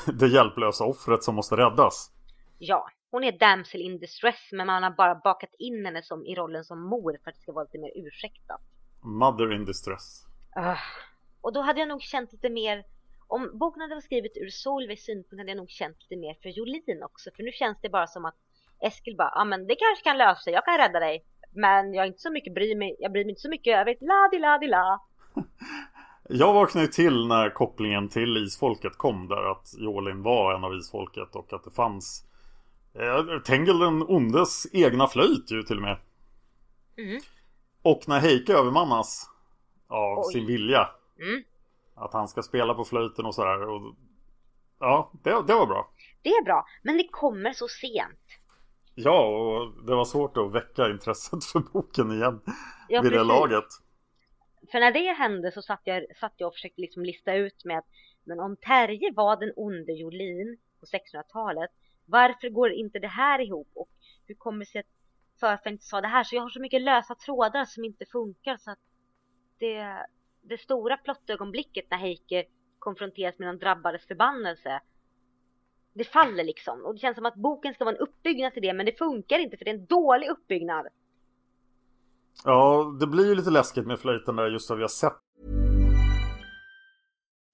det 0.20 0.28
hjälplösa 0.28 0.84
offret 0.84 1.24
som 1.24 1.36
måste 1.36 1.58
räddas. 1.58 2.12
Ja, 2.60 2.90
hon 3.12 3.24
är 3.24 3.32
damsel 3.32 3.82
in 3.82 4.00
distress 4.00 4.50
men 4.52 4.68
man 4.68 4.84
har 4.84 4.92
bara 4.92 5.16
bakat 5.16 5.54
in 5.60 5.86
henne 5.86 6.04
som, 6.04 6.26
i 6.26 6.36
rollen 6.36 6.64
som 6.64 6.82
mor 6.82 7.18
för 7.24 7.30
att 7.30 7.36
det 7.36 7.42
ska 7.42 7.52
vara 7.52 7.64
lite 7.64 7.80
mer 7.80 7.92
ursäktat. 7.96 8.62
Mother 9.02 9.54
in 9.54 9.66
distress. 9.66 10.26
Uh, 10.58 10.78
och 11.42 11.54
då 11.54 11.62
hade 11.62 11.80
jag 11.80 11.90
nog 11.90 12.02
känt 12.02 12.32
lite 12.32 12.50
mer 12.50 12.84
om 13.28 13.50
boken 13.54 13.82
hade 13.82 13.96
varit 13.96 14.04
skrivet 14.04 14.38
ur 14.38 14.50
Solveigs 14.50 15.04
synpunkt 15.04 15.38
hade 15.38 15.52
jag 15.52 15.58
nog 15.58 15.70
känt 15.70 15.98
lite 16.02 16.16
mer 16.16 16.38
för 16.42 16.50
Jolin 16.50 17.04
också. 17.04 17.30
För 17.36 17.44
nu 17.44 17.52
känns 17.52 17.78
det 17.82 17.90
bara 17.90 18.08
som 18.08 18.26
att 18.26 18.36
Eskil 18.82 19.16
bara, 19.18 19.32
ja 19.36 19.42
ah, 19.42 19.46
men 19.46 19.68
det 19.68 19.76
kanske 19.76 20.04
kan 20.04 20.18
lösa 20.18 20.42
sig, 20.42 20.54
jag 20.54 20.66
kan 20.66 20.78
rädda 20.78 21.00
dig. 21.00 21.26
Men 21.52 21.94
jag 21.94 22.04
är 22.04 22.08
inte 22.08 22.22
så 22.22 22.32
mycket 22.32 22.54
bryr 22.54 22.76
mig, 22.76 22.96
jag 23.00 23.12
bryr 23.12 23.24
mig 23.24 23.30
inte 23.30 23.42
så 23.42 23.50
mycket 23.50 23.78
över 23.78 23.96
la 24.02 24.30
di 24.32 24.40
la 24.40 24.58
di 24.58 24.68
la. 24.68 25.02
Jag 26.30 26.54
vaknade 26.54 26.88
till 26.88 27.28
när 27.28 27.50
kopplingen 27.50 28.10
till 28.10 28.38
isfolket 28.38 28.98
kom 28.98 29.28
där 29.28 29.52
att 29.52 29.74
Jolin 29.78 30.24
var 30.24 30.54
en 30.54 30.64
av 30.64 30.76
isfolket 30.76 31.36
och 31.36 31.54
att 31.54 31.64
det 31.64 31.72
fanns 31.72 32.26
eh, 32.94 33.40
Tengel 33.40 33.80
den 33.80 34.02
ondes 34.02 34.68
egna 34.74 35.08
flöjt 35.08 35.52
ju 35.52 35.64
till 35.64 35.78
och 35.78 35.82
med. 35.82 35.98
Mm. 36.98 37.22
Och 37.82 38.04
när 38.08 38.20
Heike 38.20 38.54
övermannas 38.54 39.30
av 39.88 40.20
Oj. 40.20 40.34
sin 40.34 40.46
vilja. 40.46 40.90
Mm. 41.20 41.44
Att 41.96 42.14
han 42.14 42.28
ska 42.28 42.44
spela 42.44 42.74
på 42.74 42.86
flöjten 42.86 43.26
och 43.26 43.36
sådär. 43.36 43.70
Och, 43.70 43.96
ja, 44.80 45.12
det, 45.24 45.30
det 45.48 45.54
var 45.54 45.68
bra. 45.68 45.90
Det 46.22 46.30
är 46.30 46.44
bra, 46.44 46.66
men 46.82 46.98
det 46.98 47.08
kommer 47.12 47.54
så 47.54 47.68
sent. 47.68 48.43
Ja, 48.96 49.28
och 49.28 49.86
det 49.86 49.96
var 49.96 50.06
svårt 50.06 50.38
att 50.38 50.52
väcka 50.52 50.90
intresset 50.90 51.46
för 51.46 51.60
boken 51.60 52.12
igen 52.12 52.42
ja, 52.90 53.02
vid 53.02 53.12
precis. 53.12 53.28
det 53.28 53.34
laget. 53.34 53.66
För 54.72 54.80
när 54.80 54.92
det 54.92 55.14
hände 55.14 55.52
så 55.52 55.62
satt 55.62 55.82
jag, 55.84 56.18
satt 56.18 56.34
jag 56.38 56.48
och 56.48 56.54
försökte 56.54 56.82
liksom 56.82 57.04
lista 57.04 57.34
ut 57.34 57.66
med 57.66 57.78
att 57.78 57.86
men 58.24 58.40
om 58.40 58.56
Terje 58.56 59.12
var 59.16 59.38
den 59.38 59.54
onde 59.56 59.94
Jolin 59.94 60.58
på 60.80 60.86
1600-talet, 60.86 61.70
varför 62.06 62.50
går 62.50 62.72
inte 62.72 63.00
det 63.00 63.08
här 63.08 63.40
ihop? 63.40 63.72
Och 63.74 63.90
hur 64.28 64.36
kommer 64.36 64.60
det 64.60 64.66
sig 64.66 64.80
att 64.80 64.88
förfar 65.40 65.72
inte 65.72 65.86
sa 65.86 66.02
det 66.02 66.08
här? 66.08 66.24
Så 66.24 66.36
jag 66.36 66.42
har 66.42 66.50
så 66.50 66.62
mycket 66.62 66.82
lösa 66.82 67.16
trådar 67.16 67.66
som 67.66 67.86
inte 67.86 68.06
funkar 68.06 68.58
så 68.58 68.72
att 68.72 68.80
det, 69.60 70.08
det 70.42 70.58
stora 70.58 70.98
plottögonblicket 70.98 71.86
när 71.90 71.98
Heike 71.98 72.46
konfronteras 72.80 73.40
med 73.40 73.48
den 73.48 73.60
drabbades 73.60 74.08
förbannelse 74.08 74.82
det 75.94 76.04
faller 76.04 76.44
liksom. 76.44 76.86
Och 76.86 76.94
det 76.94 77.00
känns 77.00 77.16
som 77.16 77.26
att 77.26 77.36
boken 77.36 77.74
ska 77.74 77.86
vara 77.86 77.96
en 77.96 78.02
uppbyggnad 78.02 78.54
till 78.54 78.62
det, 78.62 78.74
men 78.74 78.86
det 78.86 78.98
funkar 78.98 79.40
inte 79.40 79.58
för 79.58 79.66
det 79.66 79.72
är 79.72 79.76
en 79.76 79.86
dålig 79.86 80.28
uppbyggnad. 80.30 80.88
Ja, 82.44 82.96
det 83.00 83.08
blir 83.08 83.26
ju 83.28 83.36
lite 83.36 83.50
läskigt 83.50 83.88
med 83.88 84.00
flöjten 84.00 84.36
där 84.36 84.48
just 84.48 84.68
som 84.68 84.78
vi 84.78 84.84
har 84.84 84.90
sett. 84.90 85.14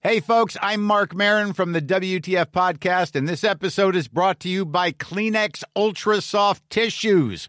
Hey 0.02 0.20
folks, 0.22 0.56
I'm 0.56 0.80
Mark 0.80 1.12
Marin 1.12 1.52
from 1.54 1.74
the 1.74 1.80
WTF 1.80 2.52
podcast 2.52 3.16
and 3.16 3.28
this 3.28 3.44
episode 3.44 3.94
is 3.94 4.08
brought 4.08 4.40
to 4.40 4.48
you 4.48 4.64
by 4.64 4.92
Kleenex 4.92 5.62
Ultra 5.76 6.22
Soft 6.22 6.62
Tissues 6.70 7.48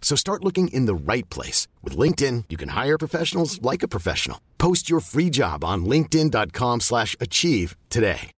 So 0.00 0.16
start 0.16 0.44
looking 0.44 0.68
in 0.68 0.86
the 0.86 1.12
right 1.12 1.34
place. 1.34 1.68
With 1.84 1.96
LinkedIn, 1.98 2.44
you 2.48 2.58
can 2.58 2.84
hire 2.84 2.98
professionals 2.98 3.60
like 3.62 3.84
a 3.84 3.88
professional. 3.88 4.38
Post 4.58 4.90
your 4.90 5.00
free 5.00 5.30
job 5.30 5.64
on 5.64 5.84
linkedin.com 5.84 6.80
slash 6.80 7.16
achieve 7.20 7.76
today. 7.88 8.30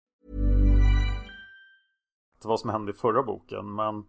Vad 2.43 2.59
som 2.59 2.69
hände 2.69 2.91
i 2.91 2.93
förra 2.93 3.23
boken, 3.23 3.75
men 3.75 4.03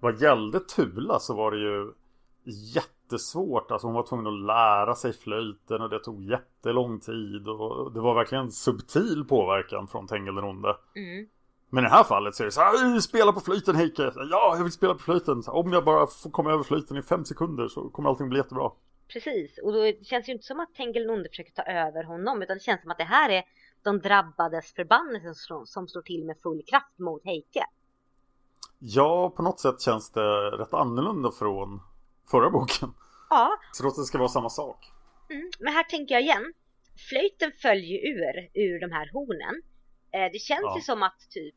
vad 0.00 0.22
gällde 0.22 0.60
Tula 0.60 1.18
så 1.18 1.34
var 1.34 1.50
det 1.50 1.58
ju 1.58 1.92
jättesvårt. 2.74 3.70
Alltså 3.70 3.86
hon 3.86 3.94
var 3.94 4.06
tvungen 4.06 4.26
att 4.26 4.46
lära 4.46 4.94
sig 4.94 5.12
flöjten 5.12 5.82
och 5.82 5.90
det 5.90 5.98
tog 5.98 6.24
jättelång 6.24 7.00
tid. 7.00 7.48
Och 7.48 7.92
det 7.92 8.00
var 8.00 8.14
verkligen 8.14 8.50
subtil 8.50 9.24
påverkan 9.28 9.86
från 9.86 10.06
Tengil 10.06 10.34
den 10.34 10.44
onde. 10.44 10.76
Mm. 10.96 11.26
Men 11.70 11.84
i 11.84 11.86
det 11.86 11.94
här 11.94 12.04
fallet 12.04 12.34
så 12.34 12.42
är 12.42 12.44
det 12.44 12.52
så 12.52 12.60
här, 12.60 13.00
spela 13.00 13.32
på 13.32 13.40
flöjten 13.40 13.76
Heike. 13.76 14.12
Ja, 14.30 14.54
jag 14.56 14.62
vill 14.62 14.72
spela 14.72 14.94
på 14.94 15.00
flöjten. 15.00 15.42
Om 15.46 15.72
jag 15.72 15.84
bara 15.84 16.06
får 16.06 16.30
komma 16.30 16.52
över 16.52 16.62
flöjten 16.62 16.96
i 16.96 17.02
fem 17.02 17.24
sekunder 17.24 17.68
så 17.68 17.88
kommer 17.88 18.08
allting 18.08 18.28
bli 18.28 18.38
jättebra. 18.38 18.70
Precis, 19.08 19.58
och 19.58 19.72
då 19.72 19.92
känns 20.02 20.26
det 20.26 20.30
ju 20.30 20.32
inte 20.32 20.46
som 20.46 20.60
att 20.60 20.74
Tengil 20.74 21.06
Nonde 21.06 21.28
försöker 21.28 21.52
ta 21.52 21.62
över 21.62 22.04
honom 22.04 22.42
utan 22.42 22.56
det 22.56 22.62
känns 22.62 22.82
som 22.82 22.90
att 22.90 22.98
det 22.98 23.04
här 23.04 23.30
är 23.30 23.44
de 23.82 24.00
drabbades 24.00 24.72
förbannelse 24.72 25.34
som, 25.34 25.66
som 25.66 25.88
slår 25.88 26.02
till 26.02 26.24
med 26.24 26.36
full 26.42 26.62
kraft 26.62 26.98
mot 26.98 27.24
Heike. 27.24 27.64
Ja, 28.78 29.32
på 29.36 29.42
något 29.42 29.60
sätt 29.60 29.80
känns 29.80 30.10
det 30.10 30.50
rätt 30.50 30.74
annorlunda 30.74 31.30
från 31.30 31.80
förra 32.30 32.50
boken. 32.50 32.94
Ja. 33.30 33.58
Så 33.72 33.88
att 33.88 33.96
det 33.96 34.04
ska 34.04 34.18
vara 34.18 34.28
samma 34.28 34.50
sak. 34.50 34.92
Mm, 35.30 35.50
men 35.58 35.72
här 35.72 35.82
tänker 35.84 36.14
jag 36.14 36.22
igen. 36.22 36.52
Flöjten 37.08 37.52
följer 37.62 37.98
ur, 37.98 38.50
ur 38.54 38.80
de 38.80 38.92
här 38.92 39.10
hornen. 39.12 39.62
Eh, 40.16 40.30
det 40.32 40.38
känns 40.38 40.62
ja. 40.62 40.76
ju 40.76 40.82
som 40.82 41.02
att 41.02 41.30
typ 41.30 41.54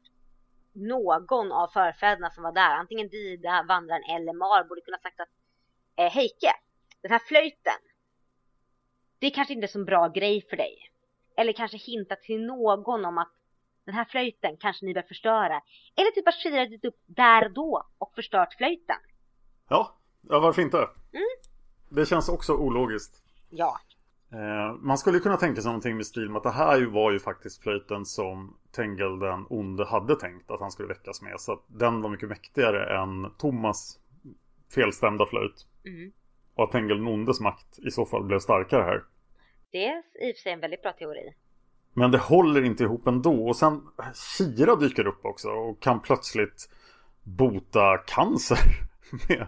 någon 0.74 1.52
av 1.52 1.68
förfäderna 1.68 2.30
som 2.30 2.44
var 2.44 2.52
där, 2.52 2.76
antingen 2.76 3.10
Dida, 3.10 3.66
Vandraren 3.68 4.04
eller 4.04 4.34
Mar, 4.34 4.64
borde 4.64 4.82
kunna 4.82 4.98
sagt 4.98 5.20
att 5.20 5.30
eh, 5.96 6.12
Heike, 6.12 6.54
den 7.02 7.12
här 7.12 7.20
flöjten, 7.20 7.82
det 9.20 9.28
är 9.28 9.32
kanske 9.32 9.54
inte 9.54 9.66
är 9.66 9.68
så 9.68 9.84
bra 9.84 10.08
grej 10.08 10.48
för 10.50 10.58
dig. 10.58 10.92
Eller 11.38 11.54
kanske 11.54 11.78
hinta 11.78 12.16
till 12.16 12.46
någon 12.46 13.06
om 13.06 13.18
att 13.18 13.34
den 13.86 13.96
här 13.96 14.06
flöjten 14.06 14.58
kanske 14.58 14.86
ni 14.86 14.94
bör 14.94 15.02
förstöra. 15.02 15.62
Eller 15.96 16.12
typ 16.12 16.28
att 16.28 16.36
Shira 16.36 16.66
dit 16.66 16.86
upp 16.86 17.00
där 17.06 17.50
då 17.50 17.88
och 17.98 18.12
förstört 18.16 18.54
flöjten. 18.54 19.00
Ja, 19.70 19.98
ja 20.30 20.40
varför 20.40 20.62
inte? 20.62 20.78
Mm. 20.78 21.30
Det 21.90 22.06
känns 22.06 22.30
också 22.30 22.54
ologiskt. 22.54 23.24
Ja. 23.50 23.80
Eh, 24.32 24.76
man 24.80 24.98
skulle 24.98 25.20
kunna 25.20 25.38
tänka 25.38 25.62
sig 25.62 25.70
någonting 25.70 25.98
med 25.98 26.06
stil 26.06 26.30
med 26.30 26.38
att 26.38 26.44
det 26.44 26.52
här 26.52 26.86
var 26.86 27.12
ju 27.12 27.20
faktiskt 27.20 27.64
flöjten 27.64 28.06
som 28.06 28.58
Tengel 28.72 29.20
den 29.20 29.46
onde 29.50 29.86
hade 29.86 30.16
tänkt 30.16 30.52
att 30.52 30.60
han 30.60 30.72
skulle 30.72 30.88
väckas 30.88 31.22
med. 31.22 31.40
Så 31.40 31.54
att 31.54 31.64
den 31.68 32.02
var 32.02 32.10
mycket 32.10 32.30
mäktigare 32.30 33.02
än 33.02 33.32
Thomas 33.38 34.00
felstämda 34.76 35.26
flöjt. 35.26 35.66
Mm. 35.86 36.12
Och 36.56 36.64
att 36.64 36.72
Tengel 36.72 36.98
den 36.98 37.08
ondes 37.08 37.40
makt 37.40 37.80
i 37.80 37.92
så 37.92 38.06
fall 38.06 38.24
blev 38.24 38.40
starkare 38.40 38.84
här. 38.84 39.04
Det 39.72 39.86
är 39.86 39.98
i 39.98 40.32
och 40.32 40.36
för 40.36 40.42
sig 40.42 40.52
en 40.52 40.60
väldigt 40.60 40.82
bra 40.82 40.92
teori. 40.92 41.34
Men 41.94 42.12
det 42.12 42.18
håller 42.18 42.66
inte 42.66 42.84
ihop 42.84 43.08
ändå. 43.08 43.48
Och 43.48 43.56
sen 43.56 43.82
Kira 44.38 44.76
dyker 44.76 45.08
upp 45.08 45.26
också 45.26 45.50
och 45.50 45.82
kan 45.82 46.02
plötsligt 46.02 46.70
bota 47.24 47.98
cancer 47.98 48.60
med, 49.28 49.48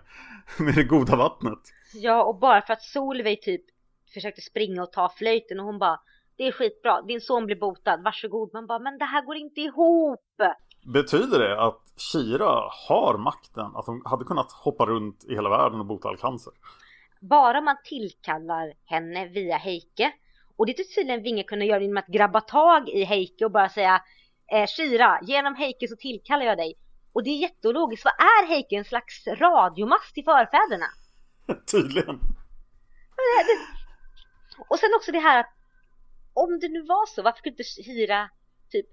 med 0.60 0.76
det 0.76 0.84
goda 0.84 1.16
vattnet. 1.16 1.60
Ja, 1.94 2.24
och 2.24 2.40
bara 2.40 2.62
för 2.62 2.74
att 2.74 2.82
Solveig 2.82 3.42
typ 3.42 3.66
försökte 4.14 4.42
springa 4.42 4.84
och 4.84 4.92
ta 4.92 5.10
flöjten 5.10 5.60
och 5.60 5.66
hon 5.66 5.80
bara 5.80 6.00
det 6.42 6.48
är 6.48 6.52
skitbra, 6.52 7.02
din 7.02 7.22
son 7.22 7.46
blir 7.46 7.56
botad, 7.56 8.04
varsågod. 8.04 8.54
Man 8.54 8.68
bara, 8.68 8.80
men 8.80 8.98
det 8.98 9.06
här 9.06 9.26
går 9.26 9.36
inte 9.36 9.62
ihop. 9.62 10.26
Betyder 10.94 11.40
det 11.40 11.62
att 11.62 11.82
Kira 11.98 12.70
har 12.88 13.18
makten? 13.18 13.72
Att 13.76 13.86
hon 13.86 14.02
hade 14.06 14.26
kunnat 14.26 14.52
hoppa 14.52 14.86
runt 14.86 15.26
i 15.30 15.36
hela 15.36 15.50
världen 15.50 15.80
och 15.80 15.86
bota 15.86 16.10
all 16.10 16.18
cancer? 16.18 16.54
Bara 17.20 17.62
man 17.62 17.76
tillkallar 17.84 18.74
henne 18.86 19.28
via 19.28 19.58
Heike. 19.58 20.12
Och 20.56 20.66
det 20.66 20.74
tycks 20.74 20.96
tydligen 20.96 21.24
Vinge 21.24 21.44
kunna 21.44 21.66
göra 21.66 21.82
genom 21.82 21.98
att 21.98 22.08
grabba 22.08 22.42
tag 22.42 22.90
i 22.90 23.04
Heike 23.04 23.46
och 23.46 23.52
bara 23.52 23.70
säga 23.70 24.02
eh, 24.52 24.68
Shira, 24.68 25.20
genom 25.22 25.56
Heike 25.56 25.88
så 25.88 25.96
tillkallar 25.96 26.46
jag 26.46 26.58
dig. 26.58 26.74
Och 27.14 27.24
det 27.24 27.30
är 27.30 27.38
jätteologiskt. 27.38 28.06
Vad 28.06 28.14
är 28.14 28.48
Heike? 28.48 28.76
En 28.76 28.86
slags 28.86 29.28
radiomast 29.28 30.14
till 30.14 30.24
förfäderna? 30.24 30.86
Tydligen. 31.72 32.20
Och 34.70 34.80
sen 34.80 34.90
också 34.96 35.12
det 35.12 35.20
här 35.20 35.40
att 35.40 35.54
om 36.34 36.60
det 36.60 36.70
nu 36.70 36.82
var 36.82 37.06
så, 37.06 37.22
varför 37.22 37.42
kunde 37.42 37.64
inte 37.64 37.92
Hira 37.92 38.30
typ 38.70 38.86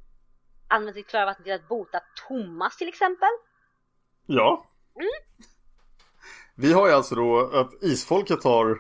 använda 0.69 0.93
sitt 0.93 1.09
klara 1.09 1.27
vatten 1.27 1.45
till 1.45 1.53
att 1.53 1.69
bota 1.69 2.01
Thomas 2.29 2.77
till 2.77 2.89
exempel? 2.89 3.29
Ja. 4.27 4.67
Mm. 4.95 5.09
Vi 6.55 6.73
har 6.73 6.89
ju 6.89 6.93
alltså 6.93 7.15
då 7.15 7.51
att 7.53 7.83
isfolket 7.83 8.45
har, 8.45 8.79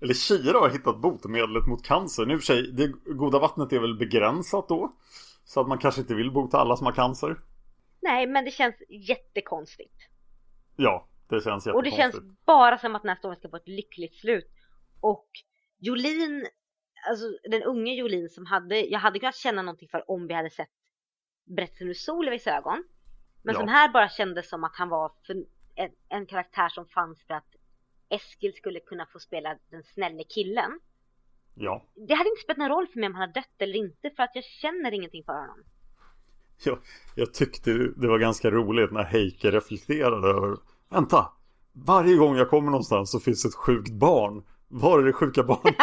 eller 0.00 0.14
Kira 0.14 0.58
har 0.58 0.68
hittat 0.68 1.00
botemedlet 1.00 1.66
mot 1.66 1.84
cancer. 1.84 2.26
Nu 2.26 2.38
för 2.38 2.44
sig, 2.44 2.72
det 2.72 2.88
goda 3.14 3.38
vattnet 3.38 3.72
är 3.72 3.80
väl 3.80 3.98
begränsat 3.98 4.68
då? 4.68 4.92
Så 5.44 5.60
att 5.60 5.68
man 5.68 5.78
kanske 5.78 6.00
inte 6.00 6.14
vill 6.14 6.30
bota 6.30 6.58
alla 6.58 6.76
som 6.76 6.86
har 6.86 6.92
cancer. 6.92 7.40
Nej, 8.00 8.26
men 8.26 8.44
det 8.44 8.50
känns 8.50 8.74
jättekonstigt. 8.88 9.94
Ja, 10.76 11.08
det 11.28 11.34
känns 11.34 11.66
jättekonstigt. 11.66 11.74
Och 11.76 11.82
det 11.82 11.90
känns 11.90 12.16
bara 12.46 12.78
som 12.78 12.96
att 12.96 13.02
den 13.02 13.08
här 13.08 13.16
storyn 13.16 13.36
ska 13.36 13.48
få 13.48 13.56
ett 13.56 13.68
lyckligt 13.68 14.14
slut. 14.14 14.52
Och 15.00 15.28
Jolin, 15.78 16.46
alltså 17.08 17.26
den 17.50 17.62
unge 17.62 17.94
Jolin 17.94 18.28
som 18.28 18.46
hade, 18.46 18.80
jag 18.80 18.98
hade 18.98 19.18
kunnat 19.18 19.36
känna 19.36 19.62
någonting 19.62 19.88
för 19.88 20.10
om 20.10 20.26
vi 20.26 20.34
hade 20.34 20.50
sett 20.50 20.70
berättelsen 21.44 21.88
ur 21.88 21.94
Solveis 21.94 22.46
ögon. 22.46 22.84
Men 23.42 23.54
ja. 23.54 23.60
som 23.60 23.68
här 23.68 23.88
bara 23.92 24.08
kändes 24.08 24.48
som 24.48 24.64
att 24.64 24.76
han 24.76 24.88
var 24.88 25.12
en, 25.74 25.90
en, 26.08 26.26
karaktär 26.26 26.68
som 26.68 26.86
fanns 26.86 27.22
för 27.26 27.34
att 27.34 27.54
Eskil 28.08 28.52
skulle 28.54 28.80
kunna 28.80 29.06
få 29.06 29.18
spela 29.18 29.58
den 29.70 29.82
snälle 29.82 30.24
killen. 30.24 30.80
Ja. 31.54 31.84
Det 31.94 32.14
hade 32.14 32.30
inte 32.30 32.42
spelat 32.42 32.58
någon 32.58 32.68
roll 32.68 32.86
för 32.86 33.00
mig 33.00 33.06
om 33.06 33.14
han 33.14 33.20
hade 33.20 33.40
dött 33.40 33.54
eller 33.58 33.76
inte 33.76 34.10
för 34.10 34.22
att 34.22 34.30
jag 34.34 34.44
känner 34.44 34.92
ingenting 34.92 35.24
för 35.24 35.32
honom. 35.32 35.64
Ja, 36.64 36.78
jag 37.14 37.34
tyckte 37.34 37.70
det 37.72 38.08
var 38.08 38.18
ganska 38.18 38.50
roligt 38.50 38.92
när 38.92 39.04
Heike 39.04 39.50
reflekterade 39.50 40.28
över 40.28 40.56
Vänta! 40.88 41.32
Varje 41.72 42.16
gång 42.16 42.36
jag 42.36 42.50
kommer 42.50 42.70
någonstans 42.70 43.10
så 43.10 43.20
finns 43.20 43.44
ett 43.44 43.54
sjukt 43.54 43.92
barn. 43.92 44.44
Var 44.68 44.98
är 44.98 45.02
det 45.02 45.12
sjuka 45.12 45.42
barn? 45.42 45.74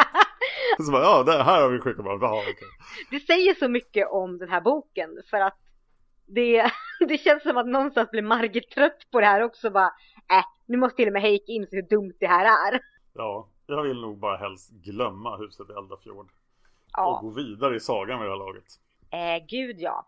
så 0.85 0.91
bara, 0.91 1.03
ja, 1.03 1.23
där, 1.23 1.43
här 1.43 1.61
har 1.61 1.69
vi 1.69 1.79
sjuka 1.79 2.03
barn. 2.03 2.23
Aha, 2.23 2.39
okay. 2.39 2.67
Det 3.11 3.19
säger 3.19 3.53
så 3.53 3.69
mycket 3.69 4.07
om 4.11 4.37
den 4.37 4.49
här 4.49 4.61
boken 4.61 5.09
för 5.29 5.37
att 5.37 5.57
det, 6.25 6.71
det 7.07 7.17
känns 7.17 7.43
som 7.43 7.57
att 7.57 7.67
någonstans 7.67 8.11
blir 8.11 8.21
Margit 8.21 8.71
trött 8.71 9.07
på 9.11 9.19
det 9.19 9.25
här 9.25 9.41
också. 9.41 9.69
Bara, 9.69 9.91
äh, 10.31 10.45
nu 10.65 10.77
måste 10.77 10.95
till 10.95 11.07
och 11.07 11.13
med 11.13 11.21
Heike 11.21 11.51
inse 11.51 11.75
hur 11.75 11.87
dumt 11.89 12.13
det 12.19 12.27
här 12.27 12.73
är. 12.73 12.79
Ja, 13.13 13.49
jag 13.67 13.83
vill 13.83 14.01
nog 14.01 14.19
bara 14.19 14.37
helst 14.37 14.71
glömma 14.71 15.37
huset 15.37 15.69
i 15.69 15.73
Eldafjord. 15.73 16.31
Ja. 16.93 17.15
Och 17.15 17.21
gå 17.21 17.29
vidare 17.29 17.75
i 17.75 17.79
sagan 17.79 18.19
vid 18.19 18.27
det 18.27 18.31
här 18.31 18.37
laget. 18.37 18.65
Eh, 19.09 19.47
gud 19.47 19.75
ja. 19.79 20.07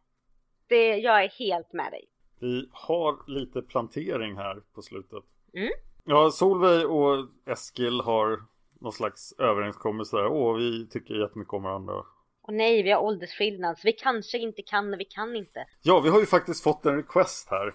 Det, 0.68 0.98
jag 0.98 1.24
är 1.24 1.30
helt 1.30 1.74
med 1.74 1.92
dig. 1.92 2.06
Vi 2.40 2.70
har 2.72 3.18
lite 3.28 3.62
plantering 3.62 4.36
här 4.36 4.62
på 4.74 4.82
slutet. 4.82 5.24
Mm. 5.54 5.70
Ja, 6.04 6.32
Solveig 6.32 6.90
och 6.90 7.28
Eskil 7.46 8.02
har 8.02 8.40
någon 8.80 8.94
slags 8.94 9.34
överenskommelse 9.40 10.18
där. 10.18 10.28
Åh, 10.28 10.58
vi 10.58 10.88
tycker 10.88 11.14
jättemycket 11.14 11.54
om 11.54 11.64
varandra. 11.64 11.94
Och 12.42 12.54
nej, 12.54 12.84
vi 12.84 12.92
har 12.92 13.02
åldersskillnad 13.02 13.78
så 13.78 13.82
vi 13.88 13.92
kanske 13.92 14.38
inte 14.38 14.62
kan 14.62 14.94
och 14.94 15.00
vi 15.00 15.06
kan 15.06 15.36
inte. 15.36 15.66
Ja, 15.82 16.00
vi 16.00 16.10
har 16.10 16.20
ju 16.20 16.26
faktiskt 16.26 16.64
fått 16.64 16.86
en 16.86 16.96
request 16.96 17.48
här 17.50 17.74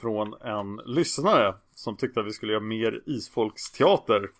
från 0.00 0.34
en 0.34 0.76
lyssnare 0.76 1.54
som 1.74 1.96
tyckte 1.96 2.20
att 2.20 2.26
vi 2.26 2.30
skulle 2.30 2.52
göra 2.52 2.62
mer 2.62 3.02
isfolksteater. 3.06 4.30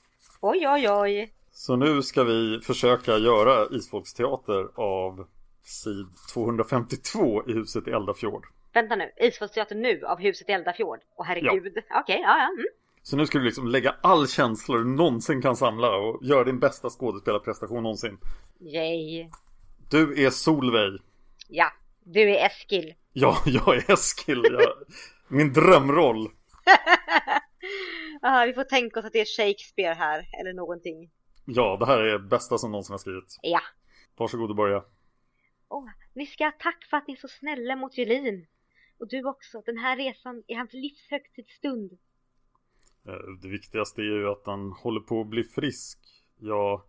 Oj, 0.41 0.69
oj, 0.69 0.91
oj. 0.91 1.33
Så 1.53 1.77
nu 1.77 2.03
ska 2.03 2.25
vi 2.25 2.61
försöka 2.61 3.19
göra 3.19 3.67
isfolksteater 3.71 4.69
av 4.75 5.27
sid 5.63 6.07
252 6.33 7.43
i 7.49 7.53
huset 7.53 7.89
i 7.89 7.91
Eldafjord. 7.91 8.47
Vänta 8.73 8.97
nu, 8.97 9.11
isfolksteater 9.17 9.75
nu 9.75 10.05
av 10.05 10.19
huset 10.19 10.49
i 10.49 10.53
Eldafjord? 10.53 10.99
Åh 11.17 11.27
herregud. 11.27 11.73
Ja. 11.75 12.01
Okej, 12.01 12.15
okay, 12.15 12.21
ja, 12.21 12.39
ja. 12.39 12.49
Mm. 12.49 12.65
Så 13.03 13.17
nu 13.17 13.27
ska 13.27 13.39
du 13.39 13.45
liksom 13.45 13.69
lägga 13.69 13.95
all 14.03 14.29
känsla 14.29 14.77
du 14.77 14.85
någonsin 14.85 15.43
kan 15.43 15.57
samla 15.57 15.97
och 15.97 16.25
göra 16.25 16.45
din 16.45 16.61
bästa 16.61 16.91
skådespelarprestation 16.91 17.83
någonsin. 17.83 18.19
Yay. 18.61 19.31
Du 19.91 20.25
är 20.27 20.31
Solveig. 20.31 21.01
Ja, 21.49 21.73
du 22.05 22.21
är 22.21 22.47
Eskil. 22.47 22.95
Ja, 23.13 23.37
jag 23.47 23.77
är 23.77 23.93
Eskil. 23.93 24.43
Jag... 24.51 24.73
Min 25.29 25.53
drömroll. 25.53 26.27
Aha, 28.23 28.45
vi 28.47 28.53
får 28.53 28.65
tänka 28.65 29.01
oss 29.01 29.07
att 29.07 29.13
det 29.13 29.21
är 29.21 29.37
Shakespeare 29.37 29.95
här, 29.95 30.29
eller 30.41 30.53
någonting. 30.53 31.11
Ja, 31.45 31.77
det 31.81 31.87
här 31.87 31.99
är 31.99 32.13
det 32.13 32.19
bästa 32.19 32.59
som 32.59 32.71
någonsin 32.71 32.93
har 32.93 32.99
skrivits. 32.99 33.39
Ja. 33.43 33.61
Varsågod 34.17 34.51
och 34.51 34.57
börja. 34.57 34.85
Åh, 35.69 35.89
ni 36.15 36.27
ska 36.27 36.51
tack 36.51 36.87
för 36.91 36.97
att 36.97 37.07
ni 37.07 37.13
är 37.15 37.19
så 37.19 37.29
snälla 37.29 37.77
mot 37.77 37.99
Julin. 37.99 38.47
Och 38.99 39.09
du 39.09 39.25
också, 39.25 39.63
den 39.67 39.79
här 39.79 39.97
resan 39.97 40.43
är 40.47 40.57
hans 40.57 40.73
livs 40.73 41.07
högtidsstund. 41.11 41.99
Eh, 43.09 43.15
det 43.43 43.49
viktigaste 43.49 44.01
är 44.01 44.05
ju 44.05 44.29
att 44.29 44.43
han 44.47 44.73
håller 44.73 45.01
på 45.01 45.21
att 45.21 45.27
bli 45.27 45.45
frisk. 45.45 45.99
Jag, 46.39 46.83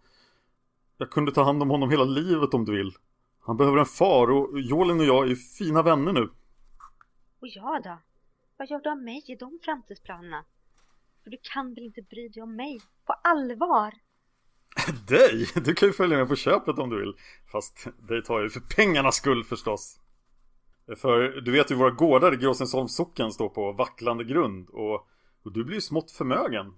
jag 0.97 1.11
kunde 1.11 1.31
ta 1.31 1.43
hand 1.43 1.61
om 1.61 1.69
honom 1.69 1.89
hela 1.89 2.03
livet 2.03 2.53
om 2.53 2.65
du 2.65 2.77
vill. 2.77 2.91
Han 3.39 3.57
behöver 3.57 3.77
en 3.77 3.85
far 3.85 4.31
och 4.31 4.59
Jolin 4.59 4.99
och 4.99 5.05
jag 5.05 5.31
är 5.31 5.35
fina 5.35 5.81
vänner 5.81 6.13
nu. 6.13 6.29
Och 7.39 7.47
jag 7.47 7.83
då? 7.83 7.97
Vad 8.57 8.69
gör 8.69 8.79
du 8.79 8.89
av 8.89 8.97
mig 8.97 9.23
i 9.27 9.35
de 9.35 9.59
framtidsplanerna? 9.63 10.45
För 11.23 11.29
du 11.29 11.37
kan 11.53 11.73
väl 11.73 11.83
inte 11.83 12.01
bry 12.01 12.27
dig 12.27 12.43
om 12.43 12.55
mig? 12.55 12.79
På 13.05 13.13
allvar? 13.13 13.93
dig? 15.07 15.47
Du 15.55 15.73
kan 15.73 15.87
ju 15.87 15.93
följa 15.93 16.17
med 16.17 16.27
på 16.27 16.35
köpet 16.35 16.79
om 16.79 16.89
du 16.89 16.99
vill. 16.99 17.13
Fast 17.51 17.87
dig 18.07 18.23
tar 18.23 18.33
jag 18.33 18.43
ju 18.43 18.49
för 18.49 18.75
pengarnas 18.75 19.15
skull 19.15 19.43
förstås. 19.43 19.99
För 20.97 21.41
du 21.41 21.51
vet 21.51 21.71
ju 21.71 21.75
våra 21.75 21.91
gårdar 21.91 22.33
i 22.33 22.37
Gråsensholms 22.37 22.95
socken 22.95 23.31
står 23.31 23.49
på 23.49 23.71
vacklande 23.71 24.23
grund 24.23 24.69
och 24.69 25.07
och 25.43 25.53
du 25.53 25.63
blir 25.63 25.75
ju 25.75 25.81
smått 25.81 26.11
förmögen. 26.11 26.73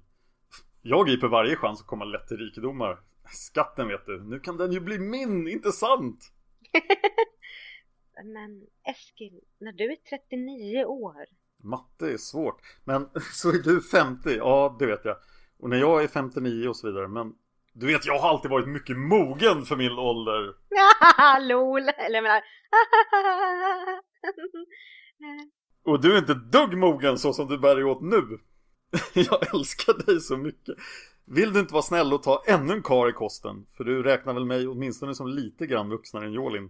Jag 0.81 1.07
griper 1.07 1.27
varje 1.27 1.55
chans 1.55 1.81
att 1.81 1.87
komma 1.87 2.05
lätt 2.05 2.27
till 2.27 2.37
rikedomar. 2.37 2.99
Skatten 3.31 3.87
vet 3.87 4.05
du, 4.05 4.23
nu 4.23 4.39
kan 4.39 4.57
den 4.57 4.71
ju 4.71 4.79
bli 4.79 4.99
min, 4.99 5.47
inte 5.47 5.71
sant? 5.71 6.31
Men 8.23 8.67
Eskil, 8.89 9.39
när 9.59 9.71
du 9.71 9.91
är 9.91 9.95
39 9.95 10.85
år. 10.85 11.25
Matte 11.63 12.11
är 12.11 12.17
svårt. 12.17 12.61
Men 12.83 13.09
så 13.33 13.49
är 13.49 13.63
du 13.63 13.81
50, 13.81 14.29
ja 14.29 14.75
det 14.79 14.85
vet 14.85 15.05
jag. 15.05 15.17
Och 15.59 15.69
när 15.69 15.77
jag 15.77 16.03
är 16.03 16.07
59 16.07 16.67
och 16.67 16.75
så 16.75 16.87
vidare. 16.87 17.07
Men 17.07 17.33
du 17.73 17.87
vet, 17.87 18.05
jag 18.05 18.19
har 18.19 18.29
alltid 18.29 18.51
varit 18.51 18.67
mycket 18.67 18.97
mogen 18.97 19.65
för 19.65 19.75
min 19.75 19.91
ålder. 19.91 20.53
LOL! 21.47 21.89
Eller 21.89 22.15
jag 22.15 22.23
menar... 22.23 22.41
och 25.85 26.01
du 26.01 26.13
är 26.13 26.17
inte 26.17 26.33
dugg 26.33 26.77
mogen 26.77 27.17
så 27.17 27.33
som 27.33 27.47
du 27.47 27.57
bär 27.57 27.75
dig 27.75 27.83
åt 27.83 28.01
nu. 28.01 28.39
Jag 29.13 29.55
älskar 29.55 30.05
dig 30.05 30.19
så 30.21 30.37
mycket. 30.37 30.75
Vill 31.25 31.53
du 31.53 31.59
inte 31.59 31.73
vara 31.73 31.83
snäll 31.83 32.13
och 32.13 32.23
ta 32.23 32.43
ännu 32.47 32.73
en 32.73 32.83
kar 32.83 33.09
i 33.09 33.13
kosten? 33.13 33.65
För 33.77 33.83
du 33.83 34.03
räknar 34.03 34.33
väl 34.33 34.45
mig 34.45 34.67
åtminstone 34.67 35.15
som 35.15 35.27
lite 35.27 35.67
grann 35.67 35.89
vuxnare 35.89 36.25
än 36.25 36.33
Jolin? 36.33 36.69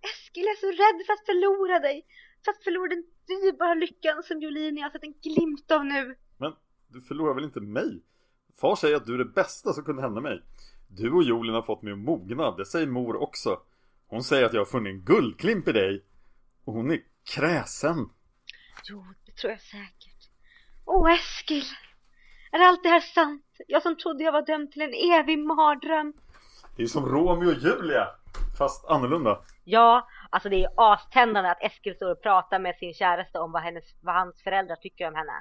Eskil 0.00 0.44
är 0.44 0.60
så 0.60 0.66
rädd 0.66 1.06
för 1.06 1.12
att 1.12 1.26
förlora 1.26 1.78
dig. 1.78 2.06
För 2.44 2.50
att 2.50 2.64
förlora 2.64 2.88
den 2.88 3.04
dyrbara 3.26 3.74
lyckan 3.74 4.22
som 4.22 4.40
Jolin 4.40 4.76
jag 4.76 4.84
har 4.84 4.90
sett 4.90 5.04
en 5.04 5.14
glimt 5.22 5.70
av 5.70 5.84
nu. 5.84 6.16
Men 6.38 6.52
du 6.88 7.00
förlorar 7.00 7.34
väl 7.34 7.44
inte 7.44 7.60
mig? 7.60 8.02
Far 8.60 8.76
säger 8.76 8.96
att 8.96 9.06
du 9.06 9.14
är 9.14 9.18
det 9.18 9.24
bästa 9.24 9.72
som 9.72 9.84
kunde 9.84 10.02
hända 10.02 10.20
mig. 10.20 10.42
Du 10.88 11.12
och 11.12 11.22
Jolin 11.22 11.54
har 11.54 11.62
fått 11.62 11.82
mig 11.82 11.92
att 11.92 11.98
mogna, 11.98 12.56
det 12.56 12.66
säger 12.66 12.86
mor 12.86 13.16
också. 13.16 13.60
Hon 14.06 14.24
säger 14.24 14.46
att 14.46 14.52
jag 14.52 14.60
har 14.60 14.66
funnit 14.66 14.90
en 14.90 15.04
guldklimp 15.04 15.68
i 15.68 15.72
dig. 15.72 16.04
Och 16.64 16.72
hon 16.72 16.90
är 16.90 17.00
kräsen. 17.34 18.08
Jo, 18.84 19.04
det 19.26 19.32
tror 19.32 19.50
jag 19.50 19.60
säkert. 19.60 20.09
Åh 20.92 21.12
Eskil! 21.12 21.64
Är 22.52 22.58
allt 22.58 22.82
det 22.82 22.88
här 22.88 23.00
sant? 23.00 23.44
Jag 23.66 23.82
som 23.82 23.96
trodde 23.96 24.24
jag 24.24 24.32
var 24.32 24.46
dömd 24.46 24.72
till 24.72 24.82
en 24.82 24.94
evig 24.94 25.38
mardröm. 25.38 26.12
Det 26.76 26.82
är 26.82 26.86
som 26.86 27.06
Romeo 27.06 27.48
och 27.48 27.54
Julia, 27.54 28.06
fast 28.58 28.84
annorlunda. 28.84 29.42
Ja, 29.64 30.08
alltså 30.30 30.48
det 30.48 30.64
är 30.64 30.70
aständande 30.76 31.50
att 31.50 31.62
Eskil 31.62 31.94
står 31.94 32.10
och 32.12 32.22
pratar 32.22 32.58
med 32.58 32.76
sin 32.76 32.94
käraste 32.94 33.38
om 33.38 33.52
vad, 33.52 33.62
hennes, 33.62 33.84
vad 34.00 34.14
hans 34.14 34.42
föräldrar 34.42 34.76
tycker 34.76 35.08
om 35.08 35.14
henne. 35.14 35.32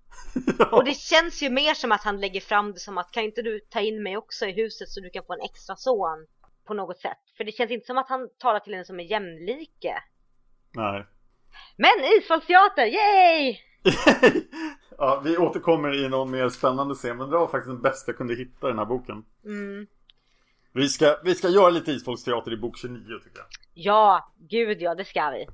ja. 0.58 0.76
Och 0.76 0.84
det 0.84 0.94
känns 0.94 1.42
ju 1.42 1.50
mer 1.50 1.74
som 1.74 1.92
att 1.92 2.04
han 2.04 2.20
lägger 2.20 2.40
fram 2.40 2.72
det 2.72 2.80
som 2.80 2.98
att 2.98 3.10
kan 3.10 3.24
inte 3.24 3.42
du 3.42 3.60
ta 3.60 3.80
in 3.80 4.02
mig 4.02 4.16
också 4.16 4.46
i 4.46 4.52
huset 4.52 4.88
så 4.88 5.00
du 5.00 5.10
kan 5.10 5.24
få 5.24 5.32
en 5.32 5.40
extra 5.40 5.76
son 5.76 6.26
på 6.66 6.74
något 6.74 7.00
sätt. 7.00 7.18
För 7.36 7.44
det 7.44 7.52
känns 7.52 7.70
inte 7.70 7.86
som 7.86 7.98
att 7.98 8.08
han 8.08 8.28
talar 8.38 8.60
till 8.60 8.72
henne 8.72 8.84
som 8.84 9.00
en 9.00 9.06
jämlike. 9.06 10.02
Nej. 10.74 11.06
Men 11.76 12.04
isfolksteater, 12.18 12.86
yay! 12.86 13.58
ja, 14.98 15.20
vi 15.24 15.36
återkommer 15.36 16.04
i 16.04 16.08
någon 16.08 16.30
mer 16.30 16.48
spännande 16.48 16.94
scen. 16.94 17.16
Men 17.16 17.30
det 17.30 17.38
var 17.38 17.46
faktiskt 17.46 17.74
den 17.74 17.82
bästa 17.82 18.10
jag 18.10 18.16
kunde 18.16 18.34
hitta 18.34 18.66
i 18.66 18.70
den 18.70 18.78
här 18.78 18.86
boken. 18.86 19.24
Mm. 19.44 19.86
Vi 20.72 20.88
ska, 20.88 21.16
vi 21.24 21.34
ska 21.34 21.48
göra 21.48 21.70
lite 21.70 21.92
isfolksteater 21.92 22.52
i 22.52 22.56
bok 22.56 22.78
29 22.78 23.00
tycker 23.24 23.38
jag. 23.38 23.46
Ja, 23.74 24.32
gud 24.50 24.82
ja, 24.82 24.94
det 24.94 25.04
ska 25.04 25.30
vi. 25.30 25.46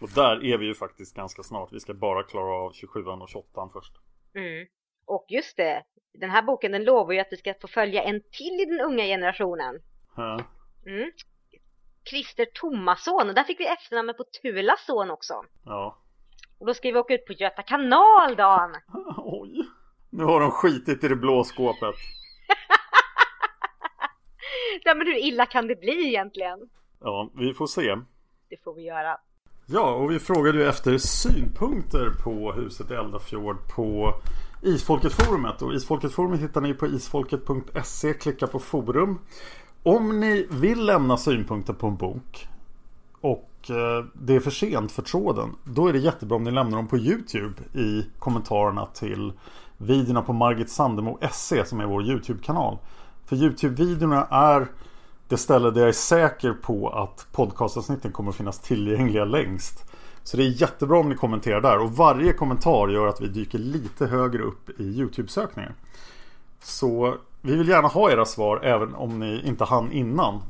Och 0.00 0.10
där 0.14 0.44
är 0.44 0.58
vi 0.58 0.66
ju 0.66 0.74
faktiskt 0.74 1.16
ganska 1.16 1.42
snart. 1.42 1.72
Vi 1.72 1.80
ska 1.80 1.94
bara 1.94 2.22
klara 2.22 2.54
av 2.54 2.72
27 2.72 3.04
och 3.04 3.28
28 3.28 3.70
först. 3.72 3.92
Mm. 4.34 4.66
Och 5.06 5.26
just 5.28 5.56
det, 5.56 5.82
den 6.18 6.30
här 6.30 6.42
boken 6.42 6.72
den 6.72 6.84
lovar 6.84 7.12
ju 7.12 7.20
att 7.20 7.28
vi 7.30 7.36
ska 7.36 7.54
få 7.60 7.68
följa 7.68 8.02
en 8.02 8.20
till 8.20 8.60
i 8.60 8.64
den 8.64 8.80
unga 8.80 9.04
generationen. 9.04 9.74
Ja. 10.16 10.40
Mm. 10.86 11.10
Christer 12.10 12.46
Tomasson, 12.54 13.28
och 13.28 13.34
där 13.34 13.44
fick 13.44 13.60
vi 13.60 13.66
efternamnet 13.66 14.16
på 14.16 14.24
Tulas 14.42 14.84
son 14.86 15.10
också. 15.10 15.34
ja. 15.64 15.98
Och 16.58 16.66
då 16.66 16.74
ska 16.74 16.90
vi 16.90 16.98
åka 16.98 17.14
ut 17.14 17.26
på 17.26 17.32
Göta 17.32 17.62
kanal, 17.62 18.36
Dan! 18.36 18.70
Oj. 19.16 19.66
Nu 20.10 20.24
har 20.24 20.40
de 20.40 20.50
skitit 20.50 21.04
i 21.04 21.08
det 21.08 21.16
blå 21.16 21.44
skåpet. 21.44 21.94
Ja, 24.84 24.94
men 24.94 25.06
hur 25.06 25.16
illa 25.16 25.46
kan 25.46 25.66
det 25.66 25.80
bli 25.80 26.08
egentligen? 26.08 26.58
Ja, 27.00 27.30
vi 27.34 27.54
får 27.54 27.66
se. 27.66 27.96
Det 28.50 28.56
får 28.64 28.74
vi 28.74 28.82
göra. 28.82 29.18
Ja, 29.66 29.94
och 29.94 30.10
vi 30.10 30.18
frågade 30.18 30.58
ju 30.58 30.68
efter 30.68 30.98
synpunkter 30.98 32.10
på 32.24 32.52
huset 32.52 32.90
i 32.90 32.94
Eldafjord 32.94 33.56
på 33.76 34.14
Isfolket-forumet. 34.62 35.62
Och 35.62 35.74
Isfolket-forumet 35.74 36.40
hittar 36.40 36.60
ni 36.60 36.74
på 36.74 36.86
isfolket.se. 36.86 38.14
Klicka 38.14 38.46
på 38.46 38.58
forum. 38.58 39.18
Om 39.82 40.20
ni 40.20 40.46
vill 40.50 40.84
lämna 40.86 41.16
synpunkter 41.16 41.72
på 41.72 41.86
en 41.86 41.96
bok 41.96 42.48
och 43.20 43.50
och 43.70 43.76
eh, 43.76 44.04
det 44.12 44.34
är 44.34 44.40
för 44.40 44.50
sent 44.50 44.92
för 44.92 45.02
tråden. 45.02 45.56
Då 45.64 45.88
är 45.88 45.92
det 45.92 45.98
jättebra 45.98 46.36
om 46.36 46.44
ni 46.44 46.50
lämnar 46.50 46.76
dem 46.76 46.88
på 46.88 46.98
Youtube 46.98 47.62
i 47.72 48.06
kommentarerna 48.18 48.86
till 48.86 49.32
videorna 49.78 50.22
på 50.22 50.32
Margit 50.32 50.70
Sandemo 50.70 51.18
SE 51.32 51.64
som 51.64 51.80
är 51.80 51.86
vår 51.86 52.02
Youtube-kanal. 52.02 52.78
För 53.24 53.36
Youtube-videorna 53.36 54.26
är 54.30 54.66
det 55.28 55.36
ställe 55.36 55.70
där 55.70 55.80
jag 55.80 55.88
är 55.88 55.92
säker 55.92 56.52
på 56.52 56.88
att 56.88 57.26
podcastavsnitten 57.32 58.12
kommer 58.12 58.30
att 58.30 58.36
finnas 58.36 58.60
tillgängliga 58.60 59.24
längst. 59.24 59.84
Så 60.22 60.36
det 60.36 60.42
är 60.42 60.60
jättebra 60.60 60.98
om 60.98 61.08
ni 61.08 61.14
kommenterar 61.14 61.60
där 61.60 61.78
och 61.78 61.96
varje 61.96 62.32
kommentar 62.32 62.88
gör 62.88 63.06
att 63.06 63.20
vi 63.20 63.28
dyker 63.28 63.58
lite 63.58 64.06
högre 64.06 64.42
upp 64.42 64.80
i 64.80 64.82
Youtube-sökningar. 64.82 65.74
Så 66.62 67.16
vi 67.40 67.56
vill 67.56 67.68
gärna 67.68 67.88
ha 67.88 68.10
era 68.10 68.24
svar 68.24 68.60
även 68.62 68.94
om 68.94 69.18
ni 69.18 69.42
inte 69.44 69.64
hann 69.64 69.92
innan. 69.92 70.42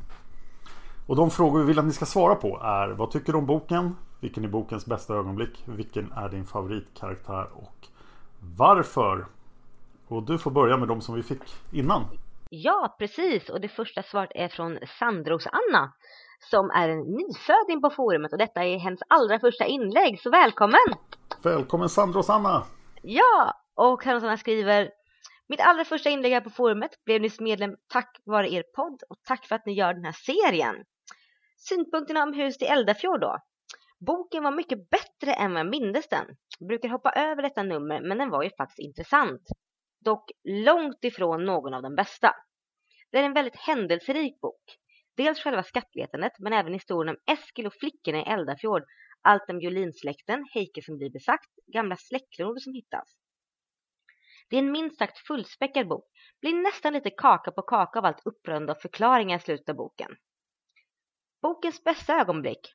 Och 1.07 1.15
de 1.15 1.31
frågor 1.31 1.59
vi 1.59 1.65
vill 1.65 1.79
att 1.79 1.85
ni 1.85 1.91
ska 1.91 2.05
svara 2.05 2.35
på 2.35 2.59
är 2.63 2.87
Vad 2.87 3.11
tycker 3.11 3.31
du 3.31 3.37
om 3.37 3.45
boken? 3.45 3.95
Vilken 4.21 4.43
är 4.43 4.47
bokens 4.47 4.85
bästa 4.85 5.13
ögonblick? 5.13 5.63
Vilken 5.65 6.11
är 6.11 6.29
din 6.29 6.45
favoritkaraktär? 6.45 7.47
Och 7.53 7.87
varför? 8.57 9.25
Och 10.07 10.23
du 10.23 10.37
får 10.37 10.51
börja 10.51 10.77
med 10.77 10.87
de 10.87 11.01
som 11.01 11.15
vi 11.15 11.23
fick 11.23 11.41
innan. 11.71 12.03
Ja, 12.49 12.95
precis. 12.99 13.49
Och 13.49 13.61
det 13.61 13.67
första 13.67 14.03
svaret 14.03 14.31
är 14.35 14.47
från 14.47 14.77
Sandros 14.99 15.47
Anna 15.47 15.93
som 16.39 16.69
är 16.69 16.89
en 16.89 16.99
nyföding 16.99 17.81
på 17.81 17.89
forumet 17.89 18.31
och 18.31 18.37
detta 18.37 18.63
är 18.63 18.77
hennes 18.77 18.99
allra 19.07 19.39
första 19.39 19.65
inlägg, 19.65 20.19
så 20.21 20.29
välkommen! 20.29 20.87
Välkommen 21.43 21.89
Sandros 21.89 22.29
Anna! 22.29 22.63
Ja, 23.01 23.53
och 23.75 24.03
Sandros 24.03 24.39
skriver 24.39 24.89
Mitt 25.49 25.59
allra 25.59 25.85
första 25.85 26.09
inlägg 26.09 26.33
här 26.33 26.41
på 26.41 26.49
forumet 26.49 26.91
blev 27.05 27.21
nyss 27.21 27.39
medlem 27.39 27.75
tack 27.87 28.17
vare 28.23 28.49
er 28.49 28.63
podd 28.75 29.03
och 29.09 29.17
tack 29.23 29.45
för 29.45 29.55
att 29.55 29.65
ni 29.65 29.73
gör 29.73 29.93
den 29.93 30.05
här 30.05 30.11
serien. 30.11 30.75
Synpunkterna 31.57 32.23
om 32.23 32.33
Hus 32.33 32.57
till 32.57 32.67
Eldafjord 32.67 33.21
då? 33.21 33.37
Boken 33.99 34.43
var 34.43 34.51
mycket 34.51 34.89
bättre 34.89 35.33
än 35.33 35.53
vad 35.53 35.59
jag 35.59 35.69
mindes 35.69 36.09
den. 36.09 36.25
Jag 36.59 36.67
brukar 36.67 36.89
hoppa 36.89 37.11
över 37.11 37.41
detta 37.41 37.63
nummer 37.63 38.01
men 38.01 38.17
den 38.17 38.29
var 38.29 38.43
ju 38.43 38.49
faktiskt 38.57 38.79
intressant. 38.79 39.41
Dock 39.99 40.31
långt 40.43 41.03
ifrån 41.03 41.45
någon 41.45 41.73
av 41.73 41.81
de 41.81 41.95
bästa. 41.95 42.35
Det 43.11 43.17
är 43.17 43.23
en 43.23 43.33
väldigt 43.33 43.55
händelserik 43.55 44.41
bok. 44.41 44.61
Dels 45.15 45.39
själva 45.39 45.63
skattletandet 45.63 46.31
men 46.39 46.53
även 46.53 46.73
historien 46.73 47.15
om 47.15 47.33
Eskil 47.33 47.67
och 47.67 47.73
flickorna 47.73 48.17
i 48.17 48.23
Eldafjord, 48.23 48.83
allt 49.21 49.49
om 49.49 49.61
Jolinsläkten, 49.61 50.45
Heike 50.53 50.81
som 50.81 50.97
blir 50.97 51.09
besagt, 51.09 51.49
gamla 51.73 51.95
släktklenoder 51.95 52.59
som 52.59 52.73
hittas. 52.73 53.17
Det 54.49 54.55
är 54.55 54.59
en 54.59 54.71
minst 54.71 54.97
sagt 54.97 55.17
fullspäckad 55.17 55.87
bok. 55.87 56.05
Blir 56.41 56.53
nästan 56.53 56.93
lite 56.93 57.09
kaka 57.09 57.51
på 57.51 57.61
kaka 57.61 57.99
av 57.99 58.05
allt 58.05 58.21
upprörande 58.25 58.71
och 58.71 58.81
förklaringar 58.81 59.37
i 59.37 59.41
slutet 59.41 59.69
av 59.69 59.75
boken. 59.75 60.11
Bokens 61.41 61.83
bästa 61.83 62.13
ögonblick. 62.21 62.73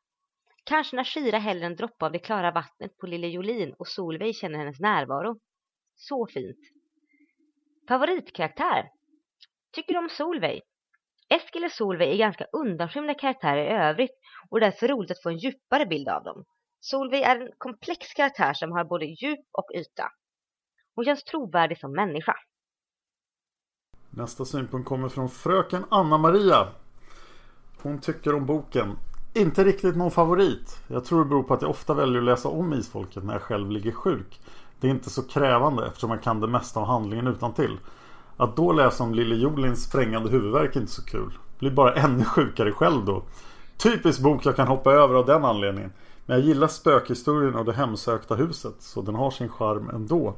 Kanske 0.65 0.97
när 0.97 1.05
Shira 1.05 1.39
häller 1.39 1.67
en 1.67 1.77
droppe 1.77 2.05
av 2.05 2.13
det 2.13 2.19
klara 2.19 2.51
vattnet 2.51 2.99
på 2.99 3.07
lille 3.07 3.27
Jolin 3.27 3.75
och 3.79 3.89
Solveig 3.89 4.37
känner 4.37 4.59
hennes 4.59 4.81
närvaro. 4.81 5.39
Så 5.95 6.27
fint. 6.27 6.59
Favoritkaraktär? 7.89 8.91
Tycker 9.73 9.93
du 9.93 9.99
om 9.99 10.09
Solveig? 10.09 10.63
Eskil 11.29 11.65
och 11.65 11.73
Solveig 11.73 12.13
är 12.13 12.17
ganska 12.17 12.47
undanskymda 12.53 13.15
karaktärer 13.15 13.65
i 13.65 13.89
övrigt 13.89 14.19
och 14.49 14.61
det 14.61 14.67
är 14.67 14.71
därför 14.71 14.89
roligt 14.89 15.11
att 15.11 15.23
få 15.23 15.29
en 15.29 15.39
djupare 15.39 15.87
bild 15.87 16.09
av 16.09 16.25
dem. 16.25 16.45
Solveig 16.81 17.23
är 17.23 17.41
en 17.41 17.53
komplex 17.59 18.15
karaktär 18.15 18.55
som 18.55 18.73
har 18.73 18.85
både 18.85 19.05
djup 19.05 19.47
och 19.53 19.71
yta. 19.75 20.09
Hon 20.95 21.05
känns 21.05 21.25
trovärdig 21.25 21.79
som 21.79 21.93
människa. 21.93 22.35
Nästa 24.11 24.45
synpunkt 24.45 24.89
kommer 24.89 25.09
från 25.09 25.29
fröken 25.29 25.85
Anna-Maria. 25.91 26.82
Hon 27.83 27.99
tycker 27.99 28.35
om 28.35 28.47
boken. 28.47 28.97
Inte 29.35 29.65
riktigt 29.65 29.97
någon 29.97 30.11
favorit. 30.11 30.81
Jag 30.89 31.05
tror 31.05 31.19
det 31.19 31.25
beror 31.25 31.43
på 31.43 31.55
att 31.55 31.63
jag 31.63 31.71
ofta 31.71 31.95
väljer 31.95 32.19
att 32.19 32.25
läsa 32.25 32.49
om 32.49 32.73
Isfolket 32.75 33.25
när 33.25 33.33
jag 33.33 33.43
själv 33.43 33.71
ligger 33.71 33.93
sjuk. 33.93 34.41
Det 34.81 34.87
är 34.87 34.91
inte 34.91 35.11
så 35.11 35.23
krävande 35.23 35.87
eftersom 35.87 36.09
man 36.09 36.19
kan 36.19 36.41
det 36.41 36.47
mesta 36.47 36.81
av 36.81 36.87
handlingen 36.87 37.27
utan 37.27 37.55
till. 37.55 37.79
Att 38.37 38.57
då 38.57 38.73
läsa 38.73 39.05
om 39.05 39.15
Lille 39.15 39.35
Jolins 39.35 39.85
sprängande 39.85 40.31
huvudvärk 40.31 40.77
är 40.77 40.81
inte 40.81 40.93
så 40.93 41.05
kul. 41.05 41.39
Blir 41.59 41.71
bara 41.71 41.95
ännu 41.95 42.25
sjukare 42.25 42.73
själv 42.73 43.05
då. 43.05 43.23
Typisk 43.77 44.21
bok 44.21 44.47
jag 44.47 44.57
kan 44.57 44.69
hoppa 44.69 44.93
över 44.93 45.15
av 45.15 45.27
den 45.27 45.45
anledningen. 45.45 45.93
Men 46.27 46.37
jag 46.37 46.47
gillar 46.47 46.69
spökhistorien 46.69 47.55
och 47.55 47.65
det 47.65 47.73
hemsökta 47.73 48.35
huset 48.35 48.75
så 48.79 49.03
den 49.03 49.15
har 49.15 49.31
sin 49.31 49.49
charm 49.49 49.91
ändå. 49.95 50.35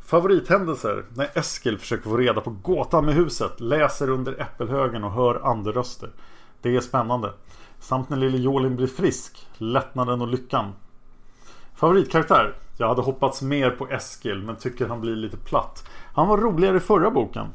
Favorithändelser? 0.00 1.04
När 1.14 1.30
Eskil 1.34 1.78
försöker 1.78 2.10
få 2.10 2.16
reda 2.16 2.40
på 2.40 2.50
gåtan 2.50 3.04
med 3.04 3.14
huset, 3.14 3.60
läser 3.60 4.10
under 4.10 4.40
äppelhögen 4.40 5.04
och 5.04 5.12
hör 5.12 5.50
anderöster. 5.50 6.10
Det 6.62 6.76
är 6.76 6.80
spännande. 6.80 7.32
Samt 7.80 8.08
när 8.08 8.16
lille 8.16 8.38
Jolin 8.38 8.76
blir 8.76 8.86
frisk, 8.86 9.46
lättnaden 9.58 10.20
och 10.20 10.28
lyckan. 10.28 10.72
Favoritkaraktär? 11.74 12.54
Jag 12.76 12.88
hade 12.88 13.02
hoppats 13.02 13.42
mer 13.42 13.70
på 13.70 13.88
Eskil 13.88 14.42
men 14.42 14.56
tycker 14.56 14.88
han 14.88 15.00
blir 15.00 15.16
lite 15.16 15.36
platt. 15.36 15.88
Han 16.14 16.28
var 16.28 16.38
roligare 16.38 16.76
i 16.76 16.80
förra 16.80 17.10
boken. 17.10 17.46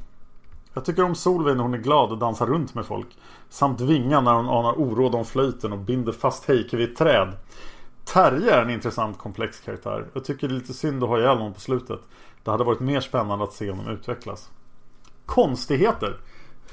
Jag 0.73 0.85
tycker 0.85 1.03
om 1.03 1.15
Solveig 1.15 1.57
när 1.57 1.63
hon 1.63 1.73
är 1.73 1.77
glad 1.77 2.11
och 2.11 2.17
dansar 2.17 2.45
runt 2.45 2.75
med 2.75 2.85
folk. 2.85 3.07
Samt 3.49 3.81
Vinga 3.81 4.21
när 4.21 4.33
hon 4.33 4.49
anar 4.49 4.79
oråd 4.79 5.15
om 5.15 5.25
flöjten 5.25 5.73
och 5.73 5.79
binder 5.79 6.11
fast 6.11 6.45
Heike 6.45 6.77
vid 6.77 6.89
ett 6.89 6.97
träd. 6.97 7.33
Terje 8.05 8.53
är 8.53 8.61
en 8.61 8.69
intressant 8.69 9.17
komplex 9.17 9.59
karaktär. 9.59 10.05
Jag 10.13 10.25
tycker 10.25 10.47
det 10.47 10.53
är 10.53 10.59
lite 10.59 10.73
synd 10.73 11.03
att 11.03 11.09
ha 11.09 11.19
ihjäl 11.19 11.37
honom 11.37 11.53
på 11.53 11.59
slutet. 11.59 11.99
Det 12.43 12.51
hade 12.51 12.63
varit 12.63 12.79
mer 12.79 12.99
spännande 12.99 13.43
att 13.43 13.53
se 13.53 13.69
honom 13.69 13.87
utvecklas. 13.87 14.49
Konstigheter. 15.25 16.17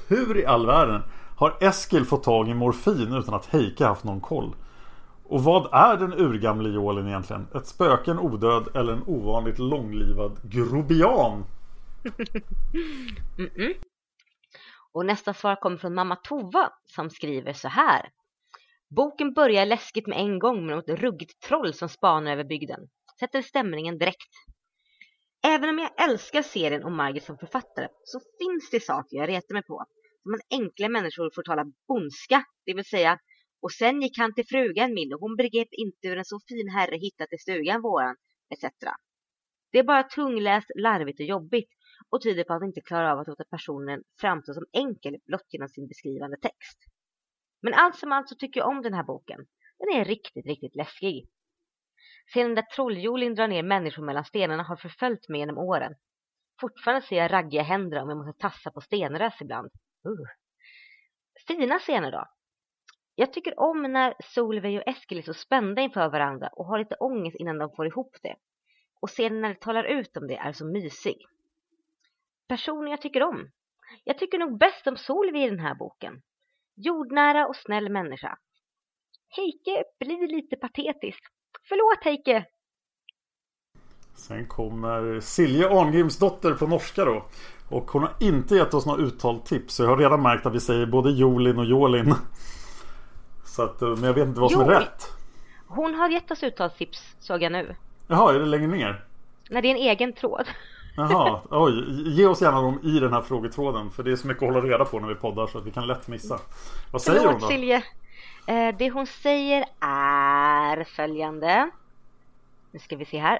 Hur 0.07 0.37
i 0.37 0.45
all 0.45 0.65
världen 0.65 1.01
har 1.41 1.57
Eskil 1.61 2.05
fått 2.05 2.23
tag 2.23 2.49
i 2.49 2.53
morfin 2.53 3.13
utan 3.13 3.33
att 3.33 3.45
Heike 3.45 3.85
haft 3.85 4.03
någon 4.03 4.21
koll? 4.21 4.55
Och 5.23 5.43
vad 5.43 5.73
är 5.73 5.97
den 5.97 6.13
urgamle 6.13 6.69
Jolen 6.69 7.07
egentligen? 7.07 7.47
Ett 7.55 7.67
spöke, 7.67 8.11
en 8.11 8.19
odöd 8.19 8.75
eller 8.75 8.93
en 8.93 9.03
ovanligt 9.07 9.59
långlivad 9.59 10.39
grobian? 10.43 11.45
Mm 13.37 13.49
-mm. 13.55 13.73
Och 14.91 15.05
nästa 15.05 15.33
svar 15.33 15.55
kommer 15.55 15.77
från 15.77 15.93
mamma 15.93 16.15
Tova 16.15 16.69
som 16.85 17.09
skriver 17.09 17.53
så 17.53 17.67
här. 17.67 18.09
Boken 18.95 19.33
börjar 19.33 19.65
läskigt 19.65 20.07
med 20.07 20.19
en 20.19 20.39
gång 20.39 20.65
med 20.65 20.75
något 20.75 20.99
ruggigt 20.99 21.41
troll 21.41 21.73
som 21.73 21.89
spanar 21.89 22.31
över 22.31 22.43
bygden. 22.43 22.79
Sätter 23.19 23.41
stämningen 23.41 23.97
direkt. 23.97 24.33
Även 25.43 25.69
om 25.69 25.79
jag 25.79 26.09
älskar 26.09 26.41
serien 26.41 26.83
och 26.83 26.91
Margit 26.91 27.23
som 27.23 27.37
författare 27.37 27.87
så 28.03 28.19
finns 28.39 28.69
det 28.71 28.79
saker 28.79 29.17
jag 29.17 29.29
retar 29.29 29.53
mig 29.53 29.63
på. 29.63 29.85
Som 30.23 30.33
att 30.33 30.59
enkla 30.59 30.89
människor 30.89 31.31
får 31.35 31.43
tala 31.43 31.65
bondska, 31.87 32.45
det 32.65 32.73
vill 32.73 32.85
säga 32.85 33.19
och 33.61 33.71
sen 33.71 34.01
gick 34.01 34.17
han 34.17 34.33
till 34.33 34.47
frugan 34.47 34.93
min 34.93 35.13
och 35.13 35.19
hon 35.19 35.35
begrep 35.35 35.67
inte 35.71 36.07
hur 36.07 36.17
en 36.17 36.25
så 36.25 36.39
fin 36.47 36.69
herre 36.69 36.95
hittat 36.95 37.33
i 37.33 37.37
stugan 37.37 37.81
våran, 37.81 38.15
etc. 38.49 38.65
Det 39.71 39.79
är 39.79 39.83
bara 39.83 40.03
tungläst, 40.03 40.71
larvigt 40.75 41.19
och 41.19 41.25
jobbigt 41.25 41.69
och 42.09 42.21
tyder 42.21 42.43
på 42.43 42.53
att 42.53 42.61
han 42.61 42.67
inte 42.67 42.81
klarar 42.81 43.11
av 43.11 43.19
att 43.19 43.27
låta 43.27 43.43
personen 43.43 44.03
framstå 44.21 44.53
som 44.53 44.65
enkel 44.73 45.17
blott 45.25 45.47
genom 45.49 45.69
sin 45.69 45.87
beskrivande 45.87 46.37
text. 46.37 46.77
Men 47.61 47.73
allt 47.73 47.95
som 47.95 48.11
allt 48.11 48.29
så 48.29 48.35
tycker 48.35 48.59
jag 48.59 48.69
om 48.69 48.81
den 48.81 48.93
här 48.93 49.03
boken. 49.03 49.45
Den 49.79 49.99
är 49.99 50.05
riktigt, 50.05 50.45
riktigt 50.45 50.75
läskig. 50.75 51.29
Scenen 52.27 52.55
där 52.55 52.61
trolljolin 52.75 53.35
drar 53.35 53.47
ner 53.47 53.63
människor 53.63 54.05
mellan 54.05 54.25
stenarna 54.25 54.63
har 54.63 54.75
förföljt 54.75 55.29
mig 55.29 55.39
genom 55.39 55.57
åren. 55.57 55.95
Fortfarande 56.61 57.07
ser 57.07 57.15
jag 57.15 57.33
raggiga 57.33 57.63
händer 57.63 58.01
om 58.01 58.09
jag 58.09 58.17
måste 58.17 58.41
tassa 58.41 58.71
på 58.71 58.81
stenrös 58.81 59.41
ibland. 59.41 59.71
Uh. 60.07 60.27
Fina 61.47 61.79
scener 61.79 62.11
då. 62.11 62.25
Jag 63.15 63.33
tycker 63.33 63.59
om 63.59 63.83
när 63.83 64.13
Solveig 64.23 64.77
och 64.77 64.87
Eskil 64.87 65.17
är 65.17 65.21
så 65.21 65.33
spända 65.33 65.81
inför 65.81 66.09
varandra 66.09 66.49
och 66.53 66.65
har 66.65 66.79
lite 66.79 66.95
ångest 66.95 67.35
innan 67.39 67.57
de 67.57 67.75
får 67.75 67.87
ihop 67.87 68.17
det. 68.23 68.35
och 69.01 69.09
scenen 69.09 69.41
när 69.41 69.49
det 69.49 69.59
talar 69.59 69.83
ut 69.83 70.17
om 70.17 70.27
det 70.27 70.37
är 70.37 70.51
så 70.51 70.65
mysig. 70.65 71.17
Personen 72.47 72.91
jag 72.91 73.01
tycker 73.01 73.23
om. 73.23 73.51
Jag 74.03 74.17
tycker 74.17 74.37
nog 74.37 74.57
bäst 74.57 74.87
om 74.87 74.97
Solveig 74.97 75.45
i 75.45 75.49
den 75.49 75.59
här 75.59 75.75
boken. 75.75 76.21
Jordnära 76.75 77.47
och 77.47 77.55
snäll 77.55 77.89
människa. 77.89 78.37
Heike 79.35 79.83
blir 79.99 80.27
lite 80.27 80.55
patetisk. 80.55 81.23
Förlåt 81.69 82.03
Heike! 82.03 82.45
Sen 84.15 84.47
kommer 84.47 85.19
Silje 85.19 85.69
Arngrimsdotter 85.69 86.53
på 86.53 86.67
norska 86.67 87.05
då. 87.05 87.25
Och 87.71 87.91
hon 87.91 88.01
har 88.01 88.13
inte 88.19 88.55
gett 88.55 88.73
oss 88.73 88.85
några 88.85 89.01
uttaltips. 89.01 89.75
Så 89.75 89.83
jag 89.83 89.89
har 89.89 89.97
redan 89.97 90.21
märkt 90.21 90.45
att 90.45 90.55
vi 90.55 90.59
säger 90.59 90.85
både 90.85 91.11
Jolin 91.11 91.59
och 91.59 91.65
Jolin. 91.65 92.15
Så 93.45 93.63
att, 93.63 93.81
men 93.81 94.03
jag 94.03 94.13
vet 94.13 94.27
inte 94.27 94.41
vad 94.41 94.51
som 94.51 94.61
är 94.61 94.65
rätt. 94.65 95.11
Hon 95.67 95.95
har 95.95 96.09
gett 96.09 96.31
oss 96.31 96.43
uttalstips, 96.43 97.15
såg 97.19 97.43
jag 97.43 97.51
nu. 97.51 97.75
Jaha, 98.07 98.33
är 98.33 98.39
det 98.39 98.45
längre 98.45 98.67
ner? 98.67 99.05
Nej, 99.49 99.61
det 99.61 99.67
är 99.67 99.71
en 99.71 99.81
egen 99.81 100.13
tråd. 100.13 100.45
Jaha, 100.95 101.41
oj. 101.49 101.85
Ge 102.09 102.25
oss 102.25 102.41
gärna 102.41 102.61
dem 102.61 102.79
i 102.83 102.99
den 102.99 103.13
här 103.13 103.21
frågetråden. 103.21 103.91
För 103.91 104.03
det 104.03 104.11
är 104.11 104.15
så 104.15 104.27
mycket 104.27 104.43
att 104.43 104.53
hålla 104.53 104.67
reda 104.67 104.85
på 104.85 104.99
när 104.99 105.07
vi 105.07 105.15
poddar 105.15 105.47
så 105.47 105.57
att 105.57 105.65
vi 105.65 105.71
kan 105.71 105.87
lätt 105.87 106.07
missa. 106.07 106.39
Vad 106.91 107.01
säger 107.01 107.19
Förlåt, 107.19 107.33
hon 107.33 107.41
då? 107.41 107.47
Silje. 107.47 107.83
Eh, 108.47 108.75
det 108.77 108.89
hon 108.89 109.07
säger 109.07 109.65
är 109.79 110.83
följande. 110.83 111.71
Nu 112.71 112.79
ska 112.79 112.95
vi 112.95 113.05
se 113.05 113.19
här. 113.19 113.39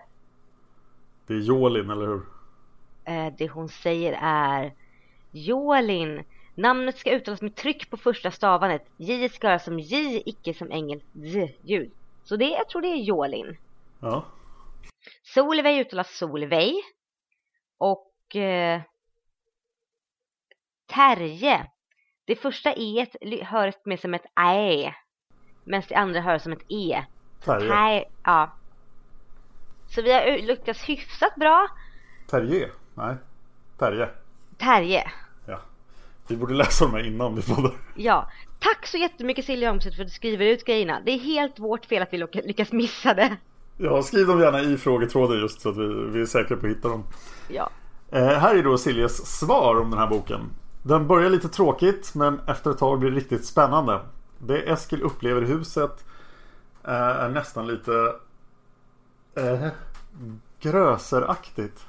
Det 1.28 1.34
är 1.34 1.40
Jolin, 1.40 1.90
eller 1.90 2.08
hur? 2.08 2.22
Eh, 3.12 3.34
det 3.38 3.47
hon 3.47 3.70
säger 3.70 4.20
är 4.22 4.74
Jolin. 5.32 6.24
Namnet 6.55 6.97
ska 6.97 7.12
uttalas 7.12 7.41
med 7.41 7.55
tryck 7.55 7.89
på 7.89 7.97
första 7.97 8.32
stavandet. 8.32 8.86
J 8.97 9.30
ska 9.30 9.47
höras 9.47 9.64
som 9.64 9.80
J, 9.80 10.24
icke 10.26 10.53
som 10.53 10.72
engel 10.72 11.01
Z-ljud. 11.01 11.91
Så 12.24 12.36
det, 12.36 12.49
jag 12.49 12.70
tror 12.70 12.82
det 12.82 12.88
är 12.88 12.95
Jolin. 12.95 13.57
Ja. 14.01 14.26
Solveig 15.24 15.80
uttalas 15.80 16.18
Solveig. 16.18 16.76
Och 17.78 18.36
eh, 18.36 18.82
Terje. 20.93 21.68
Det 22.26 22.36
första 22.36 22.74
E 22.74 23.07
hörs 23.43 23.76
med 23.86 23.99
som 23.99 24.14
ett 24.14 24.26
Ä. 24.39 24.93
Medan 25.64 25.84
det 25.89 25.95
andra 25.95 26.22
hörs 26.22 26.41
som 26.41 26.51
ett 26.51 26.66
E. 26.70 27.03
Terje. 27.45 27.74
Här, 27.74 28.05
ja. 28.24 28.51
Så 29.89 30.01
vi 30.01 30.14
har 30.14 30.47
lyckats 30.47 30.89
hyfsat 30.89 31.36
bra. 31.36 31.68
Terje? 32.28 32.70
Nej. 32.94 33.16
Terje. 33.78 34.10
Terje. 34.58 35.12
Ja. 35.46 35.60
Vi 36.28 36.38
borde 36.38 36.54
läsa 36.54 36.86
de 36.86 36.94
här 36.94 37.08
innan 37.08 37.36
vi 37.36 37.42
poddar. 37.42 37.72
Ja. 37.96 38.30
Tack 38.60 38.88
så 38.88 38.98
jättemycket 38.98 39.46
Silja 39.46 39.72
Omstedt 39.72 39.96
för 39.96 40.04
att 40.04 40.08
du 40.08 40.14
skriver 40.14 40.46
ut 40.46 40.66
grejerna. 40.66 41.02
Det 41.06 41.12
är 41.12 41.20
helt 41.20 41.60
vårt 41.60 41.86
fel 41.86 42.04
att 42.04 42.14
vi 42.14 42.28
lyckas 42.34 42.72
missa 42.72 43.14
det. 43.14 43.38
Ja, 43.78 44.04
skriv 44.04 44.28
dem 44.28 44.39
gärna 44.39 44.62
i 44.62 44.78
frågetråden 44.78 45.39
just 45.39 45.62
så 45.62 45.70
att 45.70 45.78
vi, 45.78 45.88
vi 45.88 46.22
är 46.22 46.26
säkra 46.26 46.58
på 46.58 46.66
att 46.66 46.72
hitta 46.72 46.89
dem. 46.89 47.04
Ja. 47.48 47.70
Eh, 48.12 48.28
här 48.28 48.56
är 48.56 48.64
då 48.64 48.78
Siljes 48.78 49.39
svar 49.39 49.80
om 49.82 49.89
den 49.89 50.00
här 50.00 50.08
boken. 50.08 50.50
Den 50.84 51.08
börjar 51.08 51.30
lite 51.30 51.50
tråkigt 51.50 52.16
men 52.16 52.39
efter 52.48 52.72
ett 52.72 52.78
tag 52.78 53.00
blir 53.00 53.12
det 53.12 53.18
riktigt 53.18 53.46
spännande. 53.46 54.00
Det 54.38 54.72
Eskil 54.72 55.02
upplever 55.02 55.42
i 55.42 55.46
huset 55.46 56.06
eh, 56.84 56.94
är 56.94 57.30
nästan 57.30 57.68
lite 57.68 58.14
eh, 59.36 59.68
gröseraktigt. 60.60 61.86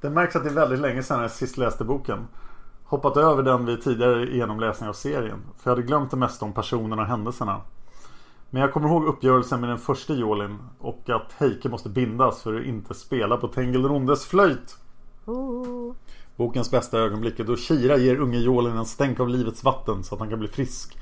Det 0.00 0.10
märks 0.10 0.36
att 0.36 0.44
det 0.44 0.50
är 0.50 0.54
väldigt 0.54 0.80
länge 0.80 1.02
sedan 1.02 1.20
jag 1.20 1.30
sist 1.30 1.56
läste 1.56 1.84
boken. 1.84 2.26
Hoppat 2.84 3.16
över 3.16 3.42
den 3.42 3.66
vid 3.66 3.82
tidigare 3.82 4.36
genomläsning 4.36 4.88
av 4.88 4.92
serien. 4.92 5.42
För 5.56 5.70
jag 5.70 5.76
hade 5.76 5.86
glömt 5.86 6.10
det 6.10 6.16
mesta 6.16 6.44
om 6.44 6.52
personerna 6.52 7.02
och 7.02 7.08
händelserna. 7.08 7.60
Men 8.50 8.62
jag 8.62 8.72
kommer 8.72 8.88
ihåg 8.88 9.04
uppgörelsen 9.04 9.60
med 9.60 9.68
den 9.68 9.78
första 9.78 10.14
Jolin 10.14 10.58
och 10.78 11.10
att 11.10 11.32
Heike 11.38 11.68
måste 11.68 11.88
bindas 11.88 12.42
för 12.42 12.60
att 12.60 12.66
inte 12.66 12.94
spela 12.94 13.36
på 13.36 13.48
Tengil 13.48 13.82
den 13.82 13.90
ondes 13.90 14.26
flöjt. 14.26 14.76
Oh. 15.24 15.94
Bokens 16.36 16.70
bästa 16.70 16.98
ögonblick 16.98 17.40
är 17.40 17.44
då 17.44 17.56
Kira 17.56 17.96
ger 17.96 18.16
unge 18.16 18.38
Jolin 18.38 18.76
en 18.76 18.86
stänk 18.86 19.20
av 19.20 19.28
livets 19.28 19.64
vatten 19.64 20.04
så 20.04 20.14
att 20.14 20.20
han 20.20 20.30
kan 20.30 20.38
bli 20.38 20.48
frisk. 20.48 20.98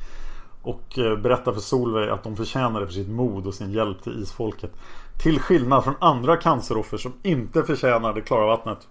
Och 0.63 0.99
eh, 0.99 1.19
berättar 1.19 1.53
för 1.53 1.61
Solveig 1.61 2.11
att 2.11 2.23
de 2.23 2.37
förtjänar 2.37 2.81
det 2.81 2.87
för 2.87 2.95
sitt 2.95 3.09
mod 3.09 3.47
och 3.47 3.55
sin 3.55 3.73
hjälp 3.73 4.03
till 4.03 4.23
isfolket. 4.23 4.73
Till 5.19 5.41
skillnad 5.41 5.85
från 5.85 5.95
andra 6.01 6.37
canceroffer 6.37 6.97
som 6.97 7.13
inte 7.23 7.65
förtjänar 7.65 8.15
det 8.15 8.21
klara 8.21 8.47
vattnet. 8.47 8.89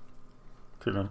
Tydligen. 0.83 1.09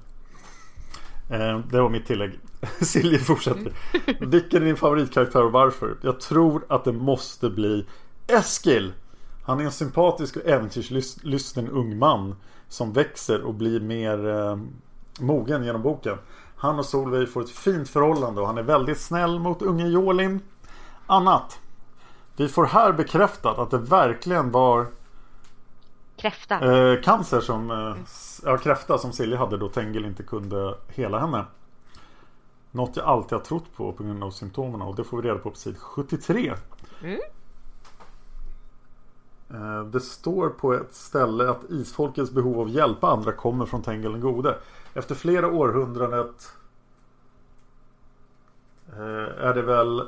Eh, 1.30 1.58
det 1.58 1.80
var 1.80 1.88
mitt 1.88 2.06
tillägg. 2.06 2.38
Silje 2.80 3.18
fortsätter. 3.18 3.72
Vilken 4.26 4.62
är 4.62 4.66
din 4.66 4.76
favoritkaraktär 4.76 5.44
och 5.44 5.52
varför? 5.52 5.96
Jag 6.02 6.20
tror 6.20 6.64
att 6.68 6.84
det 6.84 6.92
måste 6.92 7.50
bli 7.50 7.86
Eskil. 8.26 8.92
Han 9.44 9.60
är 9.60 9.64
en 9.64 9.72
sympatisk 9.72 10.36
och 10.36 10.46
äventyrslysten 10.46 11.68
ung 11.68 11.98
man. 11.98 12.36
Som 12.68 12.92
växer 12.92 13.42
och 13.42 13.54
blir 13.54 13.80
mer 13.80 14.28
eh, 14.28 14.58
mogen 15.20 15.64
genom 15.64 15.82
boken. 15.82 16.18
Han 16.56 16.78
och 16.78 16.86
Solveig 16.86 17.32
får 17.32 17.40
ett 17.40 17.50
fint 17.50 17.88
förhållande 17.88 18.40
och 18.40 18.46
han 18.46 18.58
är 18.58 18.62
väldigt 18.62 19.00
snäll 19.00 19.38
mot 19.38 19.62
unge 19.62 19.86
Jolin. 19.86 20.40
Annat. 21.06 21.58
Vi 22.36 22.48
får 22.48 22.64
här 22.64 22.92
bekräftat 22.92 23.58
att 23.58 23.70
det 23.70 23.78
verkligen 23.78 24.50
var 24.50 24.86
Kräfta. 26.26 26.76
Eh, 26.76 27.02
cancer 27.02 27.40
som, 27.40 27.70
eh, 27.70 27.96
ja 28.44 28.58
kräfta 28.58 28.98
som 28.98 29.12
Silja 29.12 29.38
hade 29.38 29.56
då 29.56 29.68
Tengil 29.68 30.04
inte 30.04 30.22
kunde 30.22 30.78
hela 30.88 31.18
henne. 31.18 31.44
Något 32.70 32.96
jag 32.96 33.06
alltid 33.06 33.32
har 33.32 33.44
trott 33.44 33.76
på 33.76 33.92
på 33.92 34.02
grund 34.02 34.24
av 34.24 34.30
symptomen 34.30 34.82
och 34.82 34.96
det 34.96 35.04
får 35.04 35.22
vi 35.22 35.28
reda 35.28 35.38
på 35.38 35.50
på 35.50 35.56
sid 35.56 35.78
73. 35.78 36.54
Mm. 37.02 37.20
Eh, 39.50 39.84
det 39.84 40.00
står 40.00 40.48
på 40.48 40.74
ett 40.74 40.94
ställe 40.94 41.50
att 41.50 41.70
isfolkets 41.70 42.30
behov 42.30 42.60
av 42.60 42.66
att 42.66 42.72
hjälpa 42.72 43.08
andra 43.08 43.32
kommer 43.32 43.66
från 43.66 43.82
Tengil 43.82 44.12
den 44.12 44.20
gode. 44.20 44.58
Efter 44.94 45.14
flera 45.14 45.46
århundradet 45.46 46.52
eh, 48.92 49.46
är 49.46 49.54
det 49.54 49.62
väl 49.62 50.02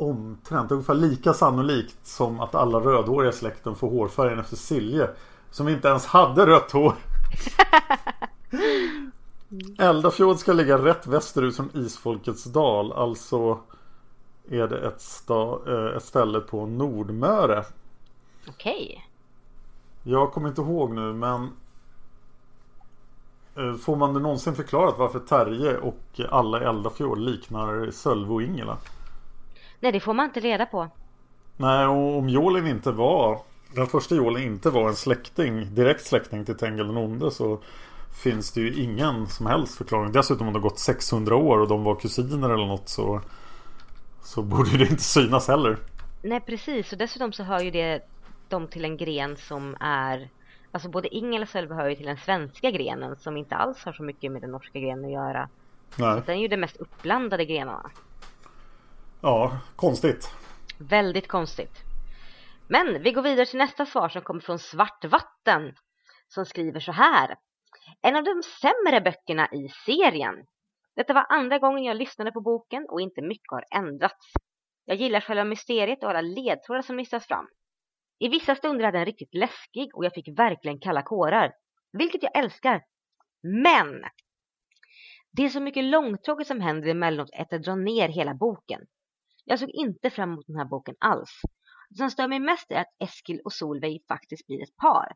omtrent 0.00 0.72
ungefär 0.72 0.94
lika 0.94 1.34
sannolikt 1.34 2.06
som 2.06 2.40
att 2.40 2.54
alla 2.54 2.78
rödhåriga 2.78 3.32
släkten 3.32 3.74
får 3.74 3.90
hårfärgen 3.90 4.38
efter 4.38 4.56
Silje. 4.56 5.10
Som 5.50 5.68
inte 5.68 5.88
ens 5.88 6.06
hade 6.06 6.46
rött 6.46 6.70
hår. 6.70 6.94
Eldafjord 9.78 10.36
ska 10.36 10.52
ligga 10.52 10.78
rätt 10.78 11.06
västerut 11.06 11.56
från 11.56 11.70
Isfolkets 11.74 12.44
dal. 12.44 12.92
Alltså 12.92 13.58
är 14.50 14.68
det 14.68 14.78
ett, 14.78 15.30
eh, 15.68 15.96
ett 15.96 16.04
ställe 16.04 16.40
på 16.40 16.66
Nordmöre. 16.66 17.64
Okej. 18.48 18.74
Okay. 18.74 18.98
Jag 20.12 20.32
kommer 20.32 20.48
inte 20.48 20.60
ihåg 20.60 20.92
nu 20.92 21.12
men 21.12 21.50
eh, 23.56 23.74
Får 23.74 23.96
man 23.96 24.14
det 24.14 24.20
någonsin 24.20 24.54
förklarat 24.54 24.98
varför 24.98 25.18
Terje 25.18 25.78
och 25.78 26.20
alla 26.30 26.60
Eldafjord 26.60 27.18
liknar 27.18 27.90
Sölve 27.90 28.32
och 28.32 28.42
Ingela? 28.42 28.76
Nej, 29.80 29.92
det 29.92 30.00
får 30.00 30.14
man 30.14 30.26
inte 30.26 30.40
reda 30.40 30.66
på. 30.66 30.88
Nej, 31.56 31.86
och 31.86 32.18
om 32.18 32.28
Jolin 32.28 32.66
inte 32.66 32.90
var 32.90 33.40
den 33.74 33.86
första 33.86 34.14
Jolin 34.14 34.44
inte 34.44 34.70
var 34.70 34.88
en 34.88 34.96
släkting, 34.96 35.74
direkt 35.74 36.06
släkting 36.06 36.44
till 36.44 36.56
Tengil 36.56 36.86
den 36.86 36.96
onde 36.96 37.30
så 37.30 37.58
finns 38.22 38.52
det 38.52 38.60
ju 38.60 38.82
ingen 38.82 39.26
som 39.26 39.46
helst 39.46 39.74
förklaring. 39.74 40.12
Dessutom 40.12 40.46
om 40.46 40.52
det 40.52 40.58
har 40.58 40.68
gått 40.68 40.78
600 40.78 41.36
år 41.36 41.58
och 41.58 41.68
de 41.68 41.84
var 41.84 41.94
kusiner 41.94 42.50
eller 42.50 42.66
något 42.66 42.88
så 42.88 43.20
så 44.22 44.42
borde 44.42 44.78
det 44.78 44.84
inte 44.84 45.02
synas 45.02 45.48
heller. 45.48 45.78
Nej, 46.22 46.40
precis. 46.40 46.92
Och 46.92 46.98
dessutom 46.98 47.32
så 47.32 47.42
hör 47.42 47.60
ju 47.60 47.70
det 47.70 48.08
dem 48.48 48.66
till 48.66 48.84
en 48.84 48.96
gren 48.96 49.36
som 49.36 49.76
är 49.80 50.28
Alltså 50.72 50.88
både 50.88 51.14
Ingela 51.14 51.42
och 51.42 51.48
Sölve 51.48 51.74
hör 51.74 51.88
ju 51.88 51.94
till 51.94 52.06
den 52.06 52.16
svenska 52.16 52.70
grenen 52.70 53.16
som 53.16 53.36
inte 53.36 53.54
alls 53.54 53.84
har 53.84 53.92
så 53.92 54.02
mycket 54.02 54.32
med 54.32 54.42
den 54.42 54.50
norska 54.50 54.78
grenen 54.78 55.04
att 55.04 55.10
göra. 55.10 55.48
Nej. 55.96 56.22
Den 56.26 56.36
är 56.36 56.40
ju 56.40 56.48
de 56.48 56.56
mest 56.56 56.76
uppblandade 56.76 57.44
grenarna. 57.44 57.90
Ja, 59.22 59.58
konstigt. 59.76 60.30
Väldigt 60.78 61.28
konstigt. 61.28 61.78
Men 62.68 63.02
vi 63.02 63.12
går 63.12 63.22
vidare 63.22 63.46
till 63.46 63.58
nästa 63.58 63.86
svar 63.86 64.08
som 64.08 64.22
kommer 64.22 64.40
från 64.40 64.58
Svartvatten 64.58 65.74
som 66.28 66.46
skriver 66.46 66.80
så 66.80 66.92
här. 66.92 67.36
En 68.02 68.16
av 68.16 68.24
de 68.24 68.42
sämre 68.42 69.00
böckerna 69.00 69.48
i 69.52 69.68
serien. 69.86 70.34
Detta 70.96 71.12
var 71.12 71.26
andra 71.28 71.58
gången 71.58 71.84
jag 71.84 71.96
lyssnade 71.96 72.32
på 72.32 72.40
boken 72.40 72.86
och 72.88 73.00
inte 73.00 73.22
mycket 73.22 73.50
har 73.50 73.64
ändrats. 73.70 74.32
Jag 74.84 74.96
gillar 74.96 75.20
själva 75.20 75.44
mysteriet 75.44 76.02
och 76.02 76.10
alla 76.10 76.20
ledtrådar 76.20 76.82
som 76.82 76.96
listas 76.96 77.26
fram. 77.26 77.46
I 78.18 78.28
vissa 78.28 78.54
stunder 78.54 78.84
är 78.84 78.92
den 78.92 79.04
riktigt 79.04 79.34
läskig 79.34 79.94
och 79.94 80.04
jag 80.04 80.14
fick 80.14 80.38
verkligen 80.38 80.80
kalla 80.80 81.02
kårar. 81.02 81.52
Vilket 81.92 82.22
jag 82.22 82.38
älskar. 82.38 82.82
Men! 83.42 84.04
Det 85.32 85.44
är 85.44 85.48
så 85.48 85.60
mycket 85.60 85.84
långtråkigt 85.84 86.48
som 86.48 86.60
händer 86.60 86.88
emellanåt 86.88 87.30
att 87.38 87.50
det 87.50 87.58
drar 87.58 87.76
ner 87.76 88.08
hela 88.08 88.34
boken. 88.34 88.80
Jag 89.44 89.58
såg 89.58 89.70
inte 89.70 90.10
fram 90.10 90.32
emot 90.32 90.46
den 90.46 90.56
här 90.56 90.64
boken 90.64 90.94
alls. 90.98 91.40
Det 91.90 91.96
som 91.96 92.10
stör 92.10 92.28
mig 92.28 92.40
mest 92.40 92.70
är 92.70 92.80
att 92.80 92.96
Eskil 92.98 93.40
och 93.44 93.52
Solveig 93.52 94.04
faktiskt 94.08 94.46
blir 94.46 94.62
ett 94.62 94.76
par. 94.76 95.12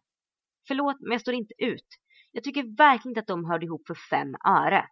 Förlåt, 0.69 0.97
men 1.01 1.13
jag 1.13 1.21
står 1.21 1.35
inte 1.35 1.55
ut. 1.59 1.87
Jag 2.33 2.45
tycker 2.45 2.77
verkligen 2.77 3.11
inte 3.11 3.21
att 3.21 3.27
de 3.27 3.45
hörde 3.45 3.67
ihop 3.67 3.87
för 3.87 3.95
fem 4.11 4.35
öre. 4.47 4.89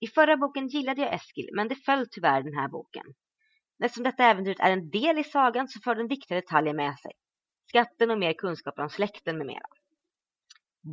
I 0.00 0.06
förra 0.06 0.36
boken 0.36 0.68
gillade 0.68 1.00
jag 1.00 1.14
Eskil, 1.14 1.50
men 1.52 1.68
det 1.68 1.74
föll 1.74 2.06
tyvärr 2.10 2.42
den 2.42 2.54
här 2.54 2.68
boken. 2.68 3.06
Eftersom 3.84 4.04
detta 4.04 4.24
äventyret 4.24 4.60
är 4.60 4.70
en 4.70 4.90
del 4.90 5.18
i 5.18 5.24
sagan 5.24 5.68
så 5.68 5.80
för 5.80 5.94
den 5.94 6.08
viktiga 6.08 6.40
detaljer 6.40 6.74
med 6.74 6.98
sig. 6.98 7.12
skatten 7.68 8.10
och 8.10 8.18
mer 8.18 8.32
kunskaper 8.32 8.82
om 8.82 8.90
släkten 8.90 9.38
med 9.38 9.46
mera. 9.46 9.66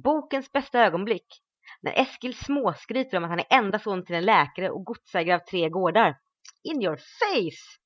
Bokens 0.03 0.51
bästa 0.51 0.79
ögonblick. 0.79 1.41
När 1.81 1.91
Eskil 1.91 2.33
småskryter 2.33 3.17
om 3.17 3.23
att 3.23 3.29
han 3.29 3.39
är 3.39 3.45
enda 3.49 3.79
son 3.79 4.05
till 4.05 4.15
en 4.15 4.25
läkare 4.25 4.69
och 4.69 4.85
godsägare 4.85 5.35
av 5.35 5.45
tre 5.45 5.69
gårdar. 5.69 6.17
In 6.63 6.81
your 6.81 6.95
face! 6.95 7.79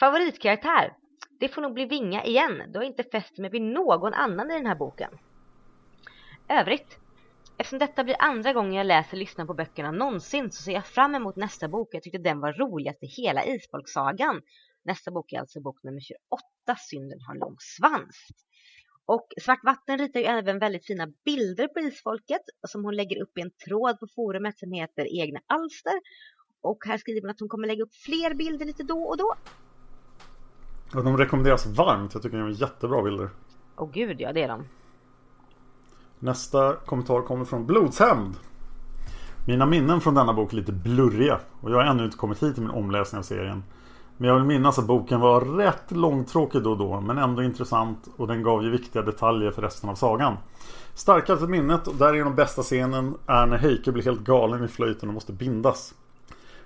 Favoritkaraktär. 0.00 0.96
Det 1.40 1.48
får 1.48 1.62
nog 1.62 1.74
bli 1.74 1.84
Vinga 1.84 2.24
igen. 2.24 2.62
Du 2.72 2.78
har 2.78 2.84
inte 2.84 3.04
fäst 3.04 3.38
mig 3.38 3.50
vid 3.50 3.62
någon 3.62 4.14
annan 4.14 4.50
i 4.50 4.54
den 4.54 4.66
här 4.66 4.74
boken. 4.74 5.18
Övrigt. 6.48 6.98
Eftersom 7.58 7.78
detta 7.78 8.04
blir 8.04 8.16
andra 8.18 8.52
gången 8.52 8.72
jag 8.72 8.86
läser 8.86 9.12
och 9.12 9.18
lyssnar 9.18 9.46
på 9.46 9.54
böckerna 9.54 9.90
någonsin 9.90 10.50
så 10.50 10.62
ser 10.62 10.72
jag 10.72 10.86
fram 10.86 11.14
emot 11.14 11.36
nästa 11.36 11.68
bok. 11.68 11.88
Jag 11.92 12.02
tyckte 12.02 12.18
den 12.18 12.40
var 12.40 12.52
roligast 12.52 13.02
i 13.02 13.06
hela 13.06 13.44
Isfolksagan. 13.44 14.42
Nästa 14.84 15.10
bok 15.10 15.32
är 15.32 15.40
alltså 15.40 15.60
bok 15.60 15.82
nummer 15.82 16.00
28, 16.00 16.76
Synden 16.78 17.20
har 17.20 17.34
lång 17.34 17.56
svans. 17.58 18.28
Och 19.06 19.26
Svart 19.42 19.64
vatten 19.64 19.98
ritar 19.98 20.20
ju 20.20 20.26
även 20.26 20.58
väldigt 20.58 20.86
fina 20.86 21.06
bilder 21.24 21.68
på 21.68 21.80
isfolket 21.80 22.42
som 22.68 22.84
hon 22.84 22.96
lägger 22.96 23.22
upp 23.22 23.38
i 23.38 23.40
en 23.40 23.50
tråd 23.50 24.00
på 24.00 24.06
forumet 24.14 24.58
som 24.58 24.72
heter 24.72 25.20
Egna 25.20 25.40
alster. 25.46 26.00
Och 26.62 26.78
här 26.86 26.98
skriver 26.98 27.20
hon 27.20 27.30
att 27.30 27.40
hon 27.40 27.48
kommer 27.48 27.66
lägga 27.66 27.82
upp 27.82 27.94
fler 27.94 28.34
bilder 28.34 28.66
lite 28.66 28.82
då 28.82 29.02
och 29.02 29.16
då. 29.16 29.34
Och 30.94 31.04
de 31.04 31.16
rekommenderas 31.16 31.66
varmt. 31.66 32.14
Jag 32.14 32.22
tycker 32.22 32.38
de 32.38 32.46
är 32.46 32.62
jättebra 32.62 33.02
bilder. 33.02 33.30
Åh 33.76 33.84
oh, 33.84 33.92
gud, 33.92 34.20
ja 34.20 34.32
det 34.32 34.42
är 34.42 34.48
de. 34.48 34.64
Nästa 36.18 36.76
kommentar 36.76 37.22
kommer 37.22 37.44
från 37.44 37.66
Blodshämnd. 37.66 38.34
Mina 39.46 39.66
minnen 39.66 40.00
från 40.00 40.14
denna 40.14 40.32
bok 40.32 40.52
är 40.52 40.56
lite 40.56 40.72
blurriga 40.72 41.40
och 41.60 41.70
jag 41.70 41.76
har 41.76 41.84
ännu 41.84 42.04
inte 42.04 42.16
kommit 42.16 42.42
hit 42.42 42.58
i 42.58 42.60
min 42.60 42.70
omläsning 42.70 43.18
av 43.18 43.22
serien. 43.22 43.62
Men 44.16 44.28
jag 44.28 44.34
vill 44.34 44.44
minnas 44.44 44.78
att 44.78 44.86
boken 44.86 45.20
var 45.20 45.40
rätt 45.40 45.90
långtråkig 45.90 46.62
då 46.62 46.70
och 46.70 46.78
då 46.78 47.00
men 47.00 47.18
ändå 47.18 47.42
intressant 47.42 48.08
och 48.16 48.26
den 48.26 48.42
gav 48.42 48.64
ju 48.64 48.70
viktiga 48.70 49.02
detaljer 49.02 49.50
för 49.50 49.62
resten 49.62 49.90
av 49.90 49.94
sagan. 49.94 50.36
Starkaste 50.94 51.46
minnet 51.46 51.86
och 51.86 51.94
där 51.94 52.14
är 52.14 52.24
den 52.24 52.34
bästa 52.34 52.62
scenen 52.62 53.14
är 53.26 53.46
när 53.46 53.58
Heike 53.58 53.92
blir 53.92 54.04
helt 54.04 54.20
galen 54.20 54.64
i 54.64 54.68
flöjten 54.68 55.08
och 55.08 55.14
måste 55.14 55.32
bindas. 55.32 55.94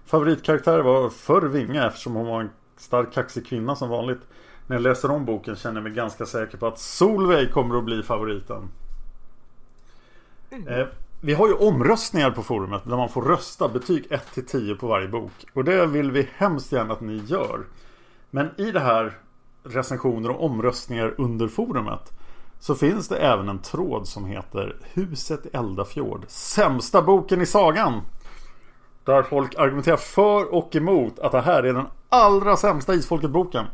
Favoritkaraktär 0.07 0.81
var 0.81 1.11
förr 1.11 1.43
Vinga 1.43 1.87
eftersom 1.87 2.15
hon 2.15 2.27
var 2.27 2.41
en 2.41 2.51
stark 2.77 3.13
kaxig 3.13 3.47
kvinna 3.47 3.77
som 3.77 3.89
vanligt. 3.89 4.21
När 4.67 4.77
jag 4.77 4.83
läser 4.83 5.11
om 5.11 5.25
boken 5.25 5.57
känner 5.57 5.77
jag 5.77 5.85
mig 5.85 5.93
ganska 5.93 6.27
säker 6.27 6.59
på 6.59 6.67
att 6.67 6.79
Solveig 6.79 7.53
kommer 7.53 7.79
att 7.79 7.85
bli 7.85 8.03
favoriten. 8.03 8.69
Mm. 10.51 10.69
Eh, 10.69 10.87
vi 11.21 11.35
har 11.35 11.49
ju 11.49 11.55
omröstningar 11.55 12.31
på 12.31 12.43
forumet 12.43 12.83
där 12.85 12.97
man 12.97 13.09
får 13.09 13.23
rösta 13.23 13.69
betyg 13.69 14.07
1 14.11 14.33
till 14.35 14.47
10 14.47 14.75
på 14.75 14.87
varje 14.87 15.09
bok. 15.09 15.33
Och 15.53 15.65
det 15.65 15.87
vill 15.87 16.11
vi 16.11 16.29
hemskt 16.37 16.73
gärna 16.73 16.93
att 16.93 17.01
ni 17.01 17.17
gör. 17.17 17.61
Men 18.31 18.51
i 18.57 18.71
det 18.71 18.81
här 18.81 19.19
recensioner 19.63 20.31
och 20.31 20.45
omröstningar 20.45 21.15
under 21.19 21.49
forumet 21.49 22.13
så 22.61 22.75
finns 22.75 23.09
det 23.09 23.17
även 23.17 23.49
en 23.49 23.59
tråd 23.59 24.09
som 24.09 24.25
heter 24.25 24.77
Huset 24.83 25.47
i 25.47 25.49
Eldafjord. 25.53 26.25
Sämsta 26.29 27.03
boken 27.03 27.41
i 27.41 27.47
sagan. 27.47 28.03
Där 29.05 29.23
folk 29.23 29.55
argumenterar 29.55 29.97
för 29.97 30.55
och 30.55 30.77
emot 30.77 31.19
att 31.19 31.33
det 31.33 31.41
här 31.41 31.63
är 31.63 31.73
den 31.73 31.87
allra 32.09 32.57
sämsta 32.57 32.95
Isfolket-boken. 32.95 33.67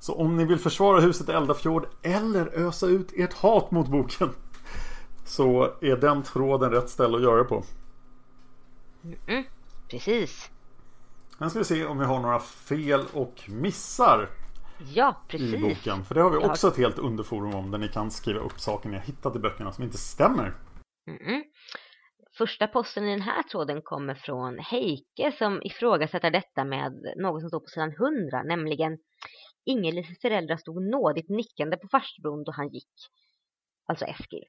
Så 0.00 0.14
om 0.14 0.36
ni 0.36 0.44
vill 0.44 0.58
försvara 0.58 1.00
Huset 1.00 1.28
i 1.28 1.32
Eldafjord 1.32 1.86
eller 2.02 2.46
ösa 2.46 2.86
ut 2.86 3.12
ert 3.16 3.32
hat 3.32 3.70
mot 3.70 3.88
boken 3.88 4.30
så 5.24 5.64
är 5.80 5.96
den 5.96 6.22
tråden 6.22 6.70
rätt 6.70 6.88
ställe 6.88 7.16
att 7.16 7.22
göra 7.22 7.44
på. 7.44 7.64
Mm, 9.26 9.44
precis. 9.90 10.50
Sen 11.38 11.50
ska 11.50 11.58
vi 11.58 11.64
se 11.64 11.84
om 11.84 11.98
vi 11.98 12.04
har 12.04 12.20
några 12.20 12.38
fel 12.38 13.04
och 13.12 13.42
missar. 13.46 14.30
Ja, 14.94 15.16
precis. 15.28 15.54
I 15.54 15.58
boken. 15.58 16.04
För 16.04 16.14
det 16.14 16.22
har 16.22 16.30
vi 16.30 16.36
också 16.36 16.68
ett 16.68 16.76
helt 16.76 16.98
underforum 16.98 17.54
om 17.54 17.70
där 17.70 17.78
ni 17.78 17.88
kan 17.88 18.10
skriva 18.10 18.40
upp 18.40 18.60
saker 18.60 18.88
ni 18.88 18.96
har 18.96 19.02
hittat 19.02 19.36
i 19.36 19.38
böckerna 19.38 19.72
som 19.72 19.84
inte 19.84 19.98
stämmer. 19.98 20.54
Mm. 21.08 21.42
Första 22.38 22.66
posten 22.66 23.04
i 23.04 23.10
den 23.10 23.20
här 23.20 23.42
tråden 23.42 23.82
kommer 23.82 24.14
från 24.14 24.58
Heike 24.58 25.32
som 25.38 25.62
ifrågasätter 25.62 26.30
detta 26.30 26.64
med 26.64 27.14
något 27.16 27.40
som 27.40 27.48
står 27.48 27.60
på 27.60 27.66
sidan 27.66 27.92
100, 27.92 28.42
nämligen 28.42 28.98
Ingelis 29.64 30.20
föräldrar 30.20 30.56
stod 30.56 30.82
nådigt 30.82 31.28
nickande 31.28 31.76
på 31.76 31.88
farstubron 31.88 32.44
då 32.44 32.52
han 32.52 32.68
gick. 32.68 32.92
Alltså 33.86 34.04
Eskil. 34.04 34.44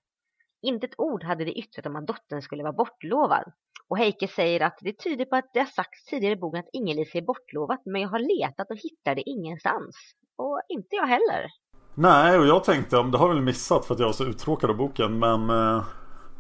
Inte 0.62 0.86
ett 0.88 1.00
ord 1.00 1.24
hade 1.24 1.46
de 1.46 1.52
yttrat 1.52 1.86
om 1.86 1.96
att 1.96 2.08
dottern 2.08 2.42
skulle 2.42 2.64
vara 2.64 2.74
bortlovad. 2.74 3.52
Och 3.88 3.98
Heike 3.98 4.28
säger 4.28 4.62
att 4.62 4.78
det 4.82 5.00
tyder 5.00 5.26
på 5.26 5.36
att 5.36 5.50
det 5.54 5.60
har 5.60 5.66
sagts 5.66 6.06
tidigare 6.06 6.34
i 6.34 6.38
boken 6.38 6.60
att 6.60 6.70
Ingelis 6.74 7.16
är 7.16 7.22
bortlovat, 7.22 7.82
men 7.86 8.02
jag 8.02 8.10
har 8.10 8.40
letat 8.40 8.72
och 8.72 8.78
hittar 8.78 9.16
det 9.16 9.30
ingenstans. 9.30 9.96
Och 10.36 10.62
inte 10.70 10.96
jag 10.96 11.08
heller. 11.08 11.52
Nej, 11.96 12.40
och 12.40 12.46
jag 12.46 12.64
tänkte 12.64 12.98
om 12.98 13.12
det 13.12 13.18
har 13.18 13.28
väl 13.28 13.42
missat 13.42 13.86
för 13.86 13.94
att 13.94 14.00
jag 14.00 14.08
var 14.08 14.14
så 14.14 14.26
uttråkad 14.26 14.70
av 14.70 14.78
boken, 14.78 15.20
men 15.20 15.50
eh, 15.50 15.84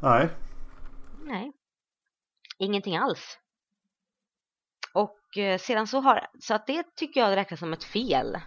nej. 0.01 0.29
Nej. 1.25 1.51
Ingenting 2.57 2.97
alls. 2.97 3.39
Och 4.93 5.37
eh, 5.37 5.57
sedan 5.57 5.87
så 5.87 5.99
har, 5.99 6.27
så 6.39 6.53
att 6.53 6.67
det 6.67 6.95
tycker 6.95 7.19
jag 7.19 7.35
räknas 7.35 7.59
som 7.59 7.73
ett 7.73 7.83
fel. 7.83 8.37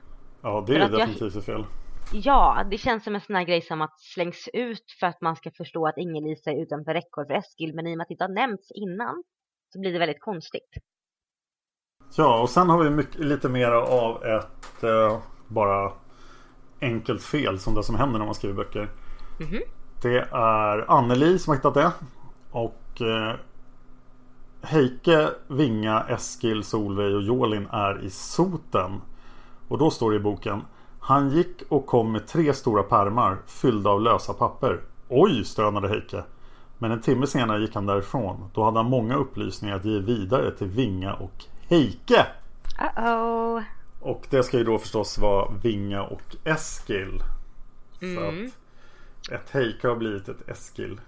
Ja, 0.42 0.64
det 0.66 0.76
är 0.76 0.88
definitivt 0.88 1.36
ett 1.36 1.44
fel. 1.44 1.66
Ja, 2.12 2.66
det 2.70 2.78
känns 2.78 3.04
som 3.04 3.14
en 3.14 3.20
sån 3.20 3.36
här 3.36 3.44
grej 3.44 3.62
som 3.62 3.82
att 3.82 4.00
slängs 4.00 4.48
ut 4.52 4.84
för 5.00 5.06
att 5.06 5.20
man 5.20 5.36
ska 5.36 5.50
förstå 5.50 5.86
att 5.86 5.98
Inge-Lisa 5.98 6.50
är 6.50 6.62
utanför 6.62 6.94
räckhåll 6.94 7.26
för 7.26 7.34
Eskil. 7.34 7.74
Men 7.74 7.86
i 7.86 7.94
och 7.94 7.96
med 7.96 8.04
att 8.04 8.08
det 8.08 8.14
inte 8.14 8.24
har 8.24 8.34
nämnts 8.34 8.70
innan 8.70 9.22
så 9.72 9.80
blir 9.80 9.92
det 9.92 9.98
väldigt 9.98 10.20
konstigt. 10.20 10.70
Ja, 12.16 12.42
och 12.42 12.50
sen 12.50 12.70
har 12.70 12.84
vi 12.84 12.90
mycket, 12.90 13.20
lite 13.20 13.48
mer 13.48 13.72
av 13.72 14.24
ett 14.24 14.84
eh, 14.84 15.22
bara 15.48 15.92
enkelt 16.80 17.22
fel 17.22 17.58
som 17.58 17.74
det 17.74 17.82
som 17.82 17.96
händer 17.96 18.18
när 18.18 18.26
man 18.26 18.34
skriver 18.34 18.54
böcker. 18.54 18.90
Mm 19.40 19.52
-hmm. 19.52 19.62
Det 20.02 20.18
är 20.32 20.90
Anneli 20.90 21.38
som 21.38 21.50
har 21.50 21.56
hittat 21.56 21.74
det. 21.74 21.92
Och 22.50 23.00
eh, 23.00 23.34
Heike, 24.62 25.30
Vinga, 25.48 26.04
Eskil, 26.08 26.64
Solveig 26.64 27.14
och 27.14 27.22
Jolin 27.22 27.68
är 27.70 28.04
i 28.04 28.10
soten. 28.10 29.00
Och 29.68 29.78
då 29.78 29.90
står 29.90 30.10
det 30.10 30.16
i 30.16 30.20
boken 30.20 30.62
han 31.08 31.30
gick 31.30 31.62
och 31.68 31.86
kom 31.86 32.12
med 32.12 32.26
tre 32.26 32.54
stora 32.54 32.82
pärmar 32.82 33.38
fyllda 33.46 33.90
av 33.90 34.02
lösa 34.02 34.32
papper. 34.32 34.80
Oj, 35.08 35.44
stönade 35.44 35.88
Heike. 35.88 36.22
Men 36.78 36.90
en 36.90 37.00
timme 37.00 37.26
senare 37.26 37.60
gick 37.60 37.74
han 37.74 37.86
därifrån. 37.86 38.50
Då 38.54 38.64
hade 38.64 38.78
han 38.78 38.90
många 38.90 39.16
upplysningar 39.16 39.76
att 39.76 39.84
ge 39.84 39.98
vidare 39.98 40.50
till 40.50 40.66
Vinga 40.66 41.14
och 41.14 41.44
Heike. 41.68 42.26
Uh-oh. 42.78 43.62
Och 44.00 44.26
det 44.30 44.42
ska 44.42 44.58
ju 44.58 44.64
då 44.64 44.78
förstås 44.78 45.18
vara 45.18 45.50
Vinga 45.62 46.02
och 46.02 46.36
Eskil. 46.44 47.22
Mm. 48.02 48.50
Så 49.20 49.34
att 49.34 49.40
ett 49.40 49.50
Heike 49.50 49.88
har 49.88 49.96
blivit 49.96 50.28
ett 50.28 50.48
Eskil. 50.48 51.00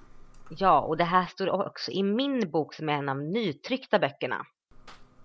Ja, 0.58 0.80
och 0.80 0.96
det 0.96 1.04
här 1.04 1.26
står 1.26 1.66
också 1.66 1.90
i 1.90 2.02
min 2.02 2.50
bok 2.50 2.74
som 2.74 2.88
är 2.88 2.92
en 2.92 3.08
av 3.08 3.16
nytryckta 3.16 3.98
böckerna. 3.98 4.46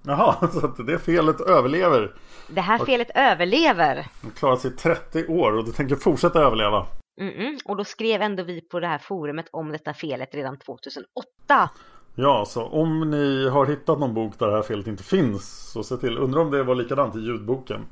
Jaha, 0.05 0.47
så 0.51 0.65
att 0.65 0.87
det 0.87 0.99
felet 0.99 1.41
överlever. 1.41 2.15
Det 2.49 2.61
här 2.61 2.85
felet 2.85 3.09
och 3.09 3.15
överlever. 3.15 4.07
De 4.21 4.31
klarat 4.31 4.61
sig 4.61 4.71
30 4.71 5.27
år 5.27 5.53
och 5.53 5.65
du 5.65 5.71
tänker 5.71 5.95
fortsätta 5.95 6.39
överleva. 6.39 6.87
Mm-mm. 7.21 7.57
Och 7.65 7.77
då 7.77 7.83
skrev 7.83 8.21
ändå 8.21 8.43
vi 8.43 8.61
på 8.61 8.79
det 8.79 8.87
här 8.87 8.97
forumet 8.97 9.45
om 9.51 9.71
detta 9.71 9.93
felet 9.93 10.35
redan 10.35 10.57
2008. 10.57 11.69
Ja, 12.15 12.45
så 12.47 12.65
om 12.65 13.11
ni 13.11 13.49
har 13.49 13.65
hittat 13.65 13.99
någon 13.99 14.13
bok 14.13 14.39
där 14.39 14.47
det 14.47 14.53
här 14.53 14.63
felet 14.63 14.87
inte 14.87 15.03
finns 15.03 15.71
så 15.71 15.83
se 15.83 15.97
till. 15.97 16.17
Undrar 16.17 16.41
om 16.41 16.51
det 16.51 16.63
var 16.63 16.75
likadant 16.75 17.15
i 17.15 17.19
ljudboken. 17.19 17.85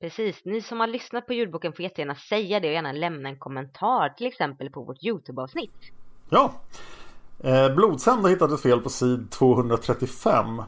Precis, 0.00 0.44
ni 0.44 0.62
som 0.62 0.80
har 0.80 0.86
lyssnat 0.86 1.26
på 1.26 1.32
ljudboken 1.32 1.72
får 1.72 1.82
jättegärna 1.82 2.14
säga 2.14 2.60
det 2.60 2.68
och 2.68 2.74
gärna 2.74 2.92
lämna 2.92 3.28
en 3.28 3.38
kommentar 3.38 4.08
till 4.08 4.26
exempel 4.26 4.70
på 4.70 4.84
vårt 4.84 5.04
Youtube-avsnitt. 5.04 5.92
Ja, 6.28 6.52
eh, 7.38 7.74
Blodsänd 7.74 8.22
har 8.22 8.28
hittat 8.28 8.52
ett 8.52 8.60
fel 8.60 8.80
på 8.80 8.88
sid 8.88 9.30
235. 9.30 10.62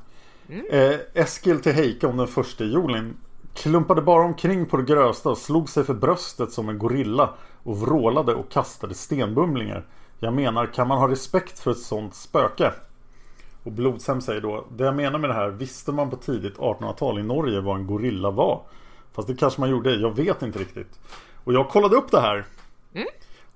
Mm. 0.48 0.66
Eh, 0.70 0.98
Eskil 1.14 1.61
till 1.61 1.72
Heike 1.72 2.06
om 2.06 2.16
den 2.16 2.26
första 2.26 2.64
Jolin 2.64 3.16
klumpade 3.54 4.02
bara 4.02 4.24
omkring 4.24 4.66
på 4.66 4.76
det 4.76 4.82
grövsta 4.82 5.30
och 5.30 5.38
slog 5.38 5.68
sig 5.68 5.84
för 5.84 5.94
bröstet 5.94 6.52
som 6.52 6.68
en 6.68 6.78
gorilla 6.78 7.34
och 7.62 7.80
vrålade 7.80 8.34
och 8.34 8.50
kastade 8.50 8.94
stenbumlingar. 8.94 9.86
Jag 10.18 10.34
menar, 10.34 10.66
kan 10.66 10.88
man 10.88 10.98
ha 10.98 11.09
respekt 11.09 11.59
för 11.59 11.70
ett 11.70 11.78
sånt 11.78 12.14
spöke? 12.14 12.72
Och 13.62 13.72
Blodshem 13.72 14.20
säger 14.20 14.40
då, 14.40 14.64
det 14.70 14.84
jag 14.84 14.96
menar 14.96 15.18
med 15.18 15.30
det 15.30 15.34
här 15.34 15.48
visste 15.48 15.92
man 15.92 16.11
på 16.11 16.16
tidigt 16.16 16.56
1800-tal 16.56 17.18
i 17.18 17.22
Norge 17.22 17.61
vad 17.61 17.76
en 17.76 17.86
gorilla 17.86 18.30
var. 18.30 18.62
Fast 19.12 19.28
det 19.28 19.34
kanske 19.34 19.61
man 19.61 19.70
gjorde, 19.70 19.94
jag 19.94 20.16
vet 20.16 20.42
inte 20.42 20.59
riktigt. 20.59 21.00
Och 21.44 21.52
jag 21.52 21.68
kollade 21.68 21.96
upp 21.96 22.11
det 22.11 22.20
här. 22.20 22.46
Mm. 22.94 23.09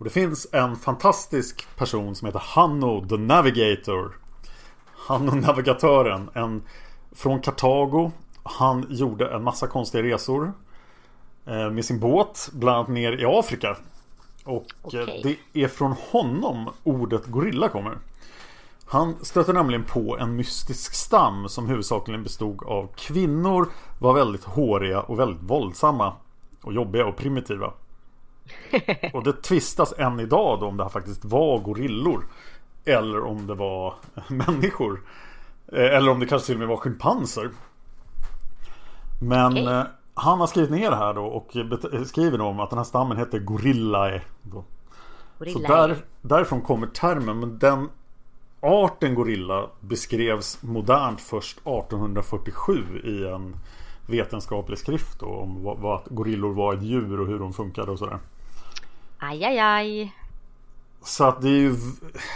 Och 0.02 0.04
det 0.04 0.10
finns 0.10 0.46
en 0.52 0.76
fantastisk 0.76 1.66
person 1.76 2.14
som 2.14 2.26
heter 2.26 2.42
Hanno 2.44 3.08
the 3.08 3.16
Navigator. 3.16 4.16
Han 4.96 5.28
och 5.28 5.36
navigatören. 5.36 6.30
En, 6.34 6.62
från 7.12 7.40
Kartago. 7.40 8.10
Han 8.42 8.86
gjorde 8.90 9.34
en 9.34 9.42
massa 9.42 9.66
konstiga 9.66 10.02
resor. 10.02 10.52
Eh, 11.46 11.70
med 11.70 11.84
sin 11.84 12.00
båt. 12.00 12.50
Bland 12.52 12.76
annat 12.76 12.88
ner 12.88 13.12
i 13.12 13.24
Afrika. 13.24 13.76
Och 14.44 14.94
eh, 14.94 15.02
okay. 15.02 15.36
det 15.52 15.62
är 15.62 15.68
från 15.68 15.94
honom 16.10 16.70
ordet 16.84 17.26
gorilla 17.26 17.68
kommer. 17.68 17.98
Han 18.86 19.14
stötte 19.24 19.52
nämligen 19.52 19.84
på 19.84 20.18
en 20.18 20.36
mystisk 20.36 20.94
stam 20.94 21.48
som 21.48 21.68
huvudsakligen 21.68 22.22
bestod 22.22 22.62
av 22.64 22.88
kvinnor, 22.96 23.68
var 23.98 24.14
väldigt 24.14 24.44
håriga 24.44 25.00
och 25.00 25.18
väldigt 25.18 25.42
våldsamma 25.42 26.12
och 26.62 26.72
jobbiga 26.72 27.06
och 27.06 27.16
primitiva. 27.16 27.72
Och 29.12 29.24
det 29.24 29.42
tvistas 29.42 29.94
än 29.98 30.20
idag 30.20 30.60
då 30.60 30.66
om 30.66 30.76
det 30.76 30.82
här 30.82 30.90
faktiskt 30.90 31.24
var 31.24 31.58
gorillor. 31.58 32.24
Eller 32.84 33.24
om 33.24 33.46
det 33.46 33.54
var 33.54 33.94
människor. 34.28 35.00
Eh, 35.72 35.96
eller 35.96 36.10
om 36.10 36.20
det 36.20 36.26
kanske 36.26 36.46
till 36.46 36.54
och 36.54 36.58
med 36.58 36.68
var 36.68 36.76
schimpanser. 36.76 37.50
Men 39.20 39.52
okay. 39.52 39.84
han 40.14 40.40
har 40.40 40.46
skrivit 40.46 40.70
ner 40.70 40.90
det 40.90 40.96
här 40.96 41.14
då 41.14 41.24
och 41.24 41.56
skriver 42.06 42.38
då 42.38 42.44
om 42.44 42.60
att 42.60 42.70
den 42.70 42.78
här 42.78 42.84
stammen 42.84 43.18
heter 43.18 43.38
Gorillae. 43.38 44.22
Så 45.52 45.58
där, 45.58 45.96
därifrån 46.20 46.60
kommer 46.60 46.86
termen. 46.86 47.40
Men 47.40 47.58
den 47.58 47.88
arten 48.60 49.14
gorilla 49.14 49.70
beskrevs 49.80 50.62
modernt 50.62 51.20
först 51.20 51.58
1847 51.58 53.00
i 53.04 53.26
en 53.26 53.56
vetenskaplig 54.06 54.78
skrift 54.78 55.20
då, 55.20 55.26
om 55.26 55.62
vad, 55.62 55.78
vad 55.78 56.00
gorillor 56.04 56.54
var 56.54 56.74
ett 56.74 56.82
djur 56.82 57.20
och 57.20 57.26
hur 57.26 57.38
de 57.38 57.52
funkade 57.52 57.90
och 57.90 57.98
sådär. 57.98 58.18
Aj, 59.18 59.44
aj, 59.44 59.58
aj. 59.58 60.12
Så 61.00 61.24
att 61.24 61.42
det 61.42 61.48
är 61.48 61.60
ju 61.60 61.74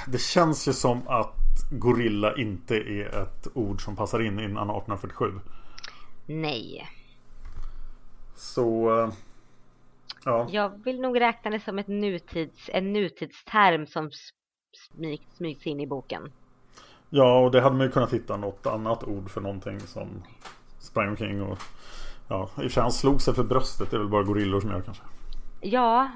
Det 0.07 0.19
känns 0.19 0.69
ju 0.69 0.73
som 0.73 1.09
att 1.09 1.35
gorilla 1.71 2.37
inte 2.37 2.77
är 2.77 3.23
ett 3.23 3.49
ord 3.55 3.85
som 3.85 3.97
passar 3.97 4.21
in 4.21 4.41
innan 4.41 4.71
1847. 4.71 5.33
Nej. 6.27 6.89
Så 8.35 9.01
eh, 9.01 9.11
Ja. 10.27 10.47
Jag 10.51 10.85
vill 10.85 11.01
nog 11.01 11.21
räkna 11.21 11.51
det 11.51 11.61
som 11.61 11.79
ett 11.79 11.89
nutids, 11.89 12.71
en 12.73 12.93
nutidsterm 12.93 13.87
som 13.87 14.11
smyg, 14.77 15.21
smygs 15.37 15.67
in 15.67 15.81
i 15.81 15.87
boken. 15.87 16.33
Ja, 17.11 17.39
och 17.39 17.51
det 17.51 17.61
hade 17.61 17.77
man 17.77 17.87
ju 17.87 17.93
kunnat 17.93 18.13
hitta 18.13 18.37
något 18.37 18.67
annat 18.67 19.05
ord 19.05 19.31
för 19.31 19.41
någonting 19.41 19.81
som 19.81 20.23
sprang 20.87 21.09
omkring 21.09 21.43
och 21.43 21.59
ja, 22.29 22.43
i 22.43 22.59
och 22.59 22.63
för 22.63 22.69
sig 22.69 22.83
han 22.83 22.93
slog 22.93 23.23
sig 23.23 23.35
för 23.35 23.45
bröstet. 23.45 23.91
Det 23.91 23.97
är 23.97 24.01
väl 24.01 24.09
bara 24.09 24.23
gorillor 24.23 24.61
som 24.61 24.71
gör 24.71 24.81
kanske. 24.81 25.03
Ja, 25.61 26.11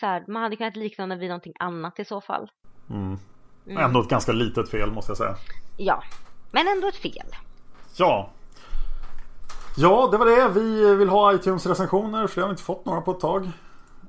så 0.00 0.06
här, 0.06 0.24
man 0.28 0.42
hade 0.42 0.56
kunnat 0.56 0.76
likna 0.76 1.06
det 1.06 1.16
vid 1.16 1.28
någonting 1.28 1.54
annat 1.58 1.98
i 1.98 2.04
så 2.04 2.20
fall. 2.20 2.50
Mm. 2.90 3.18
Mm. 3.66 3.82
Ändå 3.82 4.00
ett 4.00 4.08
ganska 4.08 4.32
litet 4.32 4.70
fel 4.70 4.90
måste 4.90 5.10
jag 5.10 5.16
säga. 5.16 5.36
Ja, 5.76 6.02
men 6.50 6.68
ändå 6.68 6.88
ett 6.88 6.96
fel. 6.96 7.26
Ja, 7.96 8.30
Ja, 9.78 10.08
det 10.10 10.16
var 10.16 10.26
det. 10.26 10.48
Vi 10.48 10.94
vill 10.94 11.08
ha 11.08 11.34
iTunes-recensioner 11.34 12.26
för 12.26 12.34
det 12.34 12.42
har 12.42 12.48
vi 12.48 12.52
inte 12.52 12.62
fått 12.62 12.84
några 12.84 13.00
på 13.00 13.10
ett 13.10 13.20
tag. 13.20 13.50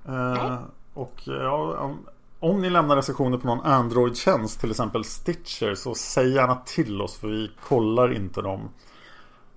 Eh, 0.08 0.60
och 0.94 1.22
ja, 1.26 1.78
om, 1.80 1.98
om 2.40 2.62
ni 2.62 2.70
lämnar 2.70 2.96
recensioner 2.96 3.38
på 3.38 3.48
någon 3.48 3.66
Android-tjänst, 3.66 4.60
till 4.60 4.72
exempel 4.72 5.04
Stitcher, 5.04 5.76
så 5.76 5.96
säg 5.96 6.34
gärna 6.34 6.56
till 6.56 7.02
oss 7.02 7.18
för 7.18 7.28
vi 7.28 7.52
kollar 7.68 8.14
inte 8.14 8.42
dem. 8.42 8.70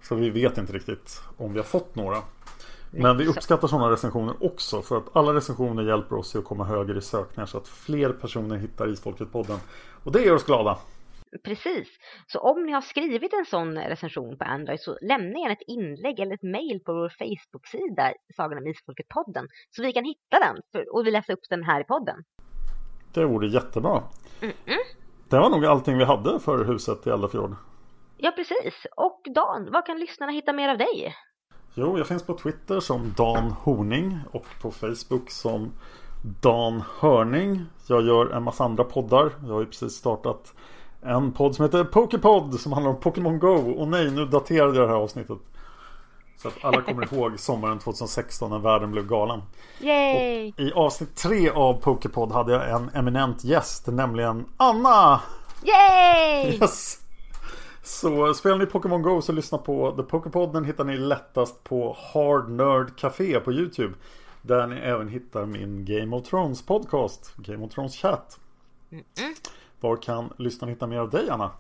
Så 0.03 0.14
vi 0.14 0.30
vet 0.30 0.59
inte 0.59 0.72
riktigt 0.72 1.22
om 1.36 1.53
vi 1.53 1.59
har 1.59 1.66
fått 1.66 1.94
några. 1.94 2.16
Men 2.90 3.16
vi 3.16 3.26
uppskattar 3.26 3.68
sådana 3.68 3.90
recensioner 3.90 4.34
också 4.40 4.82
för 4.82 4.96
att 4.96 5.16
alla 5.16 5.34
recensioner 5.34 5.82
hjälper 5.82 6.16
oss 6.16 6.36
att 6.36 6.44
komma 6.44 6.64
högre 6.64 6.98
i 6.98 7.01
sökningar 7.01 7.46
så 7.46 7.59
att 7.59 7.68
fler 7.68 8.12
personer 8.12 8.57
hittar 8.57 8.88
Isfolket-podden. 8.88 9.59
Och 10.05 10.12
det 10.12 10.22
gör 10.22 10.34
oss 10.34 10.44
glada. 10.44 10.78
Precis. 11.44 11.88
Så 12.26 12.38
om 12.38 12.66
ni 12.66 12.72
har 12.72 12.80
skrivit 12.80 13.32
en 13.32 13.44
sån 13.44 13.78
recension 13.78 14.38
på 14.38 14.44
Android 14.44 14.80
så 14.80 14.98
lämna 15.03 15.38
gärna 15.38 15.53
ett 15.53 15.66
inlägg 15.66 16.20
eller 16.20 16.34
ett 16.34 16.42
mail 16.42 16.80
på 16.86 16.92
vår 16.92 17.09
Facebook-sida 17.18 18.12
Sagan 18.36 18.59
om 18.59 18.66
Isfolket-podden 18.66 19.48
så 19.70 19.82
vi 19.82 19.92
kan 19.92 20.05
hitta 20.05 20.38
den 20.38 20.84
och 20.92 21.07
vi 21.07 21.11
läser 21.11 21.32
upp 21.32 21.48
den 21.51 21.64
här 21.64 21.80
i 21.80 21.84
podden. 21.84 22.24
Det 23.14 23.24
vore 23.24 23.48
jättebra. 23.48 24.03
Mm 24.40 24.55
-mm. 24.66 24.76
Det 25.28 25.38
var 25.38 25.51
nog 25.51 25.66
allting 25.66 25.98
vi 25.98 26.05
hade 26.05 26.40
för 26.40 26.64
huset 26.64 27.07
i 27.07 27.11
Eldafjord. 27.11 27.55
Ja, 28.23 28.31
precis. 28.31 28.87
Och 28.97 29.23
Dan, 29.35 29.68
vad 29.73 29.87
kan 29.87 29.99
lyssnarna 29.99 30.33
hitta 30.33 30.53
mer 30.53 30.68
av 30.68 30.79
dig? 30.79 31.14
Jo, 31.75 31.99
jag 31.99 32.07
finns 32.07 32.23
på 32.23 32.39
Twitter 32.39 32.81
som 32.81 33.14
Dan 33.16 33.51
Horning 33.51 34.18
och 34.33 34.47
på 34.62 34.71
Facebook 34.71 35.31
som 35.31 35.73
Dan 36.43 36.83
Hörning. 37.01 37.64
Jag 37.87 38.03
gör 38.03 38.31
en 38.31 38.43
massa 38.43 38.64
andra 38.64 38.85
poddar. 38.85 39.33
Jag 39.47 39.53
har 39.53 39.61
ju 39.61 39.66
precis 39.66 39.93
startat 39.93 40.55
en 41.03 41.33
podd 41.33 41.55
som 41.55 41.64
heter 41.64 41.85
Pokepod 41.85 42.61
som 42.61 42.73
handlar 42.73 42.91
om 42.91 43.01
Pokémon 43.01 43.39
Go. 43.39 43.73
Och 43.79 43.89
nej, 43.89 44.11
nu 44.11 44.27
daterade 44.27 44.79
jag 44.79 44.89
det 44.89 44.95
här 44.95 45.03
avsnittet. 45.03 45.39
Så 46.37 46.49
att 46.49 46.64
alla 46.64 46.83
kommer 46.83 47.14
ihåg 47.14 47.41
sommaren 47.41 47.79
2016 47.79 48.51
när 48.51 48.59
världen 48.59 48.91
blev 48.91 49.07
galen. 49.07 49.43
Yay! 49.81 50.53
Och 50.53 50.61
I 50.61 50.73
avsnitt 50.73 51.16
tre 51.16 51.51
av 51.51 51.75
Pokepod 51.75 52.33
hade 52.33 52.53
jag 52.53 52.71
en 52.71 52.91
eminent 52.95 53.45
gäst, 53.45 53.87
nämligen 53.87 54.45
Anna! 54.57 55.21
Yay! 55.62 56.53
Yes! 56.53 56.99
Så 57.83 58.35
spelar 58.35 58.59
ni 58.59 58.66
Pokémon 58.66 59.03
Go 59.03 59.22
så 59.22 59.33
lyssna 59.33 59.59
på 59.59 59.97
The 59.97 60.03
Pokepod. 60.03 60.53
Den 60.53 60.64
hittar 60.64 60.85
ni 60.85 60.97
lättast 60.97 61.64
på 61.64 61.97
Hard 61.99 62.51
Nerd 62.51 62.99
Café 62.99 63.41
på 63.41 63.53
YouTube. 63.53 63.95
Där 64.43 64.66
ni 64.66 64.76
även 64.76 65.09
hittar 65.09 65.47
min 65.47 65.85
Game 65.85 66.16
of 66.16 66.28
Thrones 66.28 66.66
podcast, 66.66 67.37
Game 67.37 67.64
of 67.64 67.72
Thrones 67.72 67.97
Chat. 67.97 68.41
Mm 68.93 69.05
-mm. 69.05 69.51
Var 69.81 69.97
kan 69.97 70.33
lyssnarna 70.39 70.72
hitta 70.72 70.87
mer 70.87 70.99
av 70.99 71.11
dig, 71.11 71.31
Anna? 71.31 71.51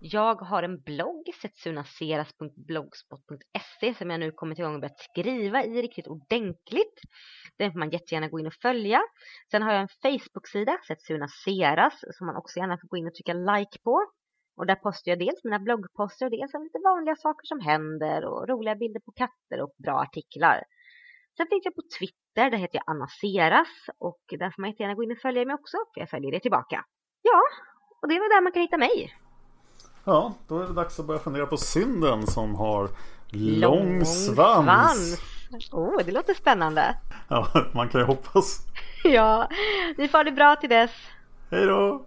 Jag 0.00 0.34
har 0.34 0.62
en 0.62 0.80
blogg, 0.80 1.24
setsunaseras.blogspot.se 1.42 3.94
som 3.94 4.10
jag 4.10 4.20
nu 4.20 4.30
kommit 4.30 4.58
igång 4.58 4.74
och 4.74 4.80
börjat 4.80 4.98
skriva 4.98 5.64
i 5.64 5.82
riktigt 5.82 6.06
ordentligt. 6.06 7.00
Den 7.56 7.72
får 7.72 7.78
man 7.78 7.90
jättegärna 7.90 8.28
gå 8.28 8.40
in 8.40 8.46
och 8.46 8.54
följa. 8.62 9.02
Sen 9.50 9.62
har 9.62 9.72
jag 9.72 9.82
en 9.82 9.88
Facebook-sida, 10.02 10.78
Setsunaseras, 10.86 12.04
som 12.10 12.26
man 12.26 12.36
också 12.36 12.58
gärna 12.58 12.78
får 12.78 12.88
gå 12.88 12.96
in 12.96 13.06
och 13.06 13.14
trycka 13.14 13.34
like 13.34 13.78
på. 13.84 14.06
Och 14.56 14.66
där 14.66 14.74
postar 14.74 15.10
jag 15.10 15.18
dels 15.18 15.44
mina 15.44 15.58
bloggposter 15.58 16.26
och 16.26 16.30
dels 16.30 16.54
lite 16.54 16.78
vanliga 16.84 17.16
saker 17.16 17.46
som 17.46 17.60
händer 17.60 18.24
och 18.24 18.48
roliga 18.48 18.74
bilder 18.74 19.00
på 19.00 19.12
katter 19.12 19.62
och 19.62 19.72
bra 19.84 20.00
artiklar. 20.00 20.62
Sen 21.36 21.46
finns 21.50 21.64
jag 21.64 21.74
på 21.74 21.82
Twitter, 21.98 22.50
där 22.50 22.58
heter 22.58 22.76
jag 22.76 22.84
Anna 22.86 23.08
Seras 23.20 23.68
och 23.98 24.22
där 24.38 24.50
får 24.50 24.60
man 24.60 24.70
jättegärna 24.70 24.94
gå 24.94 25.02
in 25.04 25.12
och 25.12 25.18
följa 25.18 25.44
mig 25.44 25.54
också, 25.54 25.76
för 25.94 26.00
jag 26.00 26.10
följer 26.10 26.32
det 26.32 26.40
tillbaka. 26.40 26.84
Ja, 27.22 27.40
och 28.02 28.08
det 28.08 28.14
är 28.14 28.20
väl 28.20 28.28
där 28.28 28.42
man 28.42 28.52
kan 28.52 28.62
hitta 28.62 28.78
mig. 28.78 29.14
Ja, 30.04 30.34
då 30.48 30.58
är 30.58 30.66
det 30.66 30.72
dags 30.72 31.00
att 31.00 31.06
börja 31.06 31.20
fundera 31.20 31.46
på 31.46 31.56
synden 31.56 32.26
som 32.26 32.54
har 32.54 32.88
lång, 33.30 33.60
lång 33.60 34.04
svans. 34.04 34.66
svans. 34.66 35.72
Oh, 35.72 36.04
det 36.04 36.12
låter 36.12 36.34
spännande. 36.34 36.96
Ja, 37.28 37.48
man 37.74 37.88
kan 37.88 38.00
ju 38.00 38.06
hoppas. 38.06 38.58
ja, 39.04 39.48
ni 39.96 40.08
får 40.08 40.24
det 40.24 40.32
bra 40.32 40.56
till 40.56 40.70
dess. 40.70 40.90
Hej 41.50 41.66
då! 41.66 42.06